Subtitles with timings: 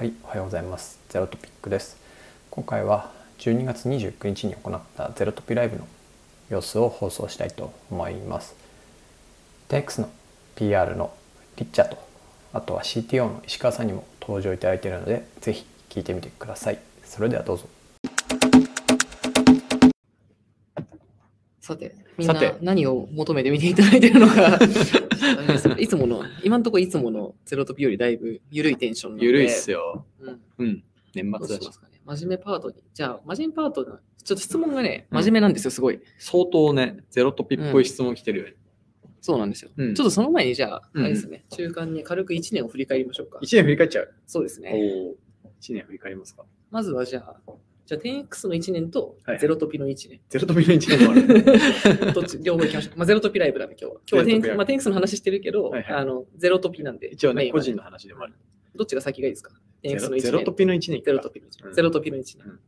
[0.00, 0.98] はい、おはようございます。
[1.10, 1.98] ゼロトピックです。
[2.50, 5.86] 今回は12月29日に行ったゼロトピライブの
[6.48, 8.54] 様子を放送したいと思います。
[9.68, 10.08] TX の
[10.56, 11.12] PR の
[11.58, 11.98] リッチャーと、
[12.54, 16.78] あとは CTO の石川さんにも登場いただいているので、ぜひ聞いてみてください。
[17.04, 17.68] それではどうぞ。
[21.70, 24.58] さて、みんな何を求めて見ていただいているのか、
[25.78, 30.04] いつもの、今のところいつものゼロトピよりだいぶ緩いテンションゆるいっすよ。
[30.20, 30.84] うん、うん。
[31.14, 32.00] 年末だししますかね。
[32.04, 32.82] 真面目パートに。
[32.94, 36.00] じゃあ、真面目パートの、ちょっと質問がね、真面目なんですよ、すごい。
[36.18, 38.54] 相当ね、ゼロトピっぽい質問来てるよね。
[39.20, 39.70] そうなんですよ。
[39.76, 43.38] うんちょっとその前に、じゃあ、うんあれですね、中間に軽く1年を振り返りましょうか。
[43.40, 44.14] 1年振り返っちゃう。
[44.26, 44.72] そうですね。
[44.72, 45.16] おお。
[45.60, 46.44] 1年振り返りますか。
[46.70, 47.52] まずはじゃあ、
[47.90, 50.20] じゃあ 10X の1年とはいゼロトピの1年。
[50.28, 52.12] ゼロトピの1年もある。
[52.14, 52.98] どっち両方行きましょう。
[52.98, 54.00] まあ、ゼロトピライブだね、今日は。
[54.08, 57.08] 今日はゼロトピライブ 10X まあ、10X の話してるけど、はいはいあのゼロトピなんで。
[57.08, 58.34] 一応ね、個人の話でもある。
[58.76, 59.52] どっちが先がいいですか？
[59.82, 60.20] ゼ ?10X のロ1年。
[60.20, 61.66] ゼロトピの1年かゼロトピの1年。
[61.66, 62.60] うんゼロトピの1年。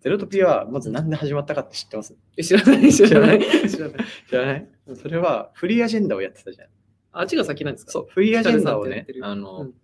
[0.00, 2.16] ゼロトピはまず何で始まったかって知ってます？
[2.38, 3.40] え知らない、知らない。
[3.68, 4.06] 知知らない？
[4.30, 4.68] 知らない？
[4.94, 6.68] それはフリーアジェンダをやってたじゃん。
[7.12, 7.92] あっちが先なんですか？
[7.92, 9.74] そう、フリーアジェンダをねあの、うん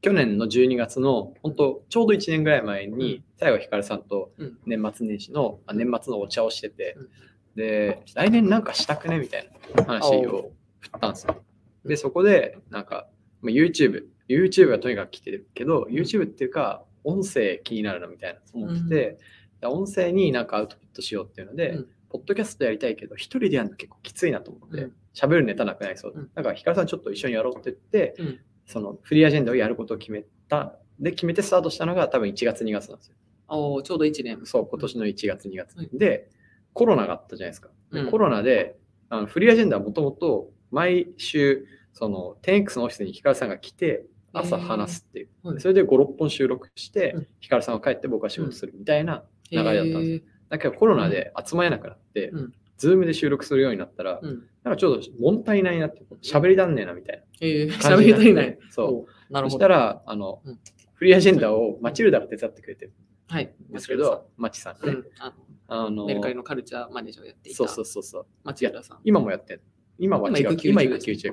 [0.00, 4.58] 去年の12月の、本当ちょうど1年ぐらい前に、最後ひかるさんとうん。
[4.66, 7.08] 年末年始の、あ年末のお茶をしてて、うん。
[7.56, 11.42] で、来年なんかしたくねみたいな話を振ったんですよ。
[11.84, 13.08] で、そこで、なんか、
[13.40, 19.18] まあ YouTube、YouTube がとにかく来てるけど、YouTube っていうか、音声気になるなみたいな思ってて、
[19.60, 21.88] で音声になんかアウトプットしようっていうので、うん。
[22.10, 26.12] ポッドキャストやりたいけど、一人でやるの結構きついなと思ってうん、喋、るネタなくなりそう。
[26.14, 26.30] うん。
[26.34, 30.76] だから、ヒカルさんちょっと一緒にやろうって言って、うんそのフリーアジェンダをやることを決めた。
[31.00, 33.14] で、決めてスタートしたのが多分1月、2月なんですよ。
[33.48, 34.40] おーちょうど1年。
[34.44, 35.76] そう、今年の1月、2月。
[35.76, 36.28] はいで、
[36.74, 37.70] コロナがあったじゃないですか。
[37.92, 38.76] でうんコロナで、
[39.08, 45.28] あのフリーアジェンダはもともと毎週、その 10X のオフィスにヒカルさんが来て、朝話すっていう。
[45.42, 50.00] はいでそれで5、6本収録して、うんヒカルさんが帰って僕は仕事するみたいな流れだったんですよ。
[50.00, 54.46] へーだけどコロナで集まれなくなって、うん Zoom で収録するようになったら、うん。
[54.68, 58.22] なんかちょっと物足りないなって、喋り足んねえなみたいえー、な喋感じになって。
[58.22, 58.58] り足りない。
[58.70, 59.32] そう。
[59.32, 59.64] なるそほど。
[59.64, 60.58] したら、あの、うん
[60.94, 62.92] フリーアジェンダをマチルダが手伝ってくれてる
[63.28, 63.54] はい。
[63.70, 64.92] んですけど、マチさんね。
[64.94, 65.32] うん、あ
[65.68, 68.26] あのメルカリのカルチャーマネージャーをやっていたそうそうそうそう。
[68.42, 68.98] 町浦さん。
[69.04, 69.62] 今もやってる。
[69.98, 70.56] 今は違う。
[70.64, 71.32] 今育休中。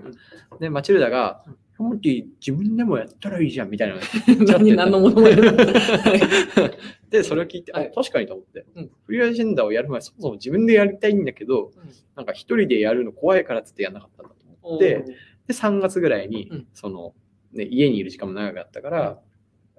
[0.59, 1.43] で、マチルダが
[1.79, 3.95] うん、ホモティ自分でもやったらいいじゃんみたいな。
[4.45, 5.35] 何何のものまね
[7.09, 7.91] で、それを聞いて、あはい。
[7.93, 8.91] 確かにと思って、うん。
[9.05, 11.71] フリーアジェンダをやる前、そもそも自分でやりたいんだけど、
[12.15, 15.05] なんか一人でやるの怖いからっつってやんなかったんだと思って、
[15.47, 16.67] で、3月ぐらいに、うん。
[16.73, 17.13] その、
[17.53, 19.19] ね、家にいる時間も長かったから、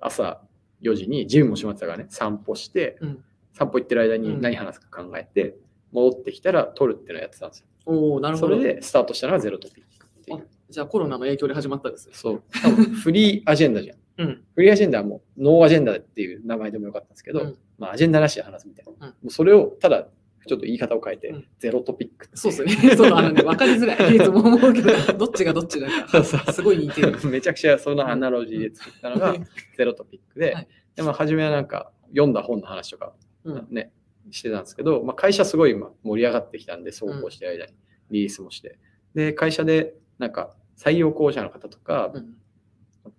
[0.00, 0.42] 朝
[0.82, 3.24] 4時にジムも閉まってたからね、散歩して、うん。
[3.52, 4.22] 散歩行ってる間うん。
[4.22, 5.56] に何話すか考えて、
[5.92, 7.66] 戻ってきたら撮るっていうのをやってたんですよ。
[7.86, 8.56] おおなるほど。
[8.56, 10.48] それでスタートしたのがゼロトピックっていう。
[10.70, 12.14] じゃあコロナの影響で始まったんですね。
[12.14, 12.42] そう。
[12.62, 13.98] 多分フリーアジェンダじゃん。
[14.18, 14.44] うん。
[14.54, 18.92] フリーアジェンダはもうノーアジェンダっていう名前でもよかったんですけど、うんまあアジェンダなしで話すみたいな。
[19.06, 20.08] うんもうそれをただ
[20.46, 22.96] ちょっと言い方を変えて、うんゼロトピックそうですね。
[22.96, 24.16] そう、あのね、わかりづらい。
[24.16, 26.24] いつも思うけど、どっちがどっちだか。
[26.52, 27.16] すごい似てる。
[27.28, 33.12] めちゃくちゃそのアナロジーで作ったのがうんゼロトピックで、はいでも初めはなんか読んだ本の話とか
[33.44, 33.66] うん。
[33.70, 33.92] ね、
[34.30, 37.74] してたんですけど、まあ、会社すごい今盛り上がってきたんで、そうこうしてる間に
[38.10, 38.78] リリースもして。
[39.14, 42.12] で、会社でなんか採用候補者の方とか、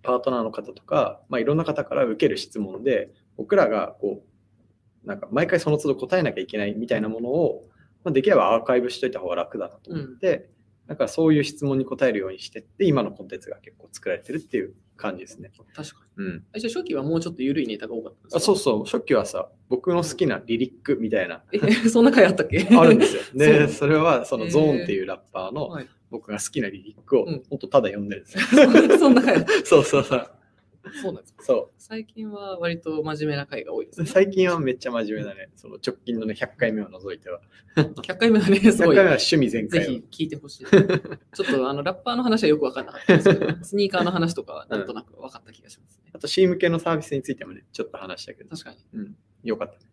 [0.04, 4.24] パートナーの方とか、まあ、いろんな方から受ける質問で、僕らがこ
[5.04, 7.66] う、なんか毎回その都度答えなきゃいけないみたいなものを、
[8.04, 10.50] まあ、できればアーカイブしといた方が楽だなと思って、
[10.88, 15.52] なんかそういう質問に答えるようにしてって、今のコンテンツが結構作られてるっていう感じですね。
[15.76, 16.44] 確かうん。
[16.56, 18.38] じゃあ初期はもうちょっと緩いネタが多かったんですか？
[18.38, 21.60] あそうそう、初期はさ、僕の好きなリリックみたいな、え、
[21.90, 22.68] そんな回あったっけ？
[22.76, 23.22] あるんですよ。
[23.36, 28.98] で、それはそのゾーンっていうラッパーのはい僕が好きなリリックをうん本当ただ読んでるんですよ。
[28.98, 29.46] そんな回。
[29.66, 30.30] そうそうそう。
[31.02, 31.44] そうなんですか。
[31.44, 34.04] そ最近は割と真面目な回が多いですう。
[34.04, 34.10] ね。
[34.10, 35.50] 最近はめっちゃ真面目だね。
[35.56, 37.42] その直近のね、100回目を除いては。
[37.76, 39.18] 100回目だね、す100ごい回目は。
[39.18, 40.66] 趣味全ぜ開をひ聞いてほしい。
[40.66, 46.12] ちょっとあのラッパーの話はよく分かんなかったんですけど、 スニーカーの話とかはなんとなく分かった気がしますね。
[46.14, 49.16] あと C 向けのサービスについてもね、ちょっと話したけど、確かに。
[49.44, 49.86] よかったね。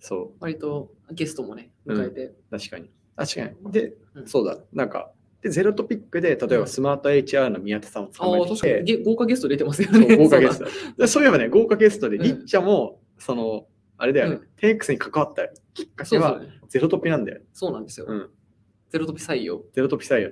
[0.00, 2.24] そ割とゲストもね、迎えて。
[2.26, 2.90] う、確かに。
[3.16, 3.72] 確かに。
[3.72, 5.10] で、うんそうだ、なんか、
[5.42, 9.04] で、ゼロトピックで、例えばスマート HR の宮田さんを捕まえてきて、確かにゲ。
[9.04, 10.16] 豪華ゲスト出てますよね。
[10.16, 10.64] 豪華ゲスト。
[10.98, 13.66] でそういえばね、豪華ゲストで、うんリッチャも、その、
[13.98, 17.40] あれだよね、うん 10X に関わったきっかけはゼロトピなんだよ。
[17.52, 18.06] そうなんですよ。
[18.08, 18.30] うん。
[18.90, 19.64] ゼロトピ採用。
[19.72, 20.30] ゼロトピ採用。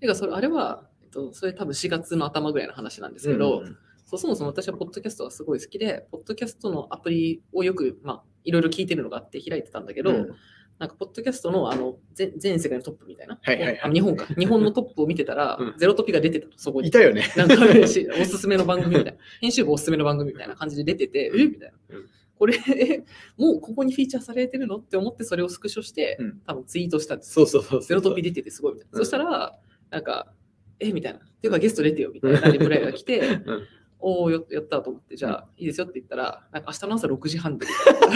[0.00, 3.76] てか、それ、あれは、えっと、それ多分4月の頭ぐらいの話なんですけど、うん
[4.06, 10.34] そうそもそも私はポッドキャストがすごい好きで、ポッドキャストのアプリをよく、まあ、いろいろ聞いてるのがあって開いてたんだけど、うん
[10.78, 13.38] なんか、ポッドキャストのあの全全世界のトップみたいな。
[13.40, 14.26] はいはい日本か。
[14.34, 16.88] 日本のトップを見てたら、うんゼロトピが出てたの、そこに。
[16.88, 17.24] いたよね。
[17.36, 17.56] なんか、
[17.86, 19.18] しおすすめの番組みたいな。
[19.40, 21.46] 編集部おすすめの番組みたいな感じで出てて、え？
[21.46, 22.06] みたいなうん。
[22.36, 23.04] これ、え？
[23.36, 24.76] もうここにフィーチャーされてるの？
[24.76, 27.32] って思って、それをスクショしてうん、多分ツイートしたんです。
[27.32, 27.82] そうそうそうそう。
[27.82, 28.98] ゼロトピ出ててすごいみたいな。
[28.98, 29.58] うんそしたら、
[29.90, 30.32] なんか、
[30.80, 30.92] え？
[30.92, 31.20] みたいな。
[31.20, 33.22] っていうかゲスト出てよみたいなリプライが来て、う
[33.52, 33.66] ん
[34.04, 37.66] おお、ややったと思って、じゃあ、いいですよって言ったら、なんか明日の朝6時半で、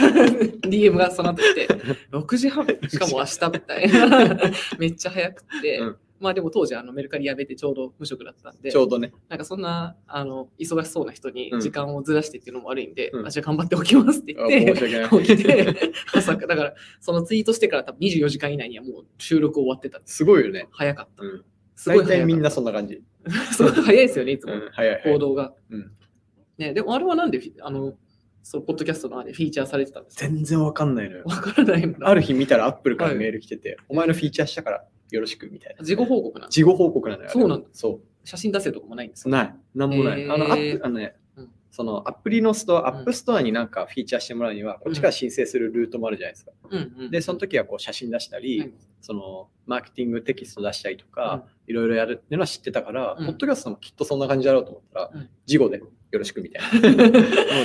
[0.68, 1.68] DM がその後来て、
[2.12, 4.38] 6時半しかも明日みたいな。
[4.78, 9.12] めっちゃ早くって、うんまあでも当時あのメルカリ辞めてちょうど無職だったんで、ちょうどね。
[9.28, 15.24] なんかそんなあの忙しそうな人にうん時間をずらしてっていうのも悪いんで、うんあじゃあ頑張って起きますって言あって。
[15.24, 20.16] 起きて、朝だからそのツイートしてから多分24時間以内にはもう収録終わってたんです。
[20.16, 20.66] すごいよね。
[20.72, 21.22] 早かった。
[21.22, 21.44] うん。
[21.78, 23.02] すごい大体みんなそんな感じ。
[23.24, 24.54] 早いですよね、いつも。
[24.54, 25.12] うん、早い早い。
[25.14, 25.54] 行動が。
[25.70, 25.92] うん
[26.58, 27.94] ね、でもあれはなんでフィ、あの、
[28.42, 30.26] そう、ポッドキャストのあれフィーチャーされてたんですか？
[30.26, 31.22] 全然わかんないのよ。
[31.24, 35.84] わからないもんなある日見たらアップルからはいメール来てて、お前のフィーチャーしたからよろしくみたいな。
[35.84, 37.30] 事後報告なんです事後報告なのよ。
[37.30, 39.30] あれそうなんだそ写真出せとかもないんですう。
[39.30, 39.36] か？
[39.38, 39.54] ない。
[39.76, 40.22] なんもない。
[40.22, 41.27] へーあの、アップ、あのねうん、
[41.78, 46.50] そのアプリのストア、うんアップストアになんかフィーチャーしてもらうには、こっちから申請するルートもあるじゃないですか。
[46.68, 47.10] うんうん。
[47.12, 56.90] で、その時はこう写真出したり、はいそのマーケティングテキスト出したりとか、いろいろやるっていうのは知ってたから、うんポッドキャストもきっとそんな感じだろうと思ったら、うん事後でよろしくみたいな。
[56.98, 57.14] もう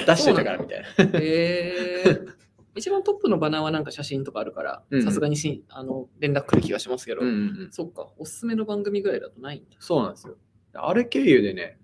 [0.06, 0.88] 出してたからみたいな。
[1.20, 2.34] へー
[2.76, 9.78] 一番トップのバナーはなんか写真とかあるからう、んさすがにしあの連絡来る気がしますけど、うんうんうんそっか、おすすめの番組ぐらいだとないんだ。
[9.80, 10.38] そうなんですよ。
[10.76, 11.80] あれ経由でね、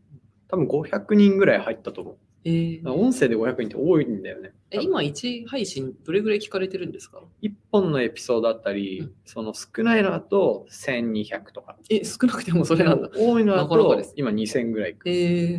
[0.49, 2.17] 多分500人ぐらい入ったと思う。
[2.45, 4.53] えー音声で500人って多いんだよね。
[4.71, 11.77] え今、1配信どれぐらい聞かれてるんですか？1本のエピソードだったり、うんその少ないのだと1200とか。
[11.89, 13.09] え、少なくてもそれなんだ。
[13.15, 14.97] 多いのだと今2000ぐらい。
[15.05, 15.09] え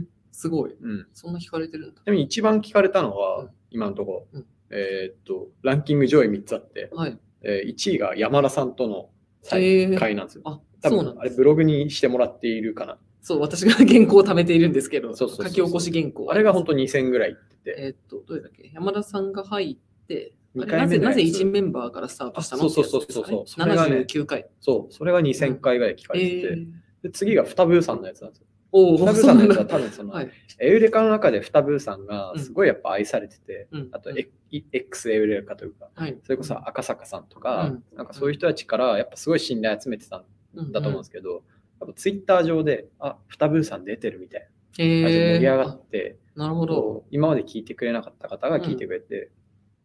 [0.03, 0.75] ー、すごい。
[0.81, 1.07] うん。
[1.13, 2.03] そんな聞かれてるんだ。
[2.05, 7.17] でも一番聞かれたのは、うん今のところ、うんえーっと、ランキング上位3つあって、はい。
[7.43, 9.11] え1位が山田さんとの
[9.53, 10.43] へー会なんですよ。
[10.45, 12.99] あ、多そうなんあれブログにしてもらっているかな。
[13.23, 15.47] そう、私が原稿を貯めているんですけど、そうそうそうそう。
[15.49, 16.29] 書き起こし原稿。
[16.31, 18.71] あれが本当2000ぐらいいってて、えーっと、どれだっけ？
[18.75, 21.19] 山田さんが入って、なぜなぜ回目のやつ。
[21.43, 22.67] 1メンバーからスタートしたの？
[22.67, 24.49] あそうそうそうそうれがね79回。
[24.61, 26.67] そう、それが2000回ぐらい聞かえれてて、ー、
[27.05, 28.47] で次がフタブーさんのやつなんですよ。
[28.73, 30.31] おお、フタブーさんのやつは多分その、はい。
[30.61, 33.89] エウレカの中でフタブーさんがうんすごいやっぱ愛されてて、うん。
[33.93, 34.31] あと、エ
[34.73, 36.17] X エウレカというか、はい。
[36.23, 37.85] それこそ赤坂さんとか、うん。
[37.97, 40.25] なんかそういう人たちからやっぱすごい信頼集めてたん
[40.55, 41.41] うんだと思うんですけど、や
[41.87, 44.49] っぱツイッター上で、あ、フタブーさん出てるみたい
[44.79, 47.05] えな感じで盛り上がーって、あなるほど。
[47.11, 49.31] 今まで聞いてくれなかった方が聞いてくれて、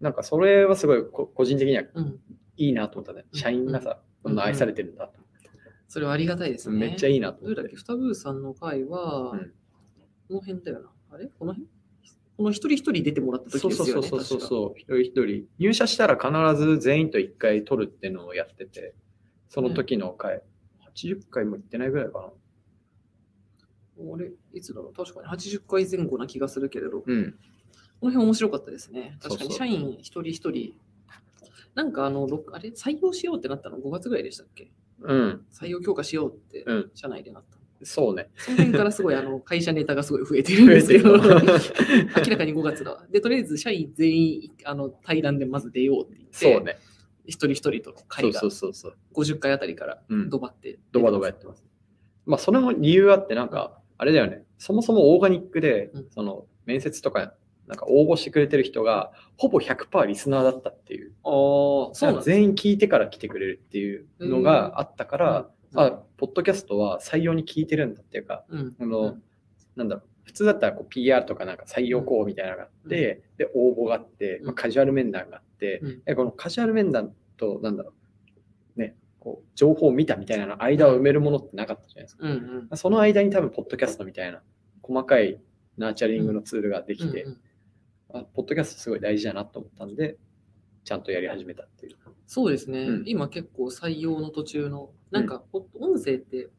[0.02, 2.20] なんかそれはすごいこ個人的にはうん。
[2.58, 3.26] いいなと思ったね。
[3.32, 5.20] うん社員がさ、こんな愛されてるんだと
[5.88, 6.78] それはありがたいですね。
[6.78, 7.76] めっちゃいいなと思ってどれだっけ、。
[7.76, 9.52] フタブーさんの回は、うん
[10.28, 10.90] この辺だよな。
[11.12, 11.28] あれ？
[11.38, 11.70] この辺？
[12.38, 14.08] この一人一人出てもらった時そうですよね。
[14.08, 15.48] そうそうそうそう、一人一人。
[15.60, 18.96] 入社したら必ず全員と一回取るっていうのをやってて、
[19.50, 20.42] その時の回、
[20.96, 22.28] 80回も行ってないぐらいかな。
[24.14, 27.24] あれいつだろう確かに80回前後な気がするけれど、こうん。
[28.02, 29.18] の辺面白かったですね。
[29.22, 30.74] 確かに社員一人一人、
[31.76, 32.70] なんかあの、ろあれ？
[32.70, 34.72] 採用しようってなったの？5月ぐらいでしたっけ？
[35.02, 35.46] うん。
[35.52, 36.92] 採用強化しようってうん。
[36.94, 37.58] 社内でなった。
[37.86, 38.30] そうね。
[38.38, 43.06] その辺からすごいあの 会社ネタがすごい増えてるんですけど、 明らかに5月だわ。
[43.12, 46.78] で、とりあえず社員全員あの対談でまず出ようって言って、そうね。
[47.28, 48.98] 一人一人とそ会がうそうそうそう。
[49.14, 50.30] 50回あたりからうん。
[50.30, 51.64] ドバって、ドバドバやってます。
[52.26, 54.44] まあ、それも理由あって、なんか、あれだよね。
[54.58, 57.34] そもそもオーガニックでうん、その、面接とか、
[57.68, 61.14] なんか応募してくれてる人が、ほぼ100%リスナーだったっていう。
[61.24, 61.30] あ
[61.92, 69.18] あ、そうなんです全員聞いてから来てくれるっていうのがあったから、うんあ、ポッドキャストは採用に聞いてるんだっていうか、うんあの、
[69.76, 75.45] なんだろう、普通だったらこう PR とかなんか採用校みたいなのがあって、で、応募があって、まあ、カジュアル面談があって、
[75.82, 76.04] うん。
[76.04, 77.94] でこのカジュアル面談と、なんだろ
[78.78, 82.28] う、ね、こう、情報を見たみたいなの間を埋めるものってなかったじゃないですか。
[82.28, 82.78] うんうん。
[82.78, 84.42] その間に多分、ポッドキャストみたいな、
[84.82, 85.42] 細かい
[85.78, 88.22] ナーチャリングのツールができて、うんうん。
[88.22, 90.18] あ、ポッドキャストすごい大事だなと思ったんで、
[90.84, 91.96] ちゃんとやり始めたっていう。
[92.28, 93.04] そうですね、うん。
[93.06, 96.50] 今結構採用の途中の、なんかほ音声って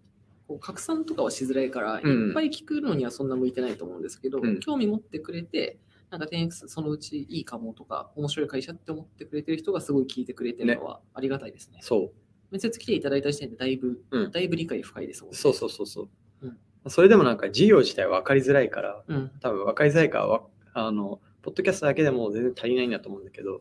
[0.48, 2.28] こう拡散とかはしづらいから、うん。
[2.28, 4.60] いっぱい聞くのにはそんな向いてないと思うんですけど、うん。
[4.60, 5.78] 興味持ってくれて、
[6.10, 11.78] なんか 10X そのうちいいかもとか、面白い会社って思ってくれてる人がすごい聞いてくれてるのはありがたいですね。
[11.82, 12.10] そう。
[12.50, 15.36] 面接来ていただいた時点でだいぶ、うんだいぶ理解深いですもんね。
[15.36, 16.08] そうそうそうそう。
[16.42, 16.58] うん
[16.88, 19.30] それでもなんか事業自体分かりづらいから、うん。
[19.40, 23.60] 多分分かりづらいかあの、ポッドキャストだけでも全然足りないんだと思うんだけど、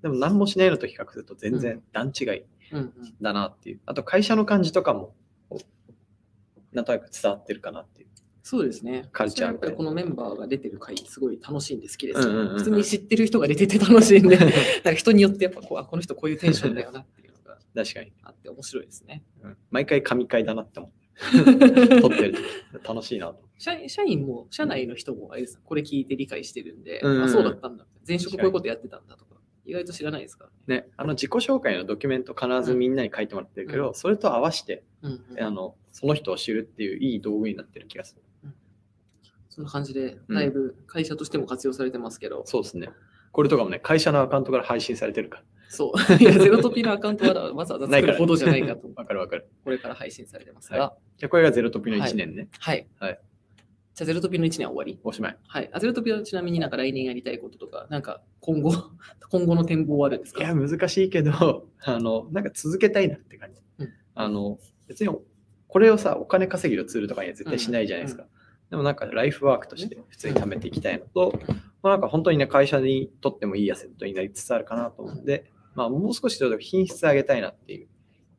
[0.00, 2.44] でも何もしないのと比較すると全う然段違い。
[3.20, 3.80] だなっていう。
[3.84, 5.14] あと会社の感じとかも、
[6.72, 8.08] なんとなく伝わってるかなっていう。
[8.42, 9.08] そうですね。
[9.12, 14.48] カルチャーやっぱりこのメンバーが出てる回、すごい楽しいんで好きですよ、うんうんうんうん普通に知ってる人が出てて楽しいんで、 なん
[14.82, 18.12] か人によってやっぱこうあこの人こういうテンションだよなっていうのが確かに。
[18.22, 19.24] あって面白いですね。
[19.42, 21.02] うん毎回神回だなって思って。
[22.00, 22.34] 撮ってる
[22.72, 23.42] 時楽しいなと。
[23.58, 27.86] 社員社員も、社内の人もあれですこれ聞いて理解してるんで、うんうんあそうだったんだ。
[28.06, 30.82] 前職こういうことやってたんだとか、意外と知らないですからね。
[30.82, 38.22] ね、あの自己紹介のドキュメント必ずみんなに書いてもらってるけど、うんそれと合わせて、うんうんあのその人を知るっていういい道具になってる気がする。
[39.54, 42.88] そんな感じで、うんだいぶ会社としても活用されてますけど、そうですね。
[43.32, 45.98] これとかもね、会社のアカウントから配信されてるかそう。
[46.20, 48.94] いや、ゼロトピのアカウントはわざわざ作るほどじゃないかとら。
[48.96, 49.46] わかるわかる。
[49.64, 52.48] これから配信されてますが、はじゃあこれがゼロトピの1年ね。
[52.58, 52.86] はい。
[52.98, 53.20] はい
[53.94, 54.98] じゃあ、ゼロトピの1年は終わり？
[55.04, 55.38] おしまい。
[55.46, 55.68] はい。
[55.70, 58.72] あゼロトピはちなみになんか来年やりたいこととか、なんか今後、
[59.30, 60.40] 今後の展望はあるんですか？
[60.40, 63.60] いや、難しいけど、あの、なんか続けたいなって感じ。
[63.80, 65.14] うんあの、別に、
[65.68, 68.26] これをさ、お金稼ぎのツールとかには絶対しないじゃないですか。
[68.72, 71.38] でもなんか、ライフワークとして普通に貯めていきたいのと、
[71.82, 77.88] まあ、なんか本当にね、会社にとってもいいアセットになりつつあるかなと思って、まあ、もう少しちょっと品質上げたいなっていう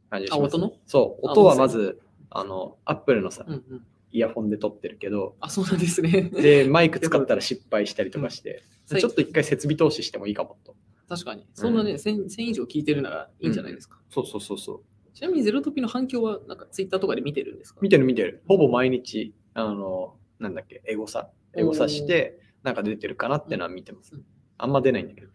[0.09, 0.53] 感じがします。
[0.55, 0.73] あ音の？
[0.87, 1.99] そう、あ音はまず、
[2.31, 3.85] あの、アップルのさう、んうん。
[4.11, 6.23] イヤホンで撮ってるけど、あ、そうなんですね。
[6.23, 10.75] で、マイク使ったら失敗したりとかして、 うんちょっと一回設備投資してもいいかもと。
[11.07, 11.45] 確かに。
[11.53, 13.99] そんなね、1000, 1000以上聞いてるならいいんじゃないですか？
[14.09, 14.81] そうそうそうそう。
[15.13, 17.79] ちなみにゼロトピの反響は、なんかツイッターとかで見てるんですか？
[17.83, 18.41] 見てる見てる。
[18.47, 21.29] ほぼ毎日、あの、なんだっけ、エゴサ？
[21.55, 24.25] エゴサして、なんか出てるかなってのは見てますうん。
[24.57, 25.27] あんま出ないんだけど。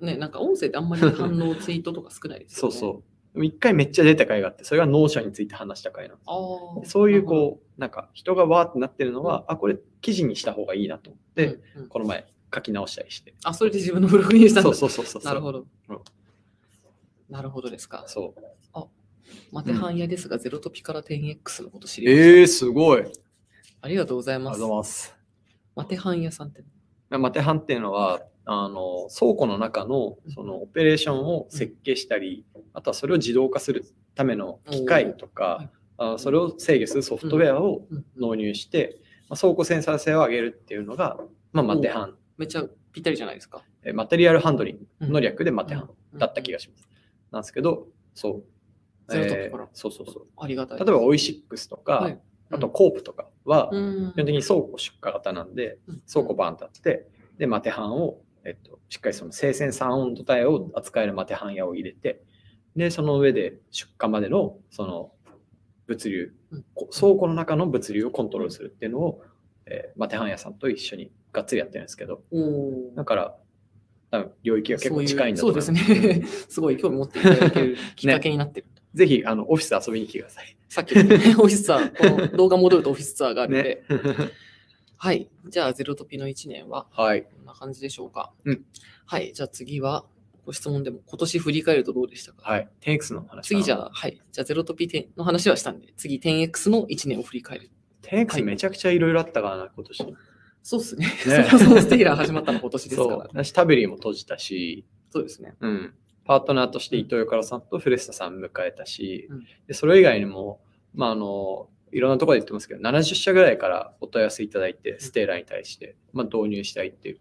[0.00, 2.74] ね、なんか音声ってあんまり反応、ツイートとか少ないですよね。
[2.74, 3.02] そうそ
[3.34, 3.44] う。
[3.44, 6.26] 一回めっちゃ出た回があって、それが Notion について話した回なんです。
[6.26, 6.84] ああ。
[6.84, 13.34] そういうう、こう、なんか人がわーってなってるのは、あ、これ記事にした方がいいなと思って、この前書き直したりして。
[13.44, 14.72] あ、それで自分のブログにしたんだ。
[14.74, 15.22] そうそうそうそう。
[15.22, 15.98] なるほどうん。
[17.28, 18.04] なるほどですか。
[18.06, 18.40] そう。
[19.52, 22.26] マテハン屋ですが、ゼロトピから 10X のこと知りました。
[22.26, 23.04] えー、すごい。
[23.80, 24.78] ありありがとうございがますとうござい。
[24.78, 25.16] ます。
[25.76, 26.64] マテハン屋さんって。
[27.10, 32.44] マテハンっていうのはあの倉庫の中のそのオペレーションを設計したり、
[32.74, 41.18] あとはそれを自動化するための機械とか、あそれを制御するソフトウェアをうん納入して、まあ、倉庫センサー性を上げるっていうのが、
[41.52, 43.62] まあ、マテハン、めっちゃぴったりじゃないですか。
[43.84, 46.88] えマテリアルハンドリングの略でマテハンうんだった気がします。
[47.30, 48.44] なんですけど、そう。
[49.10, 50.26] えーそうそうそう。
[50.36, 50.78] ありがたい。
[50.78, 52.18] 例えば、オイシックスとか、はい
[52.50, 57.06] あとコープとかは、うん基本的に倉庫出荷型なんで、うん倉庫バーンとあって、
[57.38, 62.22] で、マテハンを、えっと、しっかりその生鮮3温度帯を扱えるマテハン屋を入れて、
[62.76, 65.12] で、その上で出荷までのその
[65.86, 66.32] 物流、
[66.90, 69.22] 倉庫の中の物流をコントロールするっていうのを、
[69.66, 72.22] えーマテハン屋さんと一緒にがっつりやってるんですけど、
[72.94, 73.36] だから、
[74.10, 75.66] 多分領域が結構近いんだと思います。
[75.66, 76.26] そうですね。
[76.48, 78.66] すごい興味持っていただけるきっかけになってる。
[78.94, 80.56] ぜひ、あの、オフィス遊びに来てください。
[80.68, 83.96] さっきのねオフィスツアー、この動画戻るとオフィスツアーがあるんで、ね。
[84.96, 85.28] はい。
[85.48, 87.22] じゃあ、ゼロトピの1年ははい。
[87.22, 88.32] こんな感じでしょうか。
[88.44, 88.64] うん
[89.06, 89.32] はい。
[89.32, 90.04] じゃあ次は、
[90.44, 92.68] ご質問でも、今年振り返るとどうでしたか、はい。
[92.80, 93.48] 10X の話。
[93.48, 94.20] 次じゃあ、はい。
[94.32, 97.70] じゃあ、ゼロトピ10の話はしたんで、次 10X の1年を振り返る。
[98.02, 100.16] 10X めちゃくちゃいろいろあったからな、今年。
[100.62, 101.06] そうっすね。
[101.06, 103.08] ね そもそもステイラー始まったの今年ですから。
[103.08, 103.18] そう。
[103.20, 105.54] 私、タベリーも閉じたし、そうですね。
[105.60, 105.94] うん。
[106.28, 109.44] パートナーとして伊藤よからさんとフレスタさん迎えたし、うん。
[109.66, 110.60] でそれ以外にも、
[110.94, 117.20] まあ、あの、いろんなところで言ってますけど、70社ぐらいからお問い合わせいただいて、ステーラーに対して、まあ、導入したいっていう。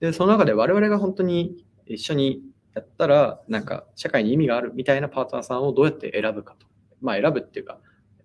[0.00, 2.40] で、その中で我々が本当に一緒に
[2.74, 6.66] やったら、なんか、社会に意味があるみたいなパートナーさんをどうやって選ぶかと。
[7.02, 7.80] まあ、選ぶっていうか、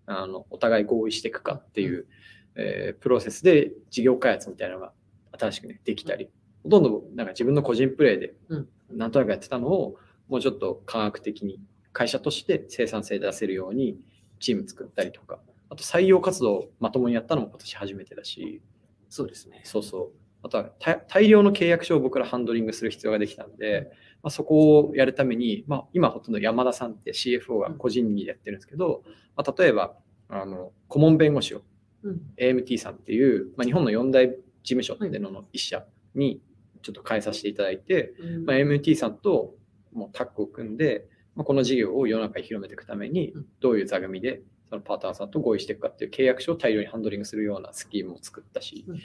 [0.06, 2.08] あのお互い合意していくかっていう、
[2.56, 4.94] えープロセスで事業開発みたいなのが
[5.38, 6.30] 新しくね、できたり、
[6.64, 8.70] ほとんどなんか自分の個人プレイでうん。
[8.92, 9.98] なんとなくやってたのを、
[10.34, 11.60] もうちょっと科学的に
[11.92, 14.00] 会社として生産性出せるように
[14.40, 15.38] チーム作ったりとか、
[15.70, 18.64] あと採用活動をまともにやったのも今年初めてだし、
[19.10, 19.62] そうですね。
[19.64, 20.12] そうそう。
[20.42, 23.92] あとは大大量の契約書を僕らハンドリングする必要ができたんで、
[24.24, 29.04] まあ、そこをやるために、まあ、今ほとんど山田さんって CFO が個人にやってるんですけど、
[29.36, 29.94] まあ、例えば
[30.30, 31.62] あの顧問弁護士を
[32.02, 32.22] うん。
[32.38, 35.86] AMT さんっていう、まあ、日本の四大事務所ってのの一社
[36.16, 36.42] に
[36.82, 38.14] ちょっと変えさせていただいて、
[38.46, 39.56] まあ、AMT さんと
[39.94, 43.46] もうタッグを組んで、まあ、この事業を世の中に広めていくためにうん。
[43.60, 49.00] どういう座組でそのパートナーさんと合意していくかっていう契約書を大量にハンドリングするようなスキームを作ったし、うん。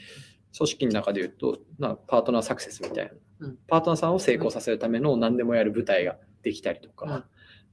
[0.57, 3.59] 組織の中で言うと、まあ、パートナーサクセスみたいな、うん。
[3.67, 7.25] パートナーさんを成功させるための何でもやる舞台ができたりとか、うん。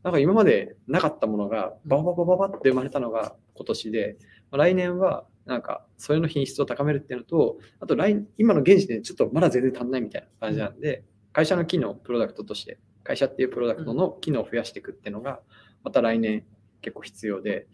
[0.04, 4.18] なんか今までなかったものがバババババって生まれたのが今年で、
[4.52, 11.04] まあ来年はなんかそれの品質を高めるっていうのと、あと来今の現時点でちょっとまだ全然足んないみたいな感じなんで、
[11.34, 15.40] 会社の機能、プロダクトとして、会社っていうプロダクトの機能を増やしていくっていうのが、
[15.84, 16.44] また来年
[16.82, 17.68] 結構必要で、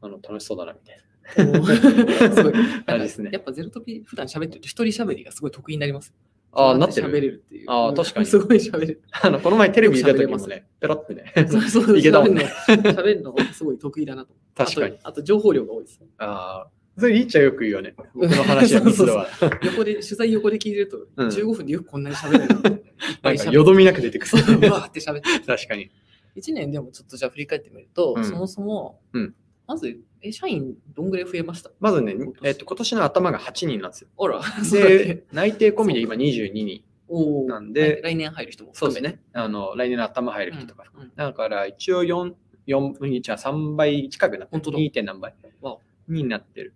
[0.00, 1.04] あの楽しそうだなみたいな
[2.34, 2.98] すごい。
[2.98, 6.14] ですねやっぱゼロトピ普段喋ってると一人喋りがすごい得意になります。
[6.52, 7.30] ああ、なって喋れる。
[7.32, 7.66] るっていう。
[7.68, 9.02] あー確かにすごい喋れる。
[9.22, 11.32] あの、この前テレビ見た時もね、ペロってね。
[11.46, 12.50] そうそう いけたもんね。
[12.66, 14.34] 喋るのすごい得意だなと。
[14.54, 14.96] 確かに。
[14.96, 15.08] あと。
[15.08, 16.00] あと情報量が多いです。
[16.18, 17.94] ああ、それリーチはよく言うよね。
[18.14, 19.26] 僕の話は 密度は。
[19.64, 22.48] 横で、取材横で聞いてると、うん15分でよくこんなに喋れる
[23.22, 24.42] なんか、喋よどみなく出てくる。
[24.68, 25.46] うわーって喋って。
[25.46, 25.90] 確かに。
[26.36, 29.34] 1年でもちょっとじゃあ振り返ってみると、うんそもそも、うん
[29.66, 31.70] まず、え、社員どんぐらい増えました？
[31.78, 34.08] まずね今年、えっと、今年の頭が8人なんですよ。
[34.18, 34.40] あら、
[34.72, 36.82] でて。、内定込みで今22人。
[37.48, 39.20] なんで来年入る人もそうですね。
[39.32, 40.84] あの、来年の頭入る人とか。
[40.94, 42.34] うんうんだから、一応4、
[42.68, 44.90] 4、じゃあ3倍近くなって本当だ 2.
[44.92, 45.78] 点何倍わ
[46.08, 46.72] になってる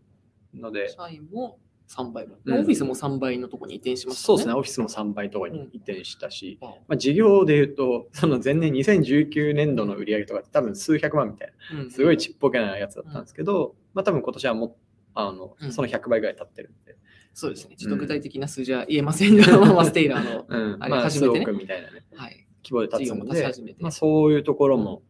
[0.61, 1.59] ので、社員も
[1.89, 2.59] 3倍も、うん。
[2.61, 11.91] オフィスも3倍のとこに移転しましたそうですね、オフィスも3倍とかに移転したし、わまあ、事業で言うと、その前年2019年度の売り上げとかって多分数百万みたいな、うん。
[11.91, 14.75] すごいちっぽけなやつだったんですけど、まあ多分今年はもう、
[15.15, 15.73] あのうん。
[15.73, 16.97] その100倍ぐらい経ってるんで、
[17.35, 17.77] そうですね。
[17.77, 21.41] ちょっと具体的な数字は言えませんが、 まあ、ステイラーの、うん、あれ初めてね。
[21.43, 22.47] 億みたいなね、はい。
[22.65, 25.03] 規模で立つので始めて、まあ、そういうところも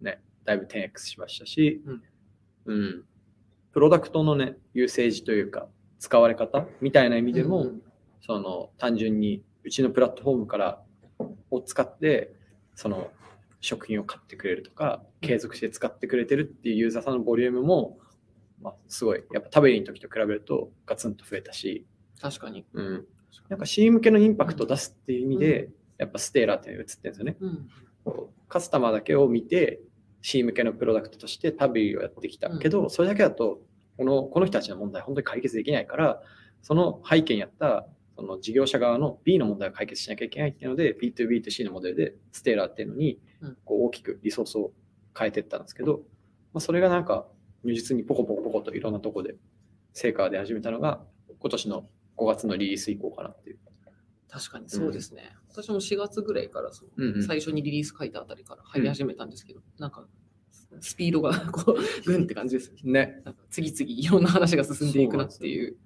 [0.00, 2.02] ね、だいぶ 10X しましたし、うん。
[2.66, 3.04] うん
[3.76, 5.68] プロダクトのね、ユーセージというか、
[5.98, 7.82] 使われ方みたいな意味でも、うん
[8.22, 10.82] その単純にうちのプラットフォームから
[11.50, 12.32] を使って、
[12.74, 13.10] その
[13.60, 17.98] 食品を買ってくれるとか、継続して使ってくれてるっていうユーザーさんのボリュームも、
[18.62, 21.86] まあ、すごい、やっぱ食べりの時と比べるとガツンと増えたし、
[22.18, 22.64] 確かに。
[22.72, 23.06] うん、
[23.50, 25.68] なんか C 向けのインパクトを出すっていう意味で、
[25.98, 27.36] やっぱステーラーって映ってるんですよね。
[27.40, 27.70] うん。
[28.48, 29.80] カスタマーだけを見て
[30.22, 33.60] C 向けのプロダクトとしてタビーをやってきたけど、それだけだと
[33.96, 36.20] このこの人たちの問題本当に解決できないから
[36.62, 44.72] その背景にあったその事業者側の B の問題を解決しなきゃいけないっていうので B2B2C のモデルでステーラーっていうのにうんこう大きくリソースを
[45.18, 46.00] 変えていったんですけど、
[46.52, 47.26] まあ、それがなんか
[47.64, 49.36] 如実にポコポコポコといろんなとこで
[49.92, 51.00] 成果が出始めたのが
[51.38, 53.58] 今年の5月のリリース以降かなっていう。
[54.28, 55.34] 確かにそうですね。
[55.48, 60.06] 私も4月ぐらいからその、うんうん最初にリリース書いたあたりから入り始めたんですけど、なんか、
[60.80, 63.22] スピードが こう、グンって感じですね。
[63.24, 65.76] ね、次々いろんな話が進んでいくなっていう。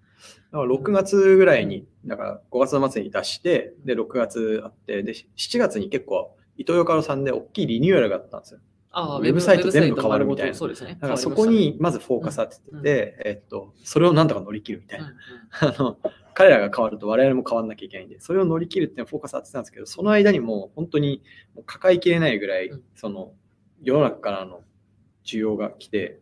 [0.52, 8.60] だから6月ぐらいに、だから5月の末に出して、で、6月あって、で、7月に結構、イトーヨーカドーさんで大きいリニューアルがあったんですよ。
[8.92, 10.98] ああ、ウェブサイト全部変わるみたいなそうですね。
[11.00, 12.82] だからそこにまずフォーカス当ててて、うん
[13.28, 15.08] えっと、それをなんとか乗り切るみたいな。
[15.08, 15.98] りました、 あの、
[16.34, 21.22] 彼らが変わると我々も変わんなきゃいけないんで、それを乗り切るっていうのをフォーカス当ててたんですけど、その間にもう本当に
[21.54, 23.32] もう抱えきれないぐらいうん、その、
[23.82, 24.62] 世の中からの
[25.24, 26.20] 需要が来て、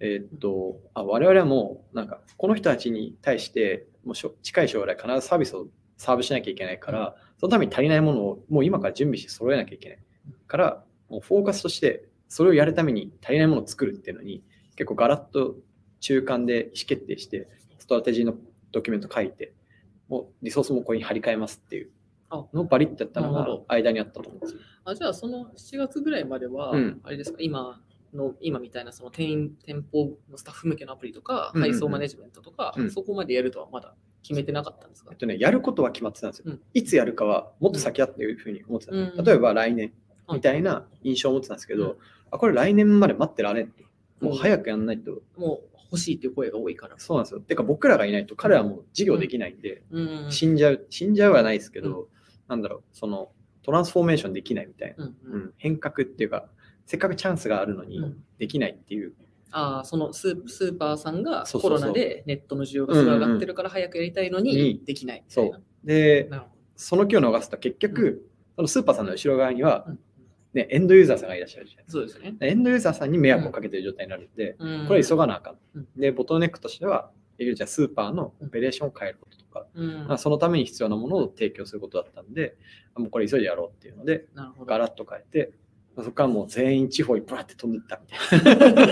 [0.00, 9.98] えーっと、あ我々はもう、なんか、この人たちに対して、もうしょ近い将来必ずサービスをサーブしなきゃいけないから、そのために足りないものをもう今から準備して揃えなきゃいけない。
[10.46, 14.42] から、もうフォーカスとして、それをやるために足りないものを作るっていうのに、
[14.76, 15.56] 結構ガラッと
[16.00, 18.34] 中間で意思決定して、ストラテジーの
[18.72, 19.52] ドキュメント書いて、
[20.08, 21.90] もうリソースもここに張り替えますっていう。
[22.30, 23.64] あのをバリッとやったのがなるほど。
[23.68, 24.60] 間にあったと思うんですよ。
[24.84, 27.00] あじゃあ、その7月ぐらいまでは、うん。
[27.02, 27.80] あれですか、今
[28.12, 31.72] の、今みたいなその店員、店舗のスタッフ向けのアプリとか、うんうんうん。
[31.72, 32.90] 配送マネジメントとか、うん。
[32.90, 35.10] そこまでやるとはまだ決めてなかったんですか？
[35.12, 36.44] えっとね、やることは決まってたんですよ。
[36.48, 36.60] うん。
[36.74, 39.24] いつやるかはもっと先だっていうふうに思ってたうん。
[39.24, 39.94] 例えば来年
[40.30, 41.96] みたいな印象を持ってたんですけど、うん。
[42.30, 43.84] あこれ来年まで待ってられんって。
[44.20, 45.22] もう早くやんないと。
[45.36, 46.98] もう欲しいっていう声が多いから。
[46.98, 47.40] そうなんですよ。
[47.40, 52.08] てか僕らがいないと彼らはもう事業できないんで、うん死んじゃう、死んじゃうはないですけど、
[52.46, 53.30] なんだろう、その
[53.62, 56.48] トランスフォーメーションできないみたいな、うん変革っていうか、
[56.86, 59.14] せっかくチャンスがあるのにうんできないっていう。
[59.50, 65.42] ああ、そのスースーパーさんがコロナでネットの需要がすごい上がってるから早くやりたいのにうんできないそ。
[65.42, 65.62] う。
[65.86, 66.30] で、
[66.76, 69.86] その気を逃すと結局、そのスーパーさんの後ろ側には
[70.54, 72.36] ね、エンドユーザーさんがいらっしゃるじゃないですかそうですね。
[72.40, 75.58] エンドユーザーさんに迷惑をかけてる状態になるんで、うんこれ急がなあかん。
[75.74, 82.56] うんで、ボトルネックとしては、じゃあスーパーのオペレーションを変えることとか、うんまあそのために必要なものを提供することだったんで、
[82.96, 84.26] もうこれ急いでやろうっていうので。
[84.66, 85.52] ガラッと変えて、
[86.02, 88.86] そこからもう全員地方にブラって飛んでったみたいな。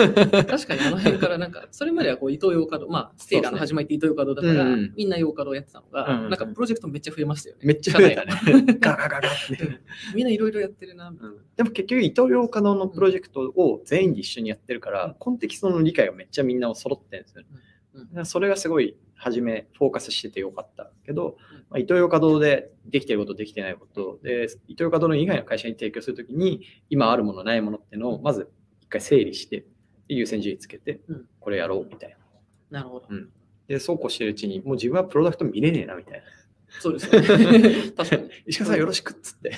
[0.44, 4.64] 確かにあの辺からなんか、それまではこう、伊東洋華堂、まあ、ステイラーの始まりって伊東洋華堂だから、
[4.96, 7.62] みんな洋華堂やってたのが、なんかプロジェクトめっちゃ増えましたよね。
[7.64, 8.32] めっちゃ増えたね。
[8.80, 9.64] ガガガガって。
[9.64, 9.78] うん
[10.14, 11.08] みんないろいろやってるな。
[11.08, 11.16] うん
[11.56, 17.48] でも結局、伊藤洋華堂のプロジェクトを全員で一緒にやってるから、うんコンテキストの理解がめっちゃみんな揃ってるんですよね。
[18.24, 28.50] それがすごい、初め、フォーカスしててよかったけど、うんまあ、伊藤洋華堂でできてること、できてないこと、で、伊藤洋華堂の以外の会社に提供するときに、今あるもの、ないものっていうのを、まず
[28.80, 29.64] 一回整理して、
[30.08, 32.16] で優先順位つけてうん、これやろうみたいな。
[32.80, 33.08] なるほど。
[33.68, 36.24] で、そうこうしてるうちに、もう自分はプロダクト見れねえなみたいな。
[36.80, 37.92] そうですよね。
[37.96, 38.30] 確かに。
[38.46, 39.50] 石川さんよろしくっつって。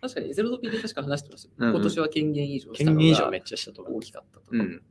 [0.00, 4.00] 確かに、ゼロドピーで確か話してましたよ、うんうん今年は権限以上したの権限以上がめっちゃしたと思う大。
[4.00, 4.56] きかったとか。
[4.56, 4.82] うん。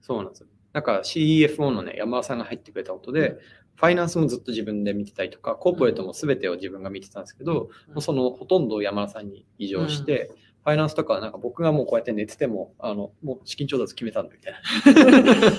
[0.00, 0.46] そうなんですよ。
[0.72, 3.38] だから CEFO のね、山田さんが入ってくれたことで、
[3.76, 10.30] ファイナンスもずっと自分で見てたりとか、コーポレートも全てを自分が見てたんですけど、もうそのほとんどを山田さんに移譲して、
[10.62, 15.50] ファイナンスとかはなんか僕がもうこうやって寝てても、あの、もう資金調達決めたんだみたいな。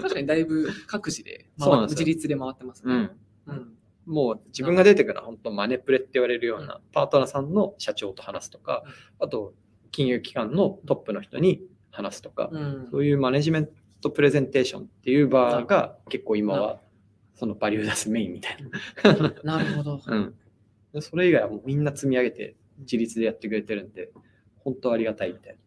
[0.00, 2.92] 確かにだいぶ各自で自立で回ってますね。
[2.94, 3.10] うん。
[3.46, 3.72] うん。
[4.06, 8.82] もう自分が出てから本当マネプレって言われるようなパートナーさんの社長と話すとか、
[9.20, 9.54] あと
[9.92, 12.88] 金融機関のトップの人に話すとか、うん。
[12.90, 13.68] そういうマネジメン
[14.00, 16.80] トプレゼンテーションっていう場が結構今は
[17.34, 18.56] そのバリュー出すメインみたい
[19.02, 19.58] な。
[19.58, 20.00] なるほど。
[20.06, 20.34] うん。
[20.92, 24.10] でそれ以外はもうみんな積み上げて自立でやってくれてるんで、
[24.58, 25.58] 本当ありがたいみたいな。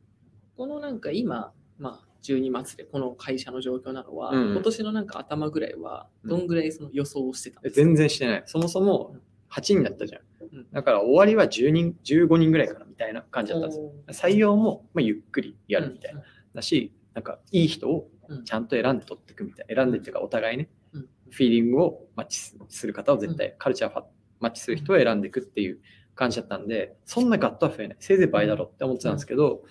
[0.57, 8.43] このなんか今、まあ、12月でこの会社の状況なのは、うん今年のなんか頭ぐらいは、どんぐらいその予想をしてたんえですか、全然してない。
[8.45, 9.15] そもそも
[9.49, 10.67] 8人だったじゃんうん。
[10.71, 16.19] だから終わりは10人、15人ぐらいかなみたいな感じだったんです採用もまあゆっくりやるみたいな。
[16.19, 19.75] うんだし、なんかいい人をうんちゃんと選んで取っていくみたいな。
[19.75, 24.03] 選んでっていうかお互いね、うんフィーリングをマッチすする方を絶対、カルチャー
[24.39, 25.79] マッチする人を選んでいくっていう
[26.15, 27.97] 感じだったんで、そんなガットは増えない。
[27.99, 29.63] せいぜい倍だろって思ってたんですけど、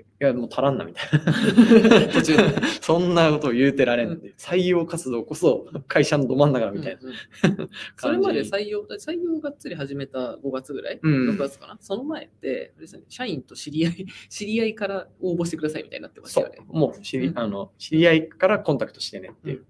[0.00, 2.12] いや、もう足らんなみたいな。
[2.12, 2.42] 途中で
[2.80, 7.00] そんなことを言うてられん採用活動こそ会社のど真ん中みたいな。
[7.02, 11.78] うんうんそれまで採用、採用がっつり始めた5月ぐらい、うん6月かな？
[11.80, 16.58] その前って、ですね、社員と知り合い、 知り合いから応募してくださいみたいになってましたそよね。
[16.68, 19.64] う、もう知り,、うんあの知り合いからコンタクトしてねっていう。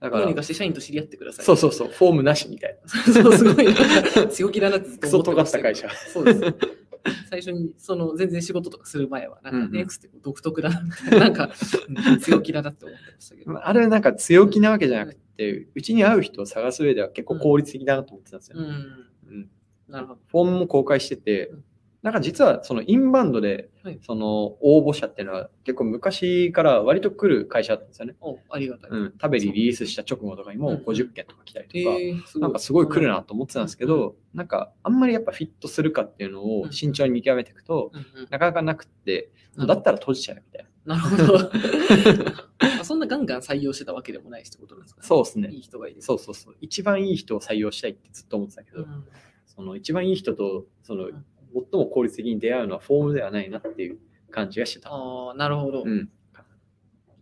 [0.00, 1.44] だからどうに、かして社員と知り合ってください。
[1.44, 2.88] そうそうそう、フォームなしみたいな。
[3.12, 3.66] そう、すごい
[4.30, 6.79] 強気だなってずっと思ってましたけどクソ尖った会社そうです。
[7.30, 11.50] 最初に、その、全然仕事とかする前は、なんか、うんうんネクスって独特だな、みたいな、なんか、
[12.10, 13.66] うん強気だなって思ってましたけど。
[13.66, 18.58] あれなんか強気なわけじゃなくて、うちに合う人を探す上では結構効率的だなと思ってたんですよ。
[18.58, 18.66] うん。
[18.66, 18.68] う
[19.38, 19.50] ん
[19.88, 20.20] なるほど。
[20.28, 21.64] フォームも公開しててうん、
[22.02, 28.14] なんか実はそのインバウンドではいその応募者っていうのは結構昔から割と来る会社だったんですよね。
[28.20, 28.90] お、ありがたい。
[28.90, 40.96] うん、食べリリースした直後とかにもうん50件とか来たりとか、えー、すごいなんかすごい来るなと思ってたんですけど、なんかあんまりやっぱフィットするかっていうのを慎重に見極めていくと、うんうんなかなかなくって、うんだったら閉じちゃうみたいな。
[40.96, 41.50] なるほど。
[42.80, 45.06] あそんなガンガン採用してたわけでもないしってことなんですかね。
[45.06, 46.00] そうですねいい人がいる。
[46.00, 46.56] そうそうそう。
[46.60, 49.04] 一番いい人を採用したいってずっと思ってたけど、うん
[49.60, 53.98] その一番いい人とそのん最も効率的に出会うのはフォームではないなっていう
[54.30, 54.90] 感じがしてた。
[54.90, 55.82] ああ、なるほど。
[55.84, 56.08] うん、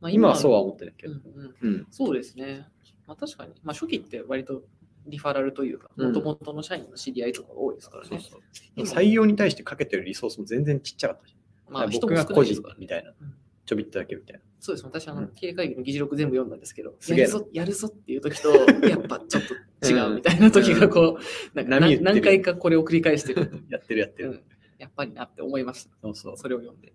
[0.01, 1.15] まあ今はそうは思ってないけど。
[1.15, 1.21] うん
[1.63, 1.87] うんうん。
[1.91, 2.67] そうですね。
[3.07, 3.53] まあ確かに。
[3.63, 4.63] まあ初期って割と
[5.07, 8.09] リファラルというか、うんもともとの社員の知り合いとかが多いですからね。
[8.11, 8.39] そうそ
[8.77, 11.73] う採用に対してかけてるリソースも全然ちっちゃかったじゃん。
[11.73, 12.63] まあ人僕が個人。
[12.79, 13.35] みたいなうん。
[13.65, 14.41] ちょびっとだけみたいな。
[14.61, 14.85] そうです。
[14.85, 18.51] 私、あの、うん経営会議の議事録全部読んだんですけど、やるぞ、やるぞっていう時と、
[18.87, 19.43] やっぱちょっ
[19.81, 21.19] と違うみたいな時がこ
[21.55, 23.63] う、何何回かこれを繰り返してる。
[23.71, 24.31] やってるやってる。
[24.31, 24.43] うん、
[24.79, 25.97] やっぱりなって思いました。
[26.03, 26.37] そうそう。
[26.37, 26.93] それを読んで。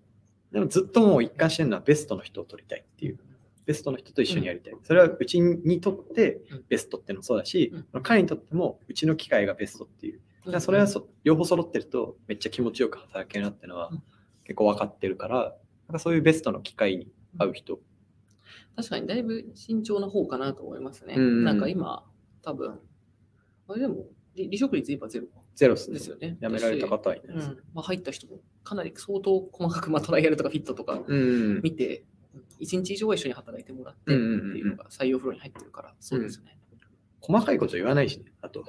[0.52, 3.18] でもずっともう一貫してるのはベストの人を取りたいっていう。
[3.66, 4.76] ベストの人と一緒にやりたい。
[4.84, 10.20] それはうちにとってうんベストってのもそうだしうん、彼にとってもうちの機械がベストっていう。
[10.46, 14.04] だからそれはそ両方揃ってるとめっちゃ気持ちよく働けるなっていうのはうん
[14.44, 15.56] 結構分かってるから、
[15.88, 17.80] なんかそういうベストの機械に合う人。
[18.76, 21.16] 確かにだいぶ慎重な方かなと思いますね。
[21.16, 22.04] うんうんなんか今、
[22.42, 22.80] 多分、
[23.68, 26.10] あれでも、離離職率今ゼロゼロっすねです。
[26.10, 26.38] よね。
[26.42, 27.50] 辞められた方はいないです。
[27.50, 31.62] うんまあ、入った人もかなり相当細かく、まあ、トライアルとかフィットとかうん。
[31.62, 32.04] 見て、
[32.60, 36.58] 1日以上は一緒に働いてもらってっていうのが採用フローに入ってるから、そうですよね。
[37.22, 38.26] 細かいこと言わないしね。
[38.42, 38.66] あと、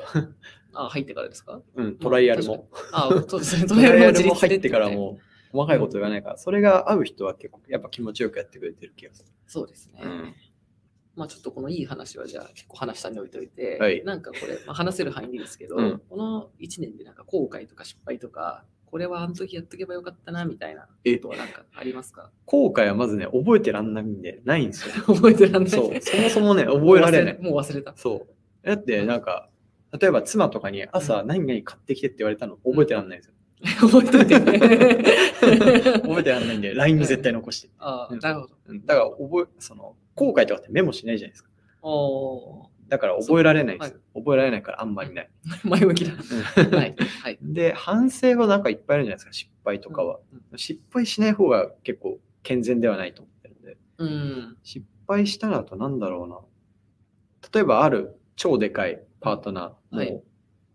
[0.75, 1.61] あ、入ってからですか？
[1.75, 2.69] うん、トライアルも。
[2.93, 3.67] あ、そうですね。
[3.67, 5.19] トライアルも入ってからも
[5.55, 9.29] 細かいこと言わないから、それが合う人は結構やっぱ気持ちよくやってくれてる気がする。
[9.47, 10.01] そうですね。
[10.03, 10.35] うん
[11.17, 22.33] まあちょっとこのいい話はじゃあ結構話したに置いといて、はいなんかこれ、まあ、話せる範囲ですけど、うんこの1年でなんか後悔とか失敗とか、これはあの時やっとけばよかったなみたいなえことはなんかありますか？
[22.47, 25.05] 後悔はまずね、覚えてらんないんで、ないんですよ。
[25.07, 25.71] 覚えてらんない。
[25.71, 27.39] そう、そもそもね、覚えられない。
[27.41, 27.95] もう忘れた。
[27.97, 28.27] そ
[28.65, 28.67] う。
[28.67, 29.49] だってなんか、
[29.97, 33.34] 例えば妻とかに朝何々買ってきてって言われたの覚えてらんないんですよ。
[33.63, 34.59] 覚えといてね。
[36.03, 37.71] 覚えてらんないんで、LINE に絶対残して。
[37.79, 38.55] ああ、うんなるほど。
[38.67, 41.51] うんだから覚え、その、後悔とかってメモしないじゃないですか。
[41.83, 43.93] おだから覚えられないです。
[43.93, 45.31] は覚えられないからあんまりない。
[45.65, 46.13] ー前向きだ。
[46.13, 46.97] はい。
[47.23, 47.39] はい。
[47.43, 50.21] で、反省はなんかいっぱいあるじゃないですか、失敗とかは。
[50.57, 53.77] 失敗しない方が結構健全ではないと思ってるんで。
[53.99, 54.57] うん。
[54.63, 56.41] 失敗したらとなんだろうな。
[57.53, 60.23] 例えばある超でかいパートナー、はい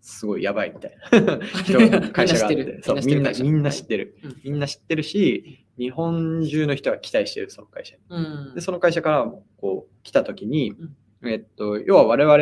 [0.02, 1.40] すごいやばいみたいな
[2.12, 4.16] 会社があって、そうみんなみんな知ってる。
[4.24, 8.02] うんみんな知ってるし、日本中の人が期待してる、その会社に。
[8.10, 8.20] う
[8.52, 10.76] んで、その会社からこう来た時に、
[11.24, 12.36] えっと、要は我々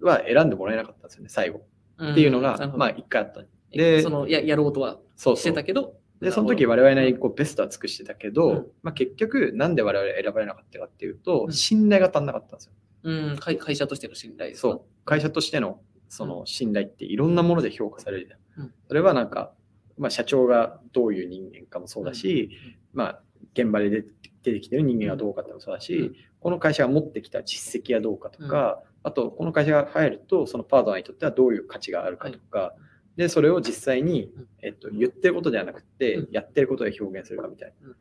[0.00, 1.66] は選んでもらえなかったんですよね、最後。
[2.02, 3.44] っていうのが、まあ一回あった。
[3.70, 5.64] でそのややろうとはしてた。
[5.64, 12.72] けど、で、その時我々なりにこうベストは尽くしてたけど、うんまあ、結局なんで我々選ばれなかったかっていうと、うん信頼が足んなかったんですよ。
[13.04, 14.80] うん、会会社としての信頼そう。
[15.04, 15.80] 会社としての
[16.14, 18.64] その信頼っていろんなもので評価されるじゃん。
[18.64, 18.74] うん。
[18.86, 19.52] それはなんか、
[19.98, 22.50] まあ、社長がどういう人間かもそうだし、
[22.92, 23.22] まあ、
[23.52, 26.16] 現場で出てきてる人間がどうかってもそうだし、うん。
[26.38, 32.74] この会社が持ってきた実績がどうかとか、あとこの会社が入るとそのパートナーにとってはどういう価値があるかとか、
[33.16, 36.32] でそれを実際にうん、えっと、言ってることではなくて、うん。
[36.32, 37.88] やってることで表現するかみたいな。
[37.88, 37.94] うん。
[37.94, 37.96] っ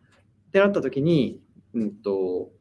[0.51, 1.39] てなった時に、
[1.73, 2.51] うんと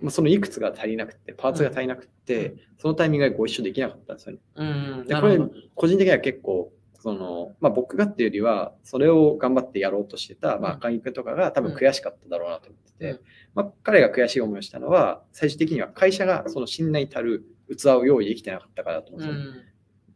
[0.00, 4.38] まあ、そのいくつが足りなくてパーツが足りなくて、そのタイミングがご一緒できなかったんですよね。
[4.54, 5.38] うん、でこれ。
[5.74, 13.20] 個人的には結構その、まあ、僕がっていうよりはそれを頑張ってやろうとしてた、まあ、うん赤木君とかが多分悔しかっただろうなと思ってて、うん。
[13.54, 19.64] まあ、彼が悔しい思いをしたのは最終的には会社がその信頼たる器を用意できてなかったからだと思うんうですよ、ん、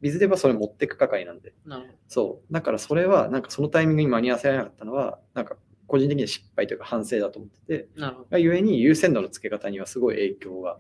[0.03, 1.55] 水ではそれ持ってく係なんで。
[2.09, 2.53] そう。
[2.53, 7.89] だからそれはなんかそのタイミングに間に合わせられなかったのはなんか個人的には失敗というか反省だと思ってて。
[8.31, 10.79] がゆえに優先度の付け方にはすごい影響が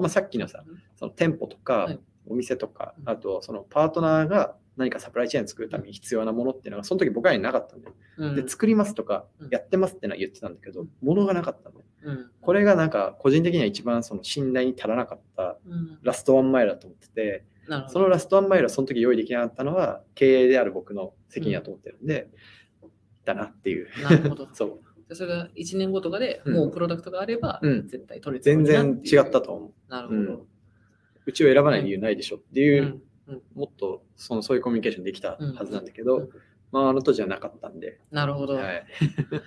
[0.00, 0.62] まあ、さっきのさ、
[0.96, 2.00] その店舗とか、はい。
[2.30, 3.08] お店とかう、ん。
[3.08, 7.94] あとそのパートナーが何かサプライチェーン作るために必要なものっていうのが、その時僕らになかったんだよ。
[8.18, 8.36] うん。
[8.36, 11.84] で、作りますとかうん、やってますってのは言ってたんだけどうん、物がなかったんだよ。
[12.02, 12.30] うん。
[12.40, 15.98] これがなんか、個人的には一番その信頼に足らなかったうん。
[16.02, 17.44] ラストワンマイルだと思ってて。
[17.88, 22.30] そのラストワンマイルはその時用意できなかったのは、経営である僕の責任だと思ってるんで、
[23.28, 23.88] だなっていう。
[24.02, 24.48] なるほど。
[24.54, 24.80] そう。
[25.08, 26.54] でそれが1年後とかでうん。
[26.54, 27.88] もうプロダクトがあれば、うん。
[27.88, 29.72] 絶対取れてる全然違ったと思う。
[29.90, 30.20] なるほど。
[30.20, 30.46] うん。
[31.26, 33.02] うちを選ばない理由ないでしょっていうう、ん。
[33.28, 33.42] うん。
[33.54, 36.28] もっとそのそういうコミュニケーションできたはずなんだけど、うん。
[36.72, 38.54] まあ、あの当時はなかったんで、なるほど。
[38.54, 38.86] はい、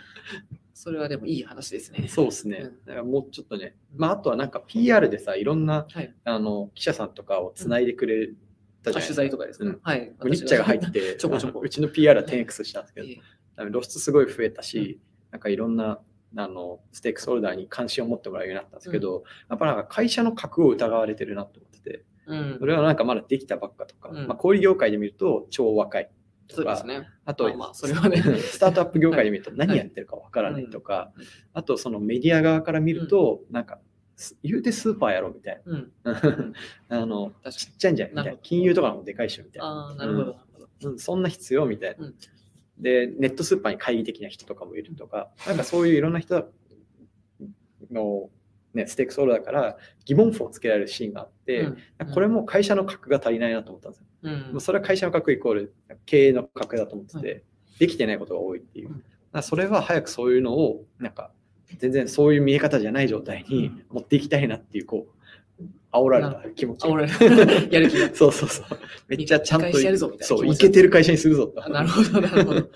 [0.73, 2.07] それはでもいい話ですね。
[2.07, 2.57] そうですね。
[2.63, 2.85] うん。
[2.85, 6.13] だからもうちょっとね、まあ、あとはなんか PR でさ、いろんなはい。
[6.23, 8.29] あの記者さんとかをつないでくれ
[8.83, 9.79] たじゃないあ取材とかですか、うん。
[9.83, 10.11] はい。
[10.25, 11.59] ニッチャが入って、 ちょこちょこ。
[11.59, 13.21] うちの PR は 10X したんですけど、ええ
[13.69, 14.99] 露出すごい増えたし、
[15.31, 15.99] なんかいろんな
[16.35, 26.09] あのステークスホルダーに関心を持ってもらうようになったんですけど、やっぱなんか会社の格を疑われてるなと思ってて、うんそれはなんかまだできたばっかとか、うんまあ、小売業界で見ると超若い
[26.47, 27.07] とか、ね。
[27.25, 31.11] あと、まあまあそれはね スタートアップ業界で見ると何やってるかわからないとか、
[31.53, 33.79] あとそのメディア側から見ると、なんか、
[34.15, 35.91] す言うてスーパーやろみたいうん。
[36.03, 36.21] な。
[36.89, 37.33] あの。
[37.49, 39.67] ちっちゃいんじゃないみたいな金融とかもでかいしみたいな。
[39.67, 40.25] ああ、なるほど。
[40.25, 42.11] なるほどうん、そんな必要みたいな。
[42.81, 46.49] うんで、ネットスーパーに懐疑的な人とかもいるとか、なんかそういういろんな人
[47.91, 48.29] の、
[48.73, 51.77] ね、ステークスホルダーから疑問符をつけられるシーンがあって、うん。
[52.13, 54.07] これも会社の格が足りないなと思ったんですよ。
[54.23, 54.33] うん。
[54.53, 57.43] もうそれは会社の格イコール経営の格だと思ってて、
[57.79, 59.03] できてないことが多いっていう。
[59.41, 61.31] それは早くそういうのを、なんか、
[61.77, 65.20] 全然そういう見え方じゃない状態に持っていきたいなっていう、こう、
[65.91, 66.85] 煽られた気持ち。
[66.85, 68.09] あ、俺、やる気が。
[68.15, 68.65] そうそうそう。
[69.07, 71.53] めっちゃちゃんと、やるぞみたいなそう、いけてる会社にするぞ。
[71.69, 72.69] なるほど、なるほど。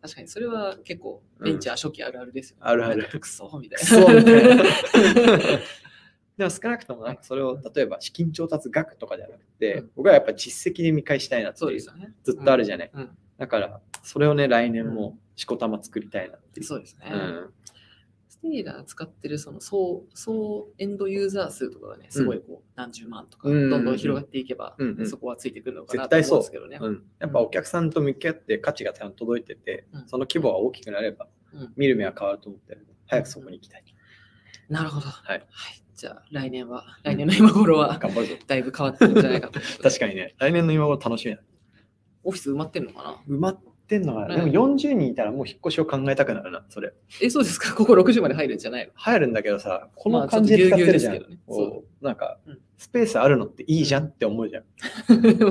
[0.00, 2.62] 確かに、それは結構、ベンチャー初期あるあるですよね。
[2.64, 4.06] あるあるなんかクソみたいクな。
[4.06, 5.58] ソみたいな
[6.38, 11.80] でも少なくともなんかそれを例えば資金調達額とかじゃなくて、うん僕はやっぱ実績で見返したいなっていう。
[11.80, 11.90] ず
[12.40, 17.06] っとあるじゃない、うんだからそれをね来年もしこたま作りたいなっていう、そうですね。
[18.40, 23.70] テイラー使ってるその総総エンドユーザー数とかがね、すごいこう何十万とか、うん。
[23.70, 26.78] どんどん広がっていけば、そこはついてくるのかなと絶対そう思うんですけどね。
[26.80, 26.90] う。
[26.90, 30.08] ん、やっぱお客さんと向き合って価値がちゃんと届いてて、うん。
[30.08, 31.72] その規模が大きくなればうん。
[31.76, 33.84] 見る目は変わると思ってるんで早くそこに行きたい、
[34.68, 35.06] なるほど。
[35.06, 35.46] はい。
[35.94, 38.34] じゃあ、来年は、来年の今頃は、頑張るぞ。
[38.46, 39.60] だいぶ変わってるんじゃないかと。
[39.82, 40.34] 確かにね。
[40.38, 41.42] 来年の今頃楽しみだ。
[42.22, 43.34] オフィス埋まってるのかな？
[43.36, 47.74] 埋まってんのかな、ねでも40人いたらもう引っ越しを考えたくなるなそれえ、そうですか？
[47.76, 48.92] ここ60まで入るんじゃないの？
[48.94, 51.12] 入るんだけどさ、こまあの感じで使ってるじゃん。
[51.14, 54.64] ぎゅうぎゅうですけどねこうなんかうん、スペースあるのっていいじゃんって思うじゃん。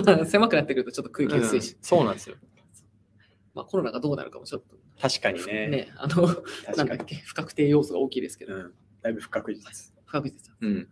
[0.06, 2.36] まあ、狭くなってくるとちょっと空気薄いし、うんそうなんですよ。
[3.54, 5.67] まあ、コロナがどうなるかもちょっと確かにね。
[5.67, 6.78] ね、あの、確かに。
[6.78, 8.73] なんだっけ、不確定要素が大きいですけど、うん。
[9.02, 9.95] だいぶ不確実です。
[10.06, 10.58] 不確実だ。
[10.60, 10.88] うん。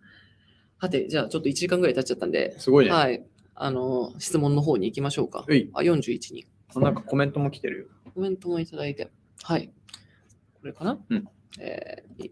[0.78, 2.92] はて、じゃあちょっと1時間ぐらい経っちゃったんで、すごいね。
[2.92, 3.24] はい。
[3.56, 5.46] あの、質問の方に行きましょうか。
[5.48, 5.70] うい。
[5.74, 6.46] あ、41人。
[6.82, 7.86] なんかコメントも来てるよ。
[8.14, 9.10] コメントもいただいて。
[9.44, 9.72] はい。
[10.54, 11.00] これかな？
[11.10, 11.28] うん。
[11.60, 12.32] えーい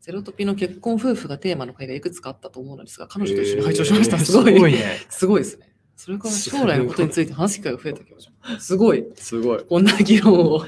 [0.00, 4.16] ゼロトピの結婚夫婦がテーマの会がいくつかあったと思うのですが、彼女と一緒に拝聴しました。
[4.16, 4.54] えーすごい。
[4.54, 4.78] すごいね。
[5.10, 5.74] すごいですね。
[5.96, 8.66] それから将来のことについて話す機会が増えた気がします。
[8.66, 9.04] すごい。
[9.16, 9.64] すごい。
[9.64, 10.66] こんな議論をは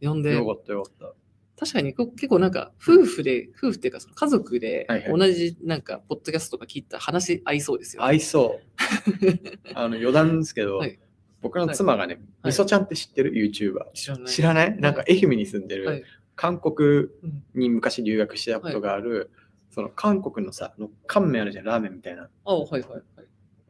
[0.00, 0.04] い。
[0.04, 1.14] 呼んでよ、かったよかった。
[1.56, 8.08] 確かにこ結構なんか夫婦で、夫婦っていうかその家族ではいはい同じなんかポッドキャストとか聞いたら話合いそうですよ、ね。
[8.08, 9.72] 合いそう。
[9.74, 10.98] あの余談ですけど、 はい
[11.44, 12.22] 僕の妻がね、はい。
[12.46, 13.92] みそちゃんって知ってる ?YouTuber。
[13.92, 14.26] 知らない。
[14.26, 14.76] 知らない？
[14.80, 16.02] なんか愛媛に住んでる、はい。
[16.34, 17.10] 韓国うん。
[17.54, 19.30] に昔留学してたことがある、
[19.70, 22.28] その韓国のさ、あの乾麺あるじゃん、ラーメンみたいな。
[22.44, 23.02] あ、はいはいはい。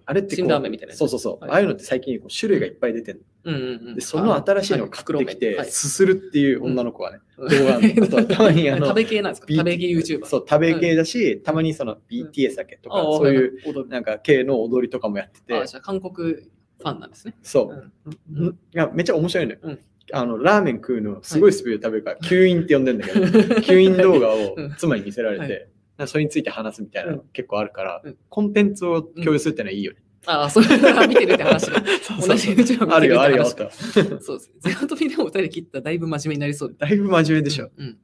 [0.06, 1.44] あれってこう辛ラーメンみたいなそうそうそう。
[1.44, 1.50] はい。
[1.50, 3.94] ああいうのって最近こう種類がいっぱい出てるうんうんうん。
[3.94, 5.70] で、その新しいのを買ってきて、はい。
[5.70, 9.52] すするっていう女の子がね、うん動画のあとはたまにあの 食べ系なんですか？
[9.52, 10.24] 食べ系 YouTuber。
[10.26, 15.54] そう、食べ系だし、たまにその BTS だけとか、そういうなんか系の踊りとかもやってて。
[15.54, 16.36] あ、じゃあ韓国
[16.78, 17.34] ファンなんですね。
[17.42, 17.90] そう
[18.32, 19.58] う、んいやめっちゃ面白いのよ。
[19.62, 19.78] うん
[20.12, 29.98] あのラーメン食うのすごいスピードで食べるから、 吸引って呼んでんだけど、吸引動画をうん妻に見せられて、はいそれについて話すみたいなのうん結構あるから、うんコンテンツを共有するってのはいいよね。
[30.26, 30.70] ああ、そういう
[31.08, 31.82] 見てるって話が。
[32.02, 33.64] そう同じ YouTube あるよ、あるよ見てと。
[33.64, 33.74] って
[34.22, 34.54] そうですね。
[34.60, 36.74] ゼロとビでも二人で切ったらだいぶ真面目になりそうで。
[36.78, 37.70] だいぶ真面目でしょ。
[37.76, 37.98] うん。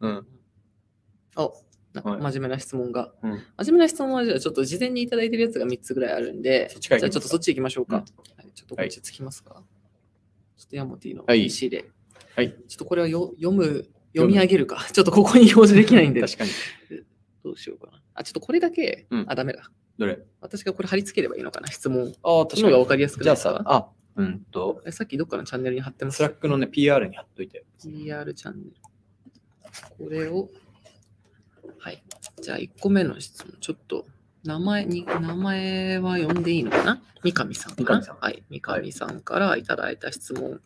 [0.00, 0.26] うん。
[1.36, 1.50] あ、
[1.92, 3.12] 真面目な質問が。
[3.22, 7.96] うん真面目な質問はじゃあちょっと事前にいただいてるやつが3つぐらいあるんで、じゃあちょっとそっち行きましょうか。
[7.96, 9.62] うんはい、ちょっとこっちつきますか。
[10.56, 11.90] ちょっとヤモティのはい PC で。
[12.36, 12.50] はい。
[12.68, 14.86] ちょっとこれはよ読む、読み上げるか。
[14.92, 16.50] ちょっとここに表示できないんで、確かに。
[17.42, 18.02] どうしようかな。
[18.14, 19.70] あ、ちょっとこれだけ、うんあ、ダメだ。
[19.98, 20.18] どれ？
[20.40, 22.14] 私がこれ貼り付ければいいのかな、質問。
[22.22, 26.18] ああ、の方が分かりやすくじゃあさ、あ、うんと、えさっきどっかのチャンネルに貼ってます？
[26.18, 27.64] スラックのね、PR に貼っといて。
[27.82, 28.72] PR チャンネル。
[29.98, 30.48] これを、
[31.78, 32.02] はい。
[32.42, 33.54] じゃあ、1個目の質問。
[33.60, 34.06] ちょっと、
[34.44, 37.02] 名前に、名前は呼んでいいのかな？
[37.22, 38.00] 三上さんかな？
[38.00, 38.42] 三上さんはい。
[38.50, 40.60] 三上さんからいただいた質問。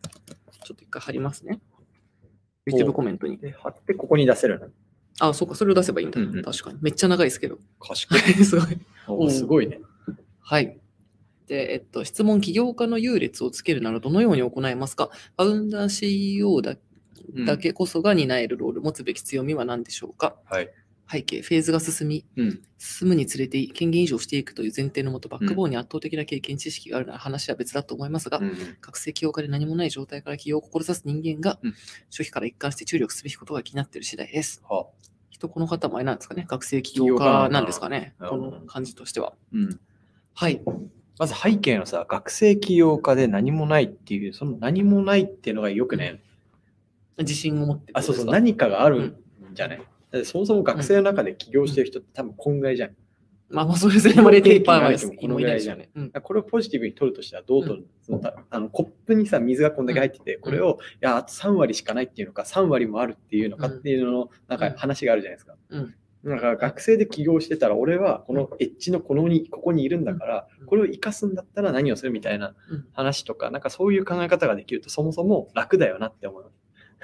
[0.65, 1.61] ちょっと一回貼りますね。
[2.67, 3.39] YouTube コメントに。
[3.39, 4.69] で、貼ってここに出せるの？
[5.21, 6.21] あ、そうか、それを出せばいいんだ。
[6.21, 6.79] うんうん確かに。
[6.81, 7.59] めっちゃ長いですけど。
[7.81, 8.21] 賢い。
[8.45, 8.79] すごい。
[9.09, 9.81] おすごいね。
[10.41, 10.79] はい。
[11.47, 15.11] で、えっと、質問、起業家の優劣をつけるならどのように行いますか？
[15.37, 16.77] ファウンダー CEO だ
[17.35, 20.37] うんだけこそが担えるロール、持つべき強みは何でしょうか？
[20.45, 20.71] はい。
[21.11, 22.63] 背景、フェーズが進み、うん。
[22.79, 31.75] 進むにつれて権限移譲していくという前提のもと、バックボーンに圧倒的な経験、知識があるなら話は別だと思いますが、うん学生起業家で何もない状態から起業を志す人間が、うん。
[32.11, 34.63] 初期から一貫して注力すべきことが気になっている次第です。
[34.69, 34.87] は
[35.31, 36.47] 人、この方もあれなんですかね？
[36.49, 38.15] 学生起業家なんですかね？
[38.19, 39.35] こなの感じとしては。
[39.53, 39.81] うん。
[40.35, 40.63] はい。
[41.19, 46.23] まず背景のさ、学生起業家で何もないっていう、その何もないっていうのがよくね、
[47.19, 49.17] 自信を持ってあ、そうそう、何何かがあるん
[49.53, 49.83] じゃない、
[50.15, 52.91] だってそもそも学生の中で起業してる人って多分こんぐらいじゃん。
[53.51, 54.23] まあ、まあそうですね。
[54.23, 55.77] マテーパーもこのぐらいじゃん。
[55.77, 56.11] いないですよね。
[56.13, 65.57] らこれをポジティブに取るとしたらどう取る、そのたあのコップにさ、水がこんだけ入ってて、これを、いや、あと3割しかないっていうのか、3割もあるっていうのかっていうのの、なんか話があるじゃないですか。
[65.71, 65.95] うん。
[66.25, 72.87] だから学生で起業してたら、俺はこのエッジのこのにここにいるんだからうん、これを生かすんだったら何をするみたいなうん。
[72.93, 76.51] 話とか、なんかそういう考え方ができると、そもそも楽だよなって思う。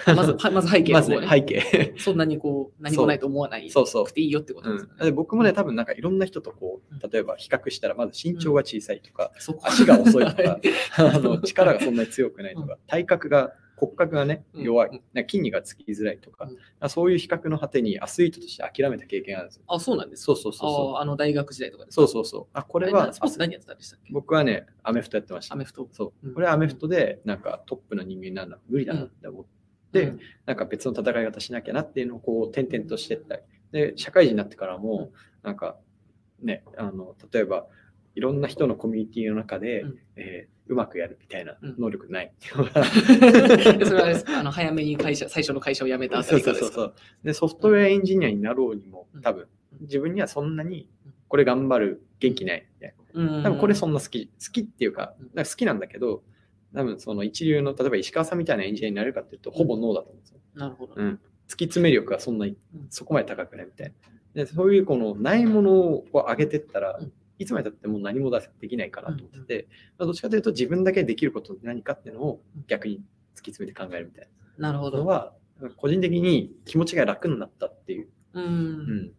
[0.08, 1.40] う んまず、はまず背景まずね、の方ね。
[1.40, 1.94] 背景。
[1.98, 4.10] そんなにこう、何もないと思わないそうそうく。
[4.12, 5.04] ていいよってことうんですよね。
[5.06, 10.60] で僕もね、多分なんかいろんな人とこうんう、例えば比較したら、まず身長が小さいとか、そこ足が遅いとはか、
[10.98, 16.50] あの力がそんなに強くないとか、体格が、骨格がね、うん弱いうん、な筋肉がつきづらいとか
[16.82, 19.62] うん、そういう比較の果てにアスリートとして諦めた経験があるんですよ。
[19.68, 20.94] あ、そうなんですそうそうそう。
[20.96, 22.46] あああの大学時代とかですそうそうそう。
[22.52, 24.12] あ、ここれは、スポーツ何やってたんでしたっけ？
[24.12, 25.56] 僕はね、アメフトやってましたア。
[25.56, 25.88] メフト。
[25.92, 26.30] そうう。
[26.30, 29.59] んこれはアメフトで、なんかトップの人間になるのは無理だなって思って、うん
[30.46, 33.42] なんか別の戦い方しなきゃなっていうのをこう転々としてったり。
[33.72, 35.10] で、社会人になってからも、
[35.42, 35.76] なんか
[36.42, 37.66] ね、あの、例えば、
[38.14, 39.98] いろんな人のコミュニティの中で、うん。
[40.16, 41.74] えーうまくやるみたいなうん。
[41.78, 42.32] 能力ない。
[42.54, 42.82] うのが、
[43.76, 46.94] でそれはあれですあの早めに会社、最初の会社を辞めたあたそうそうそうそう。
[47.24, 49.48] で、ソフトウェアエンジニアになろうにもうん、多分、
[49.80, 50.88] 自分にはそんなに、
[51.26, 53.20] これ頑張る元気ないみたいな。
[53.20, 53.42] うん。
[53.42, 56.22] 多分これそんな好き、好きっていうかか好きなんだけど、
[56.74, 60.38] 多分その一流の、例えば石川さんみたいなエンジニアになれるかっていうと、ほぼノーだと思うんですよ。
[60.54, 60.94] なるほど。
[60.96, 61.20] うん。
[61.48, 63.92] 突き詰め力がそんなにうん、そこまで高くないみたい
[64.34, 64.44] な。
[64.44, 74.28] でそういうこのないものをこう上げてったらうん、いつまでたってもう何も出せできないかなと思ってて、まあどっちかというと自分だけできることって何かっていうのを逆に突き詰めて考えるみたい
[74.58, 75.06] なるほど。
[75.06, 75.32] は、
[75.76, 78.08] 個人的に気持ちが楽になったっていう。
[78.34, 78.44] うん。
[78.44, 79.12] うん。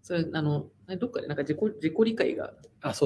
[0.00, 2.52] それ、あの、どっかでなんか自己自己理解が。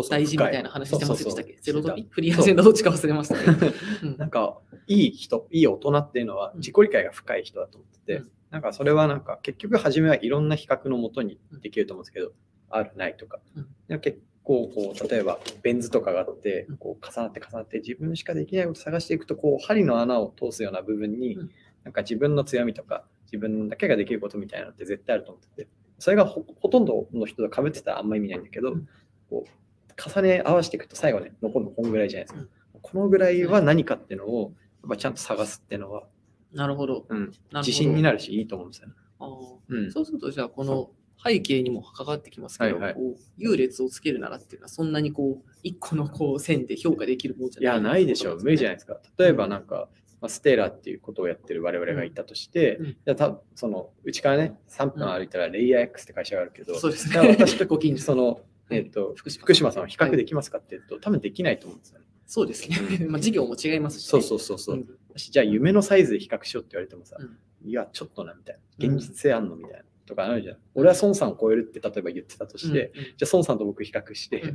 [0.09, 1.59] 大事みたいな深話してませんでしたっけ？
[1.61, 3.72] ゼロドフリーアジェンダどっちか忘れましたけど。
[4.05, 4.16] うん。
[4.16, 6.59] なんか、いい人、いい大人っていうのはうん。
[6.61, 8.31] 自己理解が深い人だと思ってて、うん。
[8.51, 12.33] なんかそれはなんか結局初めはいろんな比較のもとにできると思うんですけど、
[12.70, 13.40] あるないとか。
[13.55, 13.68] うん。
[13.88, 21.51] で結構こう、例えばベン図とかがあってうん、こう重なって重なって自分しかできないことを探していくと、こう針の穴を通すような部分に、うん。
[21.85, 28.88] なんか自分の強みとか自分だけができることみたいなのって絶対あると思ってて、それがほほとんどの人と被ってたらあんま意味ないんだけど、うん
[29.28, 29.50] こう
[29.98, 32.40] 重ね合わせていくと最後ね、残るのこんぐらいじゃないですか。
[32.40, 32.48] うん
[32.82, 36.04] このぐらいは何かっていうのを、やっぱちゃんと探すっていうのは、
[36.52, 37.04] なるほど。
[37.09, 38.94] うん、なるほど自信になるし、いいと思うんですよね。
[39.18, 39.92] あーうん。
[39.92, 40.90] そうすると、じゃあ、この
[41.23, 48.42] 背景にも関わってきますけど、はいはいこう優劣をつけるならっていうのは、そんなにこう、一個のこう線で評価できるもんじゃないいや、ないでしょう。
[48.42, 49.00] 無理じゃなないですか。
[49.18, 49.88] 例えばなんか、
[50.21, 58.40] まあ、ステーラーっていうことをやってる我々がいたとして、うんたそのうちからね、3分歩いたらレイヤー X って会社があるけど、そうですね私と ご近所その
[58.71, 62.06] えっと福島福島さんは比較できますかって言うと、多分できないと思うんですよね。
[62.27, 63.06] そうですね。
[63.06, 64.27] まあ、事業も違いますし、そうね。
[64.27, 64.77] そうそうそう。
[64.77, 68.87] んじゃあ夢のサイズで比較しようって言われてもさ、うんいや、ちょっとなみたいな。
[68.87, 69.79] 現実性あんのみたいな。
[70.07, 70.57] とかあるじゃん。
[70.75, 74.54] 俺は孫さんを超えるって例えば言ってたとして、うんうんじゃあ孫さんと僕比較して、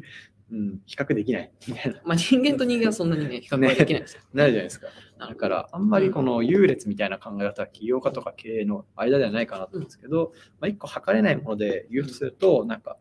[0.51, 2.01] うん、比較できないみたいな。
[2.03, 4.21] まあ、人間と人間はそんなに ね、比較はできないですよ。
[4.33, 4.87] なるじゃないですか。
[5.19, 12.97] だから、あんまりこの優劣みたいな考え方は起業家とか経営の間ではないかなと思うんですけど、まあ、一個測れないもので言うとすると、なんか、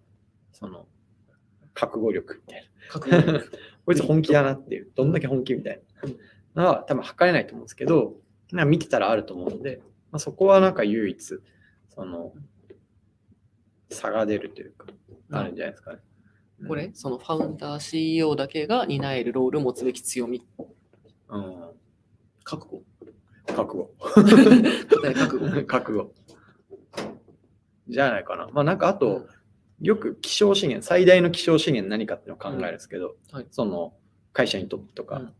[0.53, 0.87] その、
[1.75, 2.69] 覚悟力みたいな。
[2.89, 3.53] 覚悟力
[3.87, 5.83] こいつ本気だなっていう、どんだけ本気みたい
[6.55, 8.17] なのは多分測れないと思うんですけど、
[8.53, 9.81] なんか見てたらあると思うので、
[10.11, 11.41] まあ、そこはなんか唯一、
[11.91, 12.33] その、
[13.91, 14.87] 差が出るというか、
[15.33, 15.99] あるんじゃないですかね。
[16.67, 20.47] これ、そのファウンダー CEO だけが担えるロールを持つべき強み、
[21.29, 21.71] うん。
[22.45, 22.83] 覚悟。
[23.55, 23.91] 覚悟。
[23.99, 25.65] 答え覚悟。
[25.67, 26.13] 覚悟。
[27.89, 28.49] じゃないかな。
[28.53, 29.27] まあなんかあと、
[29.81, 33.95] よく希少資源、最大の希少資源何かっていうのを考えるんですけど、うんはいその
[34.33, 35.35] 会社にとってとか、うん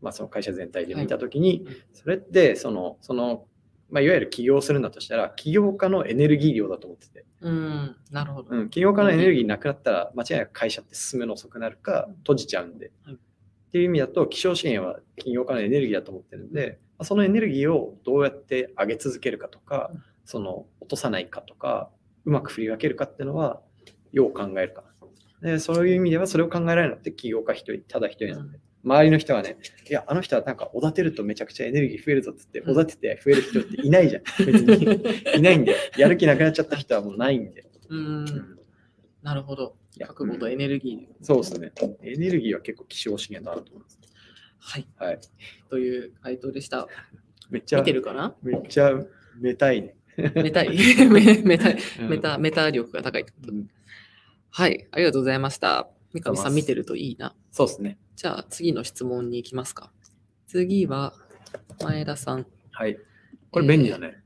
[0.00, 3.46] まあその会社全体で見たときに、うんそれってその、その、
[3.92, 8.56] まあいわゆる起業するんだとしたら、起業家のエネルギー量だと思ってて、うん、なるほど。
[8.56, 12.90] うん、起業家のエネルギーなくなったら、間違いなく会社って進むの遅くなるか、閉じちゃうんで。
[13.04, 21.88] はいっていう意味だと、希少資源は起業家のエネルギーだと思ってるんで、まあそのエネルギーをどうやって上げ続けるかとかうん、その落とさないかとか、
[22.26, 23.62] うまく振り分けるかっていうのは、
[24.12, 24.84] よう考えるか
[25.40, 25.52] な。
[25.52, 28.58] でそういう意味では、それを考えられるのって起業家一人、ただ一人なんで。
[28.84, 29.56] 周りの人はね、
[29.88, 34.22] いや、あの人はなんか、おだてるとめちゃくちゃエネルギー増えるぞっつって、うんおだてて増える人っていないじゃん。
[34.44, 35.02] 別に。
[35.38, 35.76] いないんで。
[35.96, 37.64] やる気なくなっちゃった人はもうないんで。
[37.88, 38.58] ううんん、
[39.22, 39.76] なるほど。
[40.00, 41.24] 覚悟とエネルギー。
[41.24, 41.72] そうですね。
[42.02, 43.98] エネルギーは結構希少資源だなと思います。
[44.58, 44.86] はい。
[44.96, 45.20] はい。
[45.68, 46.88] という回答でした。
[47.50, 48.34] めっちゃ、見てるかな？
[48.42, 48.92] めっちゃ
[49.38, 49.94] めたいね。
[50.16, 50.70] メタい？
[51.08, 53.68] メ メタいうんメタ、メタ力が高いってことうん
[54.50, 54.86] はい。
[54.90, 55.88] ありがとうございました。
[56.12, 57.34] 三上さん見てるといいな。
[57.50, 57.98] そうですね。
[58.22, 59.90] じゃあ次の質問に行きますか。
[60.46, 61.12] 次は
[61.82, 62.46] 前田さん。
[62.70, 62.96] はい。
[63.50, 64.22] これ便利だね。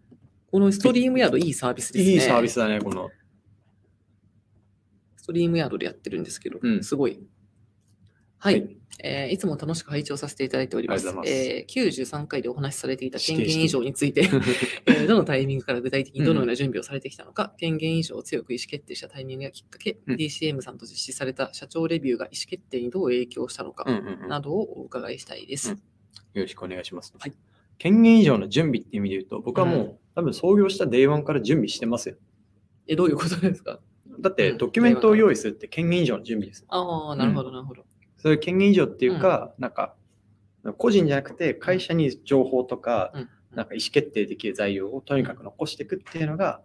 [0.53, 2.12] このストリームヤードいいサービスですね。
[2.12, 3.09] いいサービスだね、この。
[5.16, 7.26] ストリームヤードでやってるんですけど、うんすごい。
[8.47, 8.76] はい、はい。
[9.03, 11.01] えーいつも楽しく拝聴させていただいております。
[11.01, 14.22] ありがとうございえー93回でお話しされていた権限以上について、
[14.86, 20.16] えーどのタイミングから具体的にどのような準備をされてきたのか、権限以上を強く意思決定したタイミングやきっかけ、うん。
[20.16, 24.28] DCM さんと実施された社長レビューが意思決定にどう影響したのか、うんうんうん。
[24.28, 25.72] などをお伺いしたいです。
[25.72, 25.76] うん。
[25.76, 27.12] よろしくお願いします。
[27.18, 27.32] はい。
[27.78, 29.92] 権限以上の準備って意味で言うと、僕はもう、うん。
[30.14, 32.16] 多分創業した Day1 から準備してますよ。
[32.86, 33.80] え、どういうことですか？
[34.20, 34.59] だって、うん。
[34.59, 36.64] ドキュメントを用意するって権限以上の準備です。
[36.68, 37.84] ああ、なるほど、なるほど。
[38.16, 39.94] そういう権限以上っていうか、なんか、
[40.78, 43.28] 個人じゃなくて会社に情報とか、うん。
[43.54, 46.60] なんか意思決定できる材料をとにかく残していくっていうのが、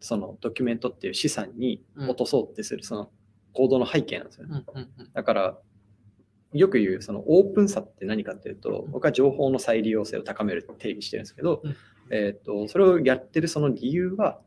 [0.00, 3.10] そのドキュメントっていう資産に落とそうってする、その
[3.54, 4.64] 行動の背景なんですよね。
[4.74, 4.80] うん。
[4.80, 4.88] うん。
[4.98, 5.12] うん。
[5.14, 5.58] だから、
[6.52, 11.76] よく言うそのオープンさって何かっていうとうん、僕は情報の再利用性を高めるって定義してるんですけど、うん。
[12.10, 14.40] えー、とそれをやってるその理由は、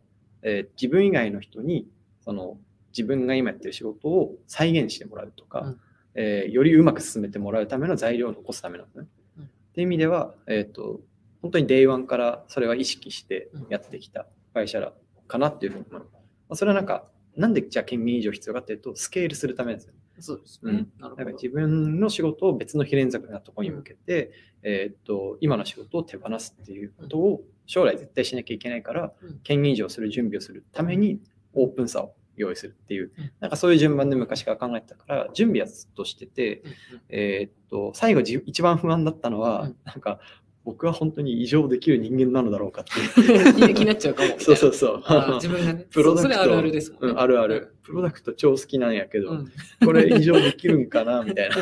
[0.44, 1.88] えー自分以外の人に
[2.22, 2.58] その
[2.96, 5.80] 自分が今やってる仕事を再現してもらうとか、うん
[6.18, 9.08] えーよりうまく進めてもらうための材料を残すためなんですね。
[9.40, 9.48] うんっ
[9.78, 11.00] ていう意味では、えー、と
[11.44, 14.92] 本当に Day1 からそれは意識してやってきた会社ら
[15.28, 16.14] かなっていうふうに思います。
[16.14, 17.06] まあそれはなんか、
[17.36, 20.00] なんでじゃあ権限以上必要かっていうと、スケールするためですよね。
[20.20, 20.72] そうですね。
[20.72, 21.32] うんなるほど。
[21.34, 24.32] 自分の仕事を別の非連続なところに向けて、
[24.64, 31.20] えーっと今の仕事を手放すっていうことを将来絶対しなきゃいけないから、うん権限以上する準備をするために
[31.54, 36.64] オープンさを用意するっていう、うんなんかそういう順番で昔から考えてたから準備はずっとしてて、
[37.10, 40.20] えーっと最後じ一番不安だったのは、うんなんか
[40.64, 43.72] 僕は本当に異常できる人間なのだろうかっていう。
[43.74, 44.36] 気になっちゃうかも。
[44.38, 45.04] そうそうそう。
[45.36, 45.86] 自分がね。
[45.92, 47.12] プロダクトそれあるあるですもんね。
[47.12, 47.74] うん、あるある。
[47.84, 49.52] プロダクト超好きなんやけど、うん。
[49.86, 51.56] これ異常できるんかなみたいな。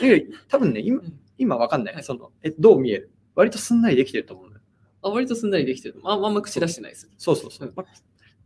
[0.00, 1.94] で多分ね、今うん今わかんない。
[1.94, 3.10] はいそのえどう見える？
[3.34, 4.52] 割とすんなりできてると思う。
[5.02, 5.96] あ割とすんなりできてる。
[6.04, 7.10] ああんま口出してないです。
[7.18, 7.72] そうそうそう。
[7.74, 7.86] まあ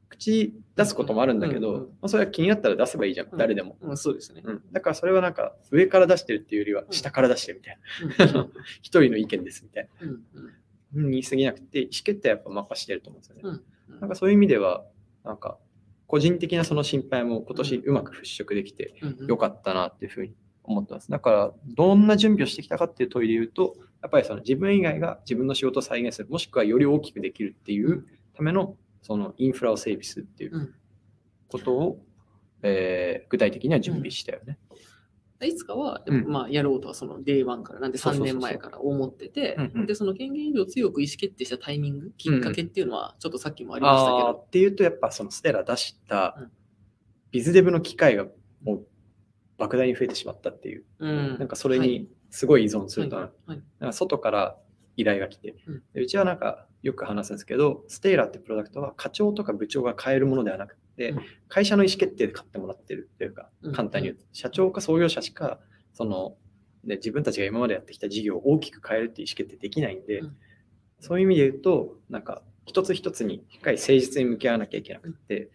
[0.09, 4.43] 口出すこともあるんだけど、うんうんうんまあ、それは気になったら出せばいいじゃん、うん誰でも、うん、そうですね。
[4.45, 4.63] うん。
[4.73, 8.41] だからそれはなんか上から出してるっていうよりはうん下から出してるみたいな。
[8.41, 8.53] う ん
[8.83, 10.53] 一人の意見ですみたいうんうんな。
[10.95, 13.43] うん言い過ぎなくて、意思決定はやっぱ任してると思うんですよね。
[13.45, 14.85] うんうんなんかそういう意味では、
[15.25, 15.59] なんか
[16.07, 20.35] 個人的なその心配も今年うまく払拭できて、うんうん良かったなっていうふうに
[20.67, 21.11] 思ってます。
[21.11, 28.77] だから、どんな準備をしてきたかっていう問いで言うと、やっぱりその自分以外が自分の仕事を再現する、もしくはより大きくできるっていうための
[29.07, 30.75] そのインフラを整備するっていううん。
[31.49, 32.05] ことを、
[32.63, 34.59] えー具体的には準備したよね。
[35.43, 36.27] いつかは、うん。
[36.27, 38.41] まあ、やろうとはその Day1 から、なんで3そうそうそうそう。
[38.41, 46.51] 年前から思っててうんうん、で、その権限以上強く意思決定したタイミング、きっかけっていうのは、ちょっとさっきもありましたけあーど、っていうと、やっぱそのステラ出した、うん。
[47.31, 48.27] ビズデブの機会が
[48.63, 48.87] もう
[49.63, 51.39] 莫大に増えてしまったっていう、うん。
[51.39, 51.89] なんかそれはい。
[51.89, 53.63] にすごい依存すると、はいはい。
[53.79, 54.57] なんか外から
[54.97, 55.83] 依頼が来て、うん。
[55.93, 61.21] でうちはなんかよく話すんですけど、ステイラーってプロダクトは課長とか部長が買えるものではなくて、うん。
[61.49, 64.17] 会社の意思決定で買ってもらってるというかうん、簡単に言う。
[64.17, 65.59] と、社長か創業者しか、
[65.93, 66.37] その、
[66.85, 70.37] ね、自分たちが今までやってきた事業を大きく変えるっていう意思決定できないんで、うん。
[71.01, 75.51] そういう意味で言うと、なんか一つ一つにしっかり誠実に向き合わなきゃいけなくて、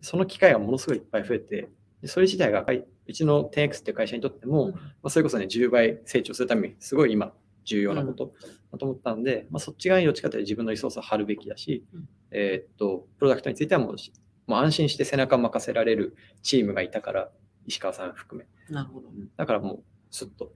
[0.00, 1.68] その機会がものすごいいっぱい増えて、
[2.02, 4.72] でそれ自体がはいうちの 10X っていう会社にとっても、うん。
[4.72, 7.32] まあ、それこそね、10倍成長するためにすごい今
[7.64, 8.32] 重要なこと
[8.72, 14.12] だと思ったんで、まあ、そっち側にどっちかというと自分のリソースを張るべきだし、うんえーっと、プロダクトについてはもうし
[14.46, 17.30] もう安心して背中を任せられるチームがいたから、
[17.66, 18.74] 石川さん含め。
[18.74, 19.08] なるほど。
[19.36, 20.44] だからもうスッと。
[20.44, 20.54] なる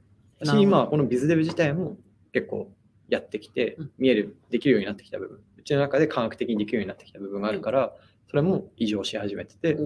[0.51, 1.97] ほどし、今このビズデブ自体も
[2.33, 2.71] 結構
[3.09, 5.41] やってきてうん、見える、できるようになってきた部分。
[5.57, 7.95] うちの中で科学的にできるようになってきた部分があるから、
[8.29, 9.79] それも異常し始めてて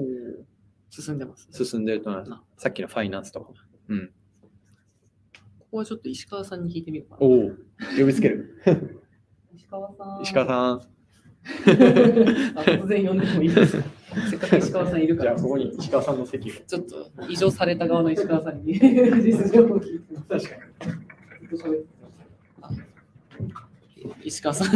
[0.88, 1.64] 進んでます、ね。
[1.64, 3.54] 進んでるとなさっきのファイナンスとかも。
[3.88, 4.10] うん。
[5.70, 7.26] ここはちょっと石川さんに聞いてみようかな。
[7.26, 7.50] おお、
[7.98, 8.60] 呼びつける？
[9.54, 10.22] 石川さん。
[10.22, 10.80] 石川さん。
[12.58, 13.84] あ突然呼んでもいいですか？
[14.28, 15.36] せっかく石川さんいるから。
[15.36, 16.54] ここに石川さんの席を。
[16.66, 18.74] ちょっと異常された側の石川さんに
[19.22, 20.48] 実情を聞いてます。
[20.48, 20.60] 確
[21.60, 21.84] かに。
[22.62, 22.70] あ
[24.24, 24.68] 石川さん。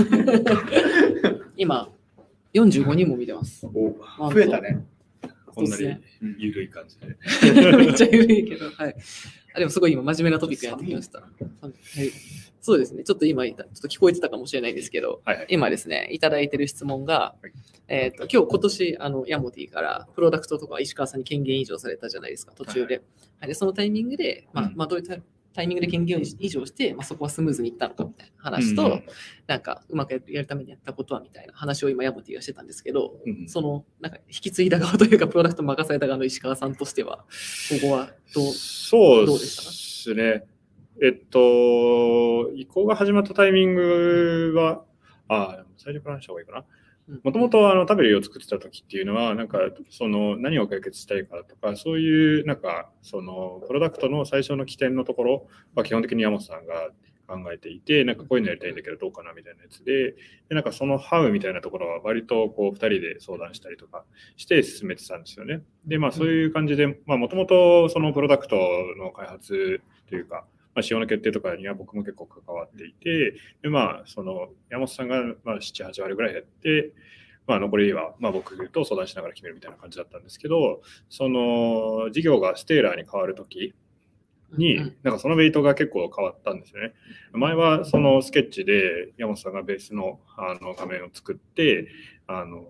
[1.57, 1.91] 今、
[2.55, 3.67] 45人も見てます。
[3.67, 4.87] お増えたね。
[5.55, 5.99] こんなにそうっ
[6.39, 7.07] ゆるい感じで。
[7.77, 8.97] めっちゃ緩いけど、はい。
[9.55, 11.21] あでもすごい今真面目なトピックやってきました。
[11.21, 11.73] はい、
[12.61, 13.05] そうですね。
[13.05, 15.47] ちょっと今、ちょっと聞こえてたかもしれないんですけど、はいはい。
[15.51, 17.53] 今ですね、いただいてる質問が、はい
[17.87, 23.03] えっ、と、今日今年、あの、ヤモティからプロダクトとか石川さんに権限移譲されたじゃないですか、途中で。
[23.39, 25.23] はい、でそのタイミングで、まあ、うんまあ、どういうタイ
[25.55, 29.05] タイミングで権限を移譲して、まあ、そこはスムーズにいったのかみたいな話と、うん
[29.47, 37.25] なんか、うまくやるためにやったことはみたいな話を今、ヤモティがしてたんですけど、うんその、なんか、引き継いだ側というか、プロダクト任された側の石川さんとしては、こ
[37.83, 40.45] こはどう、そうでどうでしたかすね。
[41.03, 44.85] えっと、移行が始まったタイミングは、
[45.29, 46.65] ああ、最初から話した方がいいかな。
[47.23, 49.59] もともとあのタベリを作ってた時っていうのは、なんか
[49.91, 56.91] その何を解決したいかとか、そういうなんかそのプロダクトの最初の起点のところは基本的に山本さんが
[57.27, 60.13] 考えていて、なんかこういうのやりたいんだけどどうかなみたいなやつで、
[60.49, 64.05] でなんかそのハウみたいなところは割とこう2人で相談したりとか
[64.37, 65.61] して進めてたんですよね。
[65.87, 68.57] で、まあそういう感じで、まあもともとそのプロダクト
[68.99, 76.93] の開発というか、まあ、仕様の決定とかには僕も結構関わっていて、で、まあ、その、山本さんが、まあ、7、8割ぐらいやって、
[77.47, 83.75] まあ、残りは、まあ、僕と相談しながら決めるみたいな感じだったんですけど、その、事業がステーラーに変わるとき
[84.57, 86.93] に、うんなんかそのベイトが結構変わったんですよね。
[87.33, 91.89] 前はそのスケッチで山本さんがベースのあの画面を作って、
[92.27, 92.67] あの、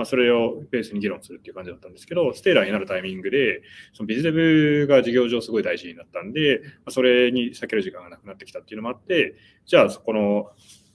[0.00, 3.60] まあ、それをベースに議論するっていう感じだったんですけど、ステーラーになるタイミングで、
[3.92, 9.34] そのビズデブが事業上すごい大事になったんで、まあそれに避ける時間がなくなってきたっていうのもあって、
[9.66, 10.52] じゃあそこの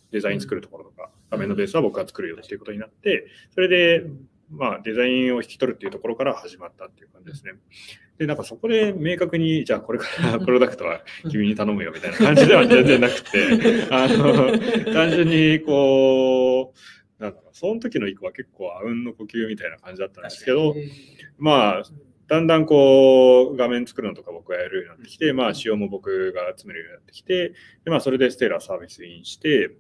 [0.09, 4.07] デザイン作るところとか、画面のベースは僕が作るよっていうことになって、それで、
[4.49, 7.53] まあ、デザインを引き取るっていうところから始まったっていう感じですね。
[8.17, 16.79] で、なんかそこで明確に、じゃあこれから プロダクトは君に頼むよみたいな感じでは全然なくて、あの、単純にこう、
[17.19, 20.75] なんだろうその時の意向は結構あうんの呼吸みたいな感じだったんですけど、
[21.37, 21.83] まあ、
[22.27, 27.53] だんだんこう、画面作るのとか僕がやるようになってきて、まあ、仕様も僕が集めるようになってきて、
[27.83, 29.71] で、まあ、それでステーラーサービスインして、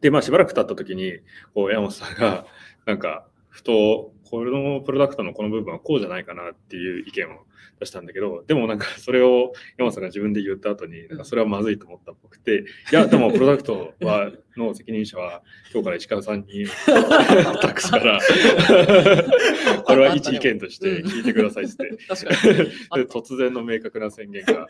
[0.00, 1.20] で、まあ、しばらく経った時に、
[1.54, 2.46] こう、山本さんが、
[2.86, 7.44] なんか、ふと、このプロダクトのこの部分はこうじゃないかなっていう意見を
[7.80, 16.66] 出したんだけど、でもなんかそれを山本さんが自分で言った後に、なんかそれはまずいと思ったっぽくて、いや、でもプロダクトはの責任者は今日から石川さんに
[17.60, 18.20] 託すから、
[19.84, 21.96] これは一意見として聞いてくださいっつって。
[22.08, 22.30] 確か
[22.62, 22.70] に。
[22.90, 24.68] あで突然の明確な宣言が。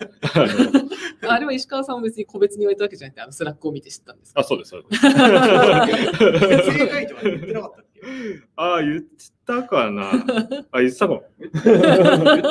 [1.27, 4.41] あれは石川さんも別に個別に言われたわけじゃなくて、あの Slack を見て知ったんですか？
[4.41, 5.03] あ、そうです、そうです。
[6.79, 8.07] 正解とは言ってなかったっ
[8.41, 9.03] けあ、言っ
[9.47, 10.13] たかな
[10.73, 11.25] あ、言ってたかも。
[11.39, 11.53] 言っ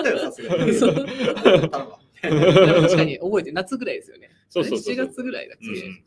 [0.03, 0.73] たよ、さすがに。
[0.79, 0.91] 確
[2.95, 4.29] かに覚えてる夏ぐらいですよね。
[4.49, 6.03] そうそうそう7月ぐらいだっけ、うんうん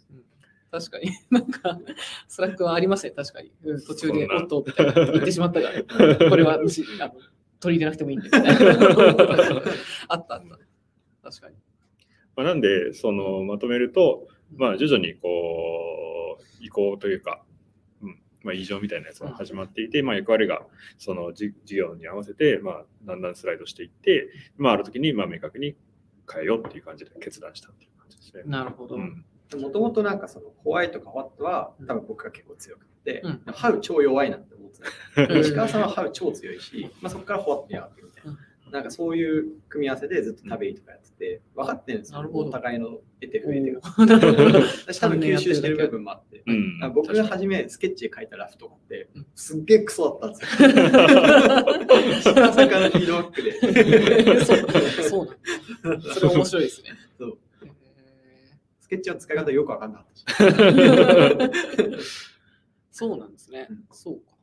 [0.69, 1.11] 確かに。
[1.31, 1.81] なんか、
[2.29, 3.51] Slack はありましたね、確かに。
[3.65, 5.83] うん途中で、おっと、みたいな言ってしまったから、
[6.29, 7.03] これはあの取り
[7.61, 8.51] 入れなくてもいいんで、みたいな。
[10.09, 10.59] あったあった。
[11.31, 11.57] 確かに。
[12.37, 17.46] まあ、なんで、その、まとめると、まあ、徐々にこう、移行というか、うん、
[18.47, 20.63] まあ、異常みたいなやつが始まっていて、まあ、役割が、
[20.99, 25.77] そのじ事業に合わせて、まあ、だんだんスライドしていって、まあ、ある時に、まあ、明確に
[26.33, 28.43] 変えようっていう感じで決断したっていう感じですね。
[28.47, 28.97] なるほど。
[28.97, 29.25] うん
[29.55, 34.81] もともとなんかそのホワイトかホワットは多分僕が結構強くて、うんハウ超弱いなって思って
[35.29, 35.33] た。
[35.33, 38.39] う ん石川さんはハウ超強いし、まあ、そこからホワットに上がってみたいな。
[38.71, 42.19] なんかそういう組み合わせでずっと食べいとかやってて、分かってるんですよ。
[42.19, 43.81] なるほどお互いの得て増えてが。
[44.87, 46.43] 私多分吸収してる部分もあって。
[46.47, 50.69] うんあ僕が初めスケッチで書いたラフとかってうん、すっげえクソだったんですよ。
[52.19, 54.45] 石川さんからフィードバックで。
[54.45, 54.59] そう
[55.09, 55.27] そう
[55.89, 56.15] なんだ。
[56.15, 56.91] それ面白いですね。
[57.19, 57.71] そうへ
[58.81, 60.07] スケッチの使い方よく分かんなかっ
[61.37, 61.51] た
[62.91, 63.85] そうなんですねうん。
[63.93, 64.37] そうか。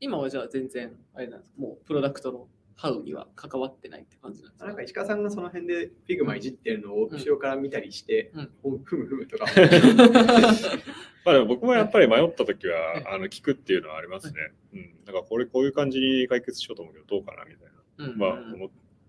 [0.00, 2.48] 今はじゃあ全然、あれなんですもうプロダクトの
[2.80, 4.66] ハウには関わってないって感じなんですか？
[4.68, 9.44] なんか石川さんがその辺で Figma いじってるのを後ろから見たりして、うんおふむふむとか。
[11.26, 14.52] まあでも僕もやっぱり迷った時は、あの、聞くっていうのはありますね。
[14.72, 15.04] うん。
[15.04, 17.68] だからこれこういう感じに解決しようと思うけど、どうかなみたい
[17.98, 18.26] うんな。
[18.26, 18.38] まあ、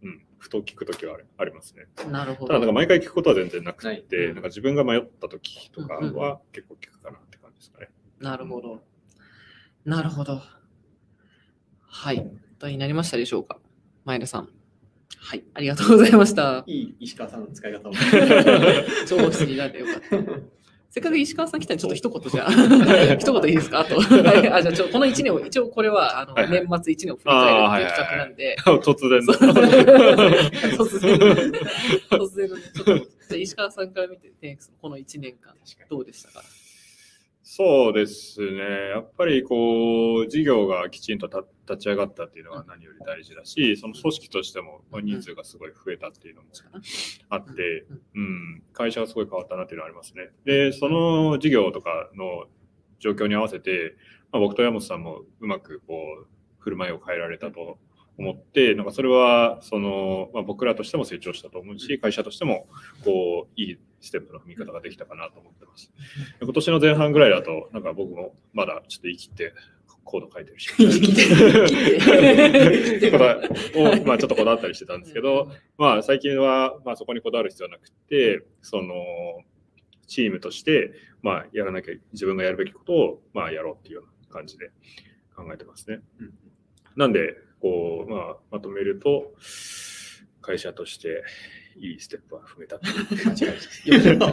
[0.04, 0.26] うん。
[0.38, 1.86] ふと聞く時はありますね。
[2.12, 2.48] なるほど。
[2.48, 7.90] ただ、なんか毎回聞くことは全然なくて、うんなんか自分が迷った時とかうんうんは結構聞くかなって感じですかね。
[8.20, 8.84] なるほど。
[9.86, 10.42] なるほど。
[11.88, 12.30] はい。
[12.60, 13.61] どうになりましたでしょうか？
[14.06, 14.50] 前田さん。
[15.18, 15.44] はい。
[15.54, 16.64] ありがとうございました。
[16.68, 17.92] いい石川さんの使い方を。
[19.08, 20.40] 上司になってよかった。
[20.90, 22.52] せっかく石川さん来たんで、ちょっと一言じゃあ、
[23.16, 23.80] 一言いいですか？
[23.80, 24.02] あと、は
[24.44, 29.34] いあじゃあちょ、この1年を、一応これはあの、はいはい年末1年を振り返るっていう企画なんで、突然の。
[30.78, 31.28] 突然の、
[32.18, 35.54] 突然のね、ちょっと、じゃあ石川さんから見て、テンクスのこの1年間、
[35.90, 36.44] どうでしたか？
[37.44, 38.90] そうですね。
[38.94, 46.50] やっぱりこう、事業がきちんと立立ち上がったっていうのが何より大事だし、その組織としてもまあ人数がすごい増えたっていうのも
[47.30, 47.86] あって、
[48.16, 50.30] うん、会社がすごい変わったなっていうのはありますね。
[50.46, 52.46] で、その事業とかの
[53.00, 53.96] 状況に合わせて、
[54.32, 56.28] まあ、僕と山本さんもうまくこう、
[56.60, 57.80] 振る舞いを変えられたと
[58.18, 62.68] 思って、なんかそれは、その、まあ、僕らとしても成長したと思うし、会社としても、
[63.04, 65.92] こう、いいステップの踏み方ができたかなと思ってます。
[66.40, 69.54] で今年の前半ぐらいだと、なんか僕もまだちょっと生きて、
[70.04, 70.72] コード書いてるし。
[70.78, 78.94] 生きて生きてこだわを、まあ、ちょっとこだわったりしてたんですけど、まあ、最近は、まあ、そこにこだわる必要はなくて、その、
[80.08, 80.92] チームとして、
[81.22, 84.72] まあ、やらなきゃ、自分がやるべきことを、まあ、やろうっていうような感じで
[85.36, 86.02] 考えてますね。
[86.20, 86.34] うん
[86.96, 89.34] なんで、こう、まあ、まとめると、
[90.42, 91.24] 会社として
[91.78, 93.56] いいステップは踏めたっていう間違
[94.14, 94.32] えた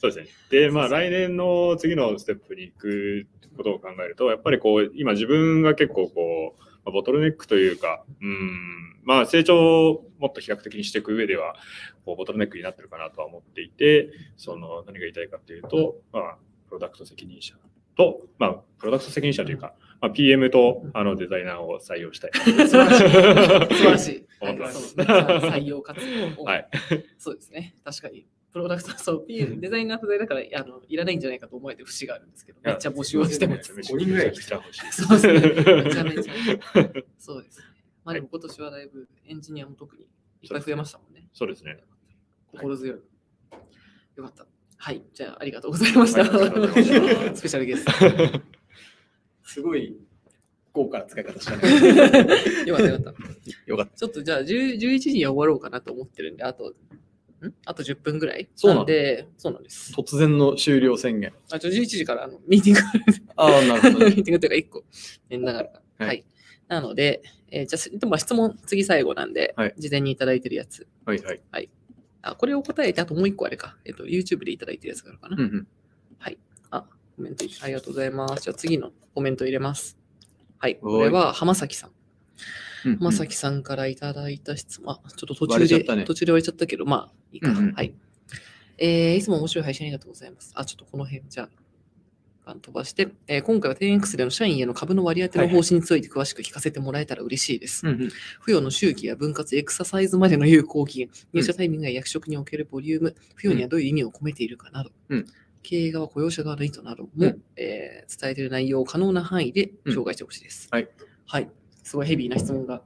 [0.00, 0.26] そうですね。
[0.50, 11.54] で、まあ、来年の次のステップに行くことを考えると、やっぱりこう、今自分が結構こう、まあボトルネックというか、うん、まあ、成長をもっと飛躍的にしていく上では、
[12.04, 16.38] こうボトルネックになってるかなとは思っていて、その、何が言いたいかっていうと、まあ、
[16.68, 17.54] プロダクト責任者
[17.96, 22.30] と、まあ、プロダクト責任者というか、まあ、PM とあのデザイナーを採用したい。
[22.34, 23.76] 素晴らしい。
[23.76, 24.26] 素晴らしい。
[24.40, 26.00] 思ってますそう採用活
[26.36, 26.68] 動を、はい。
[27.18, 27.76] そうですね。
[27.84, 28.26] 確かに。
[28.52, 33.72] プロダクト、そう、PM デザイナー不在だからあのいらないんじゃないかと思えて節があるんですけど、めっちゃ募集をしてます。
[33.74, 34.92] めちゃ5人ぐらいめちゃ欲しい。
[34.92, 35.82] そうですね。
[35.84, 36.32] めちゃめちゃ。
[37.18, 37.64] そうですね。
[38.04, 40.04] まあでも今年はだいぶエンジニアも特に
[40.42, 41.28] いっぱい増えましたもんね。
[41.32, 41.78] そうですね。
[42.52, 42.98] 心強い。
[44.16, 44.46] よかった。
[44.78, 45.02] はい。
[45.12, 46.24] じゃあ、ありがとうございました
[47.36, 48.40] スペシャルゲスト。
[49.52, 49.96] すごい
[50.72, 51.68] 豪華な使い方したね。
[52.66, 53.20] よかったよかった。
[53.66, 53.96] よかった。
[53.96, 56.74] ちょっとじゃあ10 11時には終わろうかなと思ってるんで、あと、ん？
[57.64, 58.48] あと10分ぐらい？
[58.54, 59.92] そうなので、そうなんです。
[59.92, 61.32] 突然の終了宣言。
[61.50, 62.80] あ、ちょ11時からあのミーティング
[63.36, 64.84] ああ、なるほど ミーティングというか1個、
[65.28, 65.68] やんながら。
[65.98, 66.24] はいはい。
[66.68, 70.86] なので、えーじゃあ、でも質問、次最後なんで、はい事前にいただいてるやつ。
[71.04, 71.68] はいはい。
[72.22, 73.76] あ、これを答えて、あともう1個あれか。
[73.84, 75.36] えっ、と、YouTube でいただいてるやつがあるかな。
[75.36, 75.66] うんうん。
[77.20, 78.44] コメントありがとうございます。
[78.44, 79.98] じゃあ次のコメント入れます。
[80.58, 80.76] はい。
[80.76, 81.90] これは浜崎さん。
[81.90, 81.94] うん
[82.92, 84.94] うん浜崎さんからいただいた質問。
[84.94, 87.50] あ、ちょっと途中で、ね途中で割れちゃったけど、まあ、いいか。
[87.50, 87.92] うんうんはい。
[88.78, 90.52] えーいつも面白い配信ありがとうございます。
[90.54, 91.50] あ、ちょっとこの辺、じゃ
[92.46, 97.82] あ、飛ばして、えー今回は 10X での社員への株の割り当ての方針について詳しく聞かせてもらえたら嬉しいです。
[97.82, 98.14] 付
[98.46, 105.26] 与の周期や分割、エクササイズまでの有効期限、入社タイミングや役職におけるボリューム、付与にはどういう意味を込めているかなど、うん
[105.62, 110.68] 経営側、雇用者側の意図なども、うんえー伝えている内容を可能な範囲で紹介してほしいです。
[110.70, 110.88] はい。
[111.26, 111.48] はい。
[111.82, 112.82] すごいヘビーな質問が。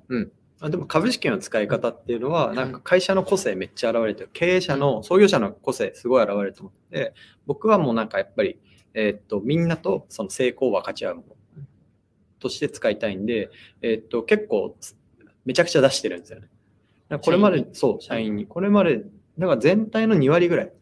[0.61, 4.31] あでも株式の使い方っていうのは、なんか会社の個性めっちゃ現れてる。
[4.33, 7.15] 経営者の、創業者の個性すごい現れると思って、
[7.47, 8.59] 僕はもうなんかやっぱり、
[8.95, 11.65] えーっと、みんなとその成功を分かち合うもの
[12.39, 13.51] として使いたいんで、
[13.83, 14.77] えーっと、結構
[15.45, 16.49] めちゃくちゃ出してるんですよね。
[17.21, 18.47] これまで、そう、社員に。
[18.47, 18.99] これまで、
[19.39, 20.73] だから全体の2割ぐらい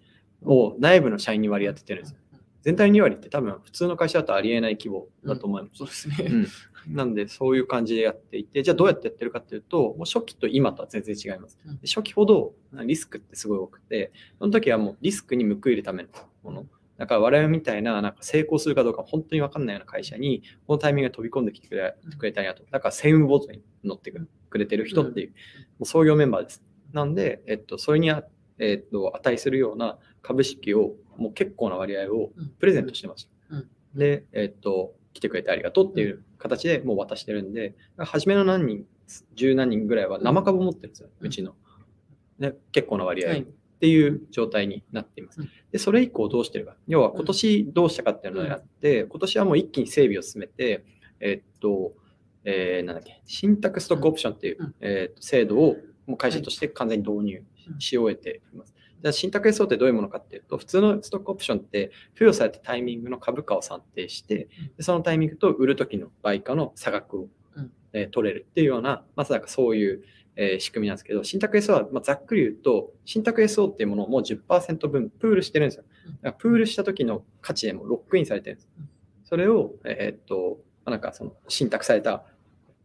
[0.44, 2.18] を内部の社員に割り当ててるんですよ。
[2.62, 5.78] 全体の2割って多分普通の会社だとありえない規模だと思います。
[5.78, 6.16] そうですね。
[6.30, 6.46] うん
[6.88, 11.58] なんで、そういう感じでやっていて、じゃあどうやってやってるかっていうと、もう初期と今とは全然違います。
[11.84, 16.08] 初期ほどリスクってすごい多くて、その時はもうリスクに報いるための
[16.42, 16.66] もの。
[16.98, 22.64] だから我々みたいななんか成功するかどうか本当に分かんないような会社に、このタイミングで飛び込んできてくれくれたりだと。
[22.70, 24.12] だから専務ボートに乗って
[24.50, 25.34] くれてる人っていう、も
[25.80, 26.62] う創業メンバーです。
[26.92, 28.24] なんで、えっと、それにあ、
[28.62, 33.28] えっと、値するような株式を、もう結構な割合をプレゼントしてます。
[33.50, 33.68] うん。
[33.94, 38.86] で、えっと、来てくれてありがとうっていう形でもう渡してるんで、初めの何人、
[39.34, 41.54] 十何人ぐらいは生株持ってるんですよ、うちの。
[42.38, 43.40] で結構な割合はい。
[43.42, 43.44] っ
[43.82, 45.40] ていう状態になっています。
[45.40, 45.50] うん。
[45.72, 46.76] で、それ以降どうしてるか。
[46.86, 50.84] 要は今年どうしたかっていうのをやって、今年はもう一気に整備を進めて、
[51.18, 51.92] えっと、
[52.44, 54.74] えーなんだっけ、信託ストックオプションっていう、うん。
[54.80, 57.42] えーと制度をもう会社として完全に導入
[57.78, 58.74] し終えています。
[59.02, 70.04] じゃあ信託 SO ってどういうものかっていうと、普通のストックオプションって付与されたタイミングの株価を算定して、でそのタイミングと売る時の売価の差額を、うんえー取れるっていうような、まさかそういう、
[70.36, 75.84] えー仕組みなんですけど、信託 SO は、まあ、ざっくり言うと、信託 SO っていうものをもう10%分プールしてるんですよ。
[76.06, 78.88] うんだからプールした時の価値でもロックインされてるんですうん。
[79.24, 82.24] それを、えーっと、まあなんかその信託された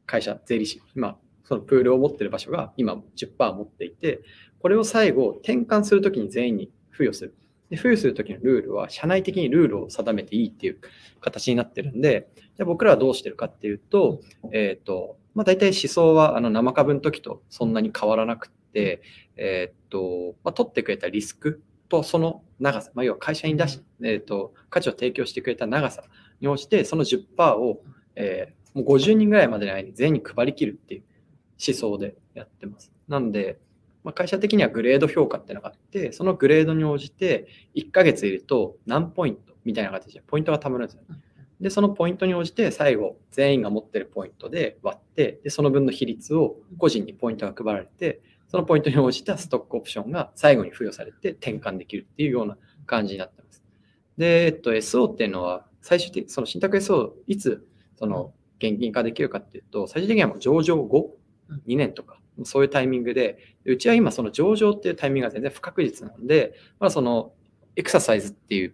[0.07, 4.19] 会社、税理士、今、そのプールを持ってる場所が今10%持っていて、
[4.59, 7.35] これを最後転換するときに全員に付与する。
[7.69, 10.77] で付与するときのルールは、社内的にルールを定めていいっていう
[11.19, 14.21] 形になってるんで、じゃあ僕らはどうしてるかっていうと、
[14.53, 19.01] えっ、と、まあ、大体思想はあの生株の時とそんなに変わらなくて、
[19.35, 26.03] えっ、と、まあ、取ってくれたリスクとその長さ、まあ、要は会社に出し、えっ、と、価値を提供してくれた長さ
[26.39, 27.83] に応じて、その10%を、
[28.15, 31.03] えーもう50人ぐらいまでの間に全員に配り切るっていう
[31.67, 32.91] 思想でやってます。
[33.07, 33.57] なんで、
[34.03, 41.01] まあ、会社的にはグレード評価っていうのがあって、そのグレードに応じて1ヶ月いると何ポイントみたいな形でポイントが貯まるんですよ。
[41.59, 53.63] で、そのポイントに応じて最後全員が持ってるポイントで割って、で、その分の比率を個人にポイントが配られて、そのポイントに応じたストックオプションが最後に付与されて転換できるっていうような感じになってます。
[54.17, 57.67] で、えっと、SO っていうのは最終的にその信託 SO いつ
[57.97, 61.17] その現金化できるかっていうと、最終的にはもう上場後
[61.49, 67.33] うん、2年とか、そういうタイミングで、でうちは今その上場っていうタイミングが全然不確実なんで、まあその
[67.75, 68.73] エクササイズっていう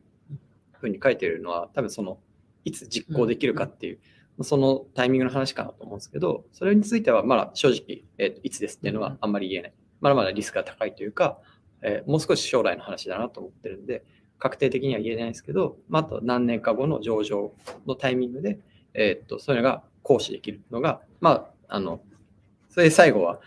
[0.74, 2.20] ふうに書いてるのは、多分その
[2.66, 4.00] いつ実行できるかっていう、
[4.44, 9.74] そのタイミングの話かなと思うんですけど、それについてはまだ正直、えーといつですっていうのはあんまり言えない。
[10.02, 11.40] まだまだリスクが高いというか、
[11.82, 14.04] えーもう少し将来の話だなと思ってるんで、
[14.40, 17.54] 確定的には言えないですけど、まあ、あと何年か後の上場
[17.88, 18.60] のタイミングで、
[18.94, 22.02] えーっと、そういうのが行使できるのが、まあ、あの、
[22.74, 23.40] それで最後は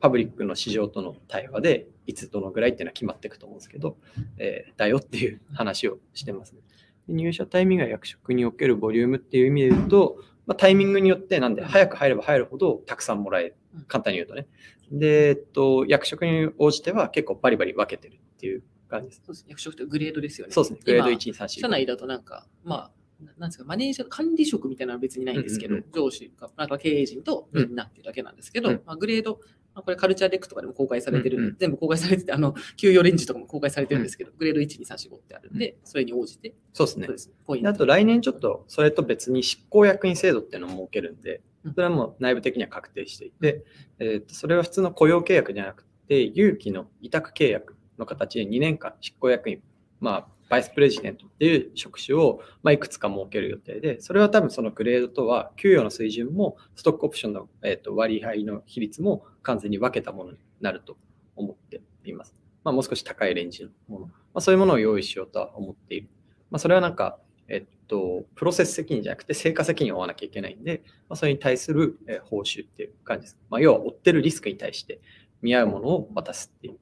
[0.00, 3.96] パブリックの市場との対話で、いつどのぐらいっていうのは決まっていくと思うんですけど、
[4.36, 6.60] えーだよっていう話をしてますね。
[7.06, 10.16] で入社タイミングや役職におけるボリュームっていう意味で言うと、
[10.46, 13.84] まあ、タイミングによって、なんで、早く入れば入るほどたくさんもらえるうん。
[13.84, 14.48] 簡単に言うとね。
[14.90, 19.22] で、えっと、役職に応じては結構バリバリ分けてるっていう感じです。
[19.24, 20.52] そうです役職ってグレードですよね。
[20.52, 20.80] そうですね。
[20.84, 21.48] グレード今1、2、3、4。
[21.60, 22.90] 社内だとなんか、まあ、
[23.24, 28.82] ななんですか、マネージャー、管理職みたいなのは別にないんですけど、上司が、なんか経営陣とみんなっていうだけなんですけど、うん。
[28.84, 29.40] まあ、グレード、
[29.74, 36.98] まあ、これカルチャーレックとかでも公開されてる全部公開されてて、あの、給与レンジとかも公開されてるんですけど、グレード1、2、3、4、5ってあるんで、それに応じて、そうです。
[37.28, 43.64] ねあと来年ちょっとそれと別に執行役員制度っていうのを設けるんでうん、それはもう内部的には確定していて、
[43.98, 49.62] えーとそれは普通の雇用契約じゃなくて、有期の委託契約の形で2年間執行役員、
[50.00, 60.96] まあ、バイスプレジデントっていう職種を、まあ、いくつか設ける予定で、それは多分そのグレードとは、給与の水準も、ストックオプションの、えー、と割合の比率も完全に分けたものになると
[61.36, 62.34] 思っています。
[62.62, 64.06] まあ、もう少し高いレンジのもの。
[64.06, 66.08] まあ、そういうものを用意しようとは思っている。
[66.50, 67.18] まあ、それはなんか、
[67.48, 73.38] えっと、プロセス責任じゃなくて、成果責任を負わなきゃいけないんで、まあ、それに対する、え報酬っていう感じです。
[73.50, 75.00] まあ、要は、追ってるリスクに対して
[75.42, 76.78] 見合うものを渡すっていう、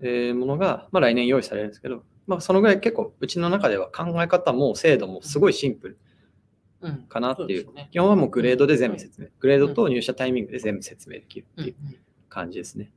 [0.00, 5.98] えものが、まあ、来年用意されるんですけど、まあ、そのぐらい結構、うちの中では考え方も制度もすごいシンプル
[6.80, 7.64] うんかなっていう。
[7.64, 9.28] そうですね基本はもうグレードで全部説明。
[9.38, 11.96] グレードと入社タイミングで全部説明できるっていううんうん
[12.28, 12.90] 感じですね。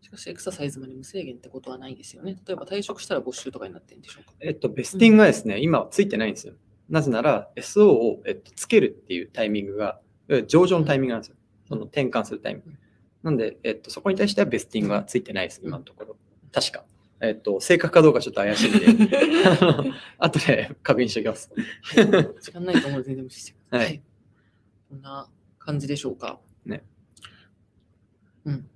[0.00, 2.36] しかし、エクササイズまで無制限ってことはないですよね。
[2.46, 4.32] 例えば退職したら没収とかになってるんでしょうか？
[4.40, 6.54] えっと、ベスティングはですね、今はついてないんですよ。
[6.88, 9.98] なぜなら、SO を、えっと、つけるっていうタイミングが、
[10.28, 11.36] え上場のタイミングなんですよ。
[11.68, 12.72] その転換するタイミング。
[13.22, 16.16] なんで、えっと、そこに対してはベスティングはついてないです、今のところ。
[16.52, 16.84] 確か。
[17.22, 19.16] えっと、正確かどうかちょっと怪しいんで、
[19.46, 19.84] あの
[20.18, 21.50] 後で確認しておきます。
[22.40, 23.86] 時間ないと思うので全然無視してください。
[23.86, 24.02] はい
[24.92, 25.26] こんな
[25.58, 26.38] 感じでしょうか。
[26.66, 26.84] ね。
[28.44, 28.68] うん。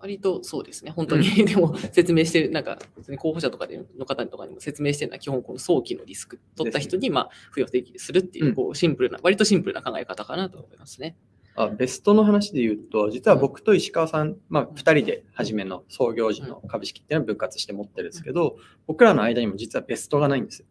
[0.00, 2.78] 割とそうですね、本当に、でも説明してる、なんか、
[3.18, 11.16] 候補者とかでの方とかにも説明してるのは、基本、この早期のリスク、取った人に、まあ、付与適宜するっていうう、んこう、シンプルな、割とシンプルな考え方かなと思いますね。
[11.60, 18.56] あベストの話で言うと、実は僕と石川さん、まあ、2人で初めの創業時の株式っていうのは分割して持ってるんですけど、
[18.86, 20.66] 僕らの間にも実はベストがないんですよ。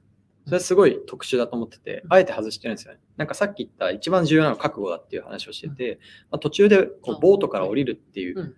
[0.45, 2.99] それはすごい特殊だと思ってて、あえて外してるんですよね。
[3.17, 5.99] なんかさっき言った一番重要なのは覚悟だっていう話をしてて、
[6.31, 8.55] まあ、途中でこうボートから降りるっていう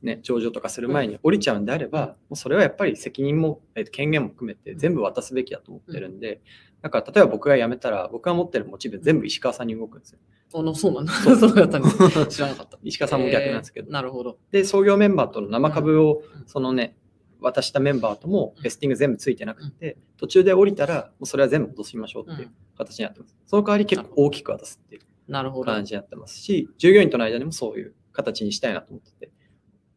[0.00, 6.40] ね、上場とかする前に降りちゃうんであれば、もうそれはやっぱり責任も、えーと権限も含めて全部渡すべきだと思ってるんで、
[6.80, 10.18] だから例えば僕が辞めたら、僕が持ってるモチベ全部石川さんに動くんですよ。
[10.58, 11.12] あの、そうなんだ。
[11.36, 12.26] そうだったんです。
[12.28, 12.78] 知らなかった。
[12.82, 14.38] 石川さんも逆なんですけどえーなるほど。
[14.50, 16.96] で、創業メンバーとの生株をうん、そのね、
[17.40, 23.36] 渡したメンバーともベスティング全部ついてなくて、途中で降りたら、もうそれは全部戻しましょうっていう形になってます。
[23.46, 25.64] その代わり結構大きく渡すっていうなるほど。
[25.64, 29.30] 感じになってますし、従業員との間にもそういう形にしたいなと思ってて、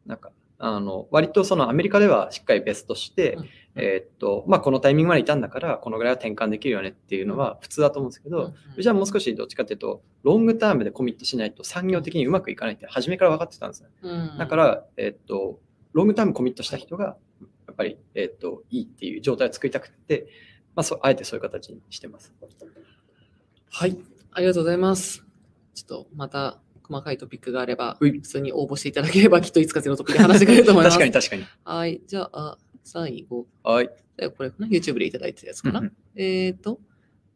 [0.04, 13.88] なんか、あの、割とそのアメリカではしっかりベストして、うんえーっと、まあ、このタイミングまでいたんだから、このぐらいは転換できるよねっていうのは普通だと思うんですけど、じゃあもう少しどっちかっていうと、ロングタームでコミットしないと産業的にうまくいかないって初めから分かってたんですね。
[14.02, 15.60] うんだから、えーっと、
[15.92, 17.16] ロングタームコミットした人が、
[17.66, 20.26] やっぱり、えーっと、いいっていう状態を作りたくて、
[20.74, 22.34] まあ、そうあえてそういう形にしてます。
[23.70, 23.96] はい。
[24.32, 25.24] ありがとうございます。
[25.74, 30.98] ちょっとまた細かいトピックがあれば、普通に応募していただければ、きっといつかゼロトピで話してくれると思います。
[30.98, 31.44] 確かに確かに。
[31.64, 32.00] はい。
[32.06, 33.46] じゃあ、最後。
[33.62, 33.90] はい。
[34.36, 36.80] これかな ?YouTube でいただいてたやつかな、うんうんえっ、と、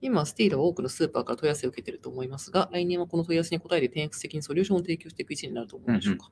[0.01, 6.31] 今、スティールは多くのスーパーから問い合わせを受けていると思いますが、来年はこの問い合わせに答えて 10X 的にソリューションを提供していく位置になると思うんでしょうか。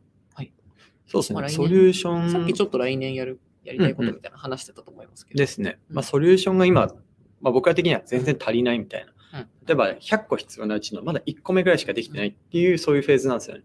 [1.07, 1.41] そうですね。
[1.41, 2.31] まあソリューション。
[2.31, 5.39] さっきちょっと来年やる、やりたいことみたいな話してたと思いますけど。
[5.39, 5.79] ですね。
[5.91, 6.87] うんまあ、ソリューションが今、
[7.41, 9.07] まあ、僕ら的には全然足りないみたいな。
[9.07, 9.13] うん
[9.65, 13.63] 例えば、100個必要なうちのまだ1個目ぐらいしかできてないっていう、そういうフェーズなんですよね。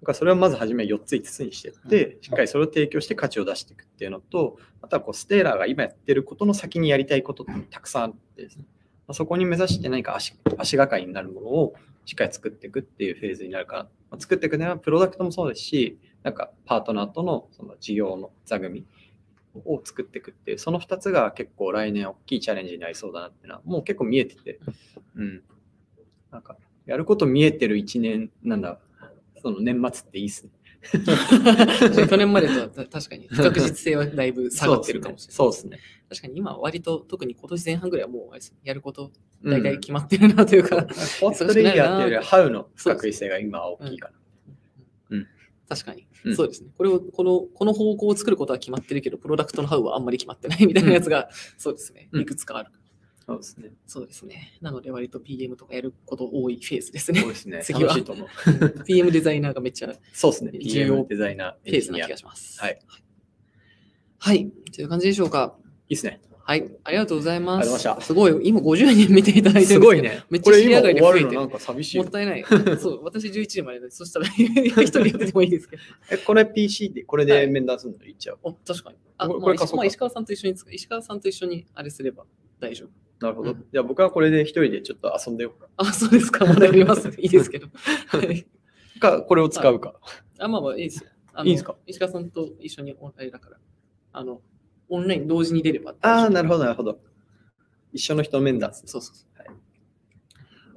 [0.00, 8.64] だからそれをまず初め4つ5つにしていって、しっかりそれを提供して価値を出していくっていうのと、あとはこうステーラーが今やってることの先にやりたいことってたくさんあってですね、
[9.06, 11.74] まあ、そこに目指して何か足足がかりになるものを
[12.04, 13.82] しっかり作っていくっていうフェーズになるかな。
[14.10, 18.84] まあ、作っていくのはプロダクトもそうですし、なんかパートナーとのその事業の座組
[19.64, 24.60] を作っていくっていう、その2つが結構来年大きいチャレンジになりそうだなっていうのは、もう結構見えてて、
[25.16, 25.42] うん。
[26.30, 28.78] なんか、やること見えてる1年、なんだ、
[29.40, 30.50] その年末っていいっすね。
[32.08, 35.34] 去年までとは確かに不確実性はだいぶ下がってるかもしれない。
[35.34, 35.78] そうですね。
[36.08, 39.10] 確かに今は割と特に今年前半ぐらいはもうやること
[39.42, 40.86] うん大体決まってるなというか、
[41.20, 44.10] ホットレイヤーっていうハウの不確実性が今は大きいか
[45.68, 46.70] 確かに、うんそうですね。
[46.76, 52.08] これを、この、この方向を作ることは決まってるけど、プロダクトのハウはあんまり決まってないみたいなやつが、そうですね。
[52.12, 52.70] うんいくつかある。
[53.26, 53.34] ら。
[53.34, 53.72] そうですね。
[53.86, 54.58] そうですね。
[54.60, 57.28] なので割と PM とかやること多いフェーズですねそう。
[57.30, 57.60] ですね。
[57.64, 58.28] 次は楽しいと思う。
[58.86, 60.52] PM デザイナーがめっちゃフそうですね。
[60.52, 62.06] 重要 PM デザイナー、エンジニア。
[62.06, 62.60] ェーズな気いがします。
[62.60, 62.78] はい。
[64.18, 64.50] はい。
[64.74, 65.58] という感じでしょうか。
[65.88, 66.20] いですね。
[66.48, 66.64] はい。
[66.84, 67.58] ありがとうございます。
[67.58, 68.48] ありがとうございましたすごい。
[68.48, 70.22] 今50人見ていただいてすごいね。
[70.30, 72.08] めっちゃ知り上がで増えてるなんか寂しいもっ。
[72.08, 72.44] たいない。
[72.78, 74.44] そう、私11時までで、そしたら 一
[74.86, 75.82] 人やっててもいいですけど。
[76.12, 78.04] え、これ PC でこれで面談するの？
[78.04, 78.38] いっちゃう。
[78.44, 78.96] お、確かに。
[79.18, 82.24] あ、これままあ石川さんと一緒に石川さんと一緒にあれすれば
[82.60, 82.90] 大丈夫。
[83.24, 83.52] なるほど。
[83.52, 85.68] うんじゃあ僕はこれで一人でちょっと遊んでようか。
[85.76, 86.44] あ、そうですか。
[86.44, 87.08] まだやります。
[87.18, 87.68] いいですけど。
[88.08, 88.46] はい
[88.98, 89.94] か、これを使うか。
[90.38, 91.10] あ、まあまあいいですよ。
[91.44, 91.76] いいですか？
[91.86, 93.58] 石川さんと一緒にオンラインだから、
[94.12, 94.40] あの、
[94.88, 95.94] オンライン同時に出れば。
[96.00, 96.60] ああ、なるほど。
[96.60, 96.98] ど、なるほど。
[97.92, 98.72] 一緒の人の面談。
[98.74, 99.26] そうそうそう。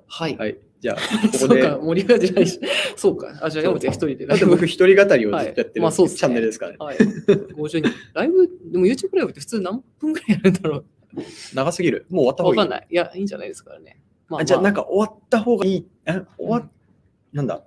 [0.08, 0.38] はい。
[0.38, 0.58] はい。
[0.80, 0.96] じゃあ、
[1.32, 1.62] ここで。
[1.62, 2.60] そうか、盛り上がりないし。
[2.96, 3.38] そうか。
[3.42, 4.26] あ、じゃあ、山本一人で。
[4.26, 6.78] だって僕一人語りをずっとやってるはいまあそうチャンネルですからね。
[6.80, 6.98] はい。
[6.98, 7.90] 50人。
[8.14, 10.86] ライブ、でも YouTube ライブって普通何分ぐらいやるんだろう
[11.54, 12.06] 長すぎる。
[12.10, 12.88] もう終わった方がいんない。
[12.90, 14.00] いや、いいんじゃないですからね。
[14.28, 15.88] まあじゃあ、なんか、か終わった方がいい。
[16.06, 16.72] え終わっ、
[17.34, 17.64] なんだ。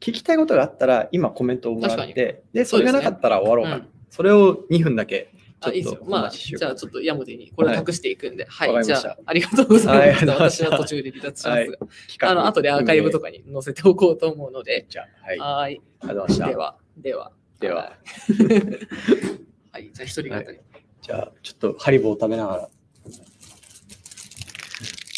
[0.00, 3.76] 聞きたいことがあったら、今コメントをもら確かって、で、それがなかったら終わろうかな。
[3.76, 5.30] うんそれを2分だけ、
[5.62, 6.04] ちあ、いいですよ。
[6.04, 8.68] まあ、じゃあ、ちょっと山本にこれを託していくんで、はい。
[8.68, 10.24] わかりましたじゃあ、ありがとうござはいました。
[10.24, 11.76] りがとうござい私は途中で離脱しますが。
[11.76, 11.86] 企
[12.18, 15.38] 画あの、後でアーカイブとかに載せておこうと思うので、じゃあ、はい。
[15.40, 15.74] あはい。
[15.74, 16.46] りがとうございました。
[16.48, 17.32] では、では。
[17.60, 17.90] でははい。
[19.72, 19.90] はい。
[19.92, 20.58] じゃあ、一人語り。
[21.02, 22.68] じゃあ、ちょっとハリボーを食べながら。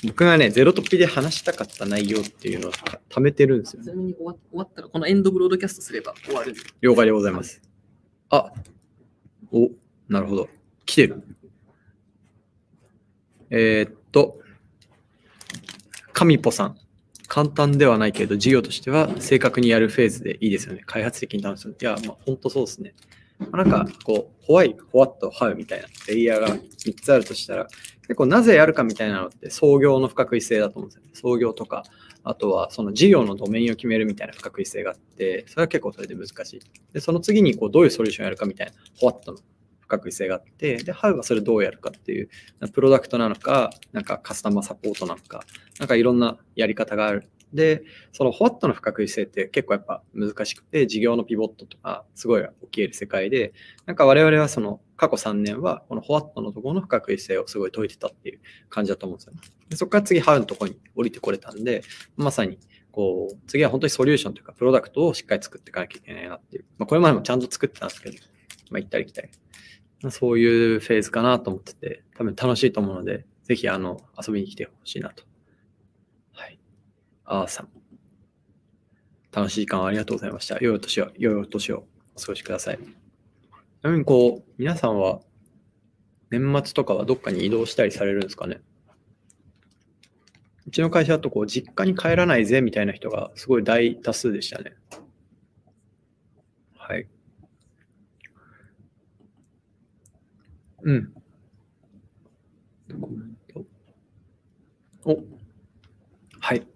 [0.05, 3.87] 僕がね、ゼロトピで話したかった内容っていうのを貯めてるんですよち。
[3.87, 6.55] なみに終わ終わったら、このエンドブロードキャストすれば終わる。
[6.81, 7.63] 了解でございます。
[8.31, 8.53] あ、
[9.53, 9.71] お、
[10.09, 10.49] なるほど。
[10.87, 11.23] 来てる。
[13.51, 14.41] えーっと、
[16.13, 16.79] 神ポさん。
[17.29, 20.83] 簡単ではないけど、事業としては正確にやるフェーズでいいですよね。
[20.85, 21.75] 開発的に楽しむ。
[21.81, 22.95] いや、まあ、本当そうですね。
[23.51, 27.69] まなんか、こう、ホワイト、ホワット、ハウみたいなレイヤーが3つあるとしたら、
[28.03, 31.11] 結構なぜやるかみたいなのって創業の不確実性だと思うんですよね。
[31.15, 31.85] 創業とか、
[32.25, 36.61] あとはその事業のドメインを決めるみたいな不確実性があって、それは結構それで難しい。
[36.93, 39.39] で、その次にこうどういうソリューションをやるかみたいな、ホワットの
[39.81, 42.29] 不確実性があって、で、ハウはそれどうやるかっていう、
[42.73, 45.45] プロダクトなのか、なんかカスタマーサポートなのか、
[45.79, 47.29] なんかいろんなやり方がある。
[47.53, 47.83] で、
[48.13, 53.53] そのホワットの不確実性って結構やっぱ難しくて、事業のピボットとかすごい起きえる世界で、
[53.87, 59.41] なんか我々はその過去3年はこのホワットのところの不確実性をすごい解いてたっていう感じだと思うんですよね。
[59.69, 61.83] でそこから次ハウのところに降りてこれたんで、
[62.17, 62.59] まさに
[62.91, 66.65] こう、次は本当にソリューションというかプロダクトをしっかり作っていかなきゃいけないなっていう。
[66.79, 68.17] まあこれまでもちゃんと作ってたんですけど、
[68.71, 69.29] まあ行ったり来たり。
[70.11, 75.25] そういうフェーズかなと思ってて、多分楽しいと思うので、ぜひあの遊びに来てほしいなと。
[77.25, 77.69] あーさん。
[79.33, 80.59] 楽しい時間ありがとうございました。
[80.59, 82.79] 良いお年を、良いお年をお過ごしください。
[82.79, 82.81] ち
[83.83, 85.21] なみにこう、皆さんは
[86.31, 88.61] 年末とかはどっかに移動したりされるんですかね？
[90.67, 94.75] うちの会社だとこう、実家に帰らないぜみたいな人がすごい大多数でしたね。
[96.77, 97.09] はい。
[100.83, 101.15] うん。
[105.05, 105.19] お、
[106.41, 106.67] はい。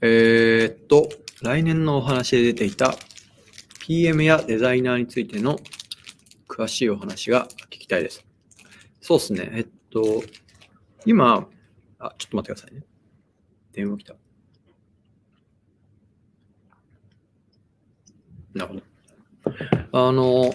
[0.00, 1.08] えーっと、
[1.42, 2.94] 来年のお話で出ていた
[3.80, 5.58] PM やデザイナーについての
[6.46, 8.24] 詳しいお話が聞きたいです。
[9.00, 9.50] そうですね。
[9.54, 10.22] えっと、
[11.04, 11.48] 今、
[11.98, 12.84] あ、ちょっと待ってくださいね。
[13.72, 14.14] 電話来た。
[18.54, 20.08] なるほど。
[20.08, 20.54] あの、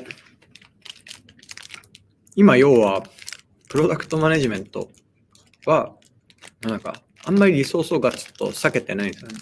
[2.36, 3.04] 今要は、
[3.68, 4.89] プロダクトマネジメント
[5.66, 5.96] は、
[6.62, 9.38] なんか、あんまりリソースをガツッと避けてないんですよね。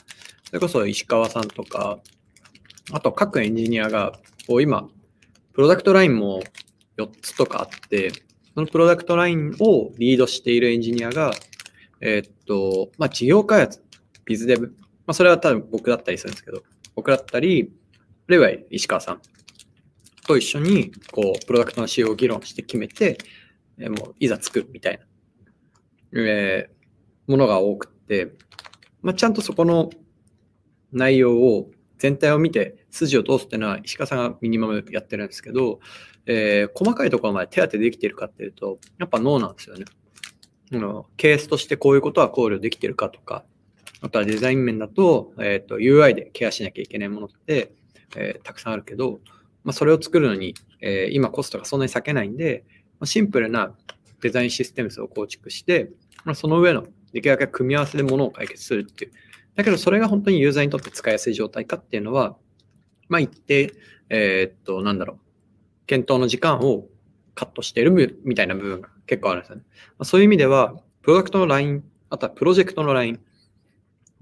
[0.45, 1.99] それこそ石川さんとか、
[2.91, 4.13] あと各エンジニアが、
[4.47, 4.87] こう今、
[5.53, 6.43] プロダクトラインも
[6.97, 8.11] 4つとかあって、
[8.53, 11.31] そのプロダクトラインをリードしているエンジニアが、
[12.01, 13.81] えーっと、まあ、事業開発、
[14.25, 14.73] ビズデブ、ま
[15.07, 16.63] あ、それは多分僕だったりするんですけど、
[16.95, 19.21] 僕だったり、あるいは石川さん
[20.27, 23.17] と一緒に、こう、プロダクトの仕様を議論して決めて、
[23.77, 26.80] えーもういざ作るみたいな、えー
[27.27, 28.33] ものが多くて、
[29.01, 29.89] まあ、ちゃんとそこの
[30.91, 35.79] 内容を全体を見て筋を通すっていうのは石川さんがミニマムやってるんですけど、
[36.25, 39.85] えー細かいところまで手当てできてるかっていうと、やっぱノーなんですよね。
[40.73, 43.43] あのケースとしてこういうことは考慮できてるかとか、
[44.01, 47.73] あとはデザイン面だと,、えー、と UI でケアしなきゃいけないものって、
[48.15, 49.19] えーたくさんあるけど、
[49.63, 52.63] まあ、それを作るのに、えー今コストがそんなに避けないんで、
[52.99, 53.75] まあシンプルな
[54.21, 55.91] デザインシステムズを構築して、
[56.23, 59.11] まあ、その上のできるだけ組み合わせで物を解決するっていう。
[59.55, 62.35] だけどそれが本当にユーザーにとって使いやすい状態かっていうのは、
[63.09, 63.73] まあ一定、
[64.09, 65.17] えーっと、なんだろう、
[65.87, 66.85] 検討の時間を
[67.35, 69.63] カットしているみたいな部分が結構あるんですよね。
[69.71, 73.19] まあ、そういう意味では、プロダクトのライン、あとはプロジェクトのライン、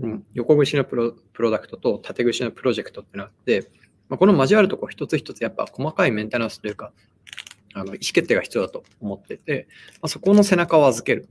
[0.01, 3.69] うん、横串のプロプロダクトと縦串のプロジェクトっていうのがあって、
[4.07, 6.91] まあ、この交わるとこ一つ一つやっぱ細かいメンテナンスというか、
[7.73, 11.27] あの意思決定が必要だと思ってて、まあ、そこの背中を預ける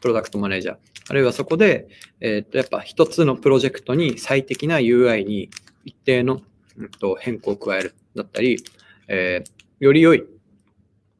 [0.00, 0.76] プロダクトマネージャー、
[1.08, 1.88] あるいはそこで、
[2.20, 5.50] えーとやっぱ一つのプロジェクトに最適な UI に
[5.84, 6.42] 一定の、
[6.76, 8.62] うん、と変更を加えるだったり、
[9.08, 10.24] えーより良い、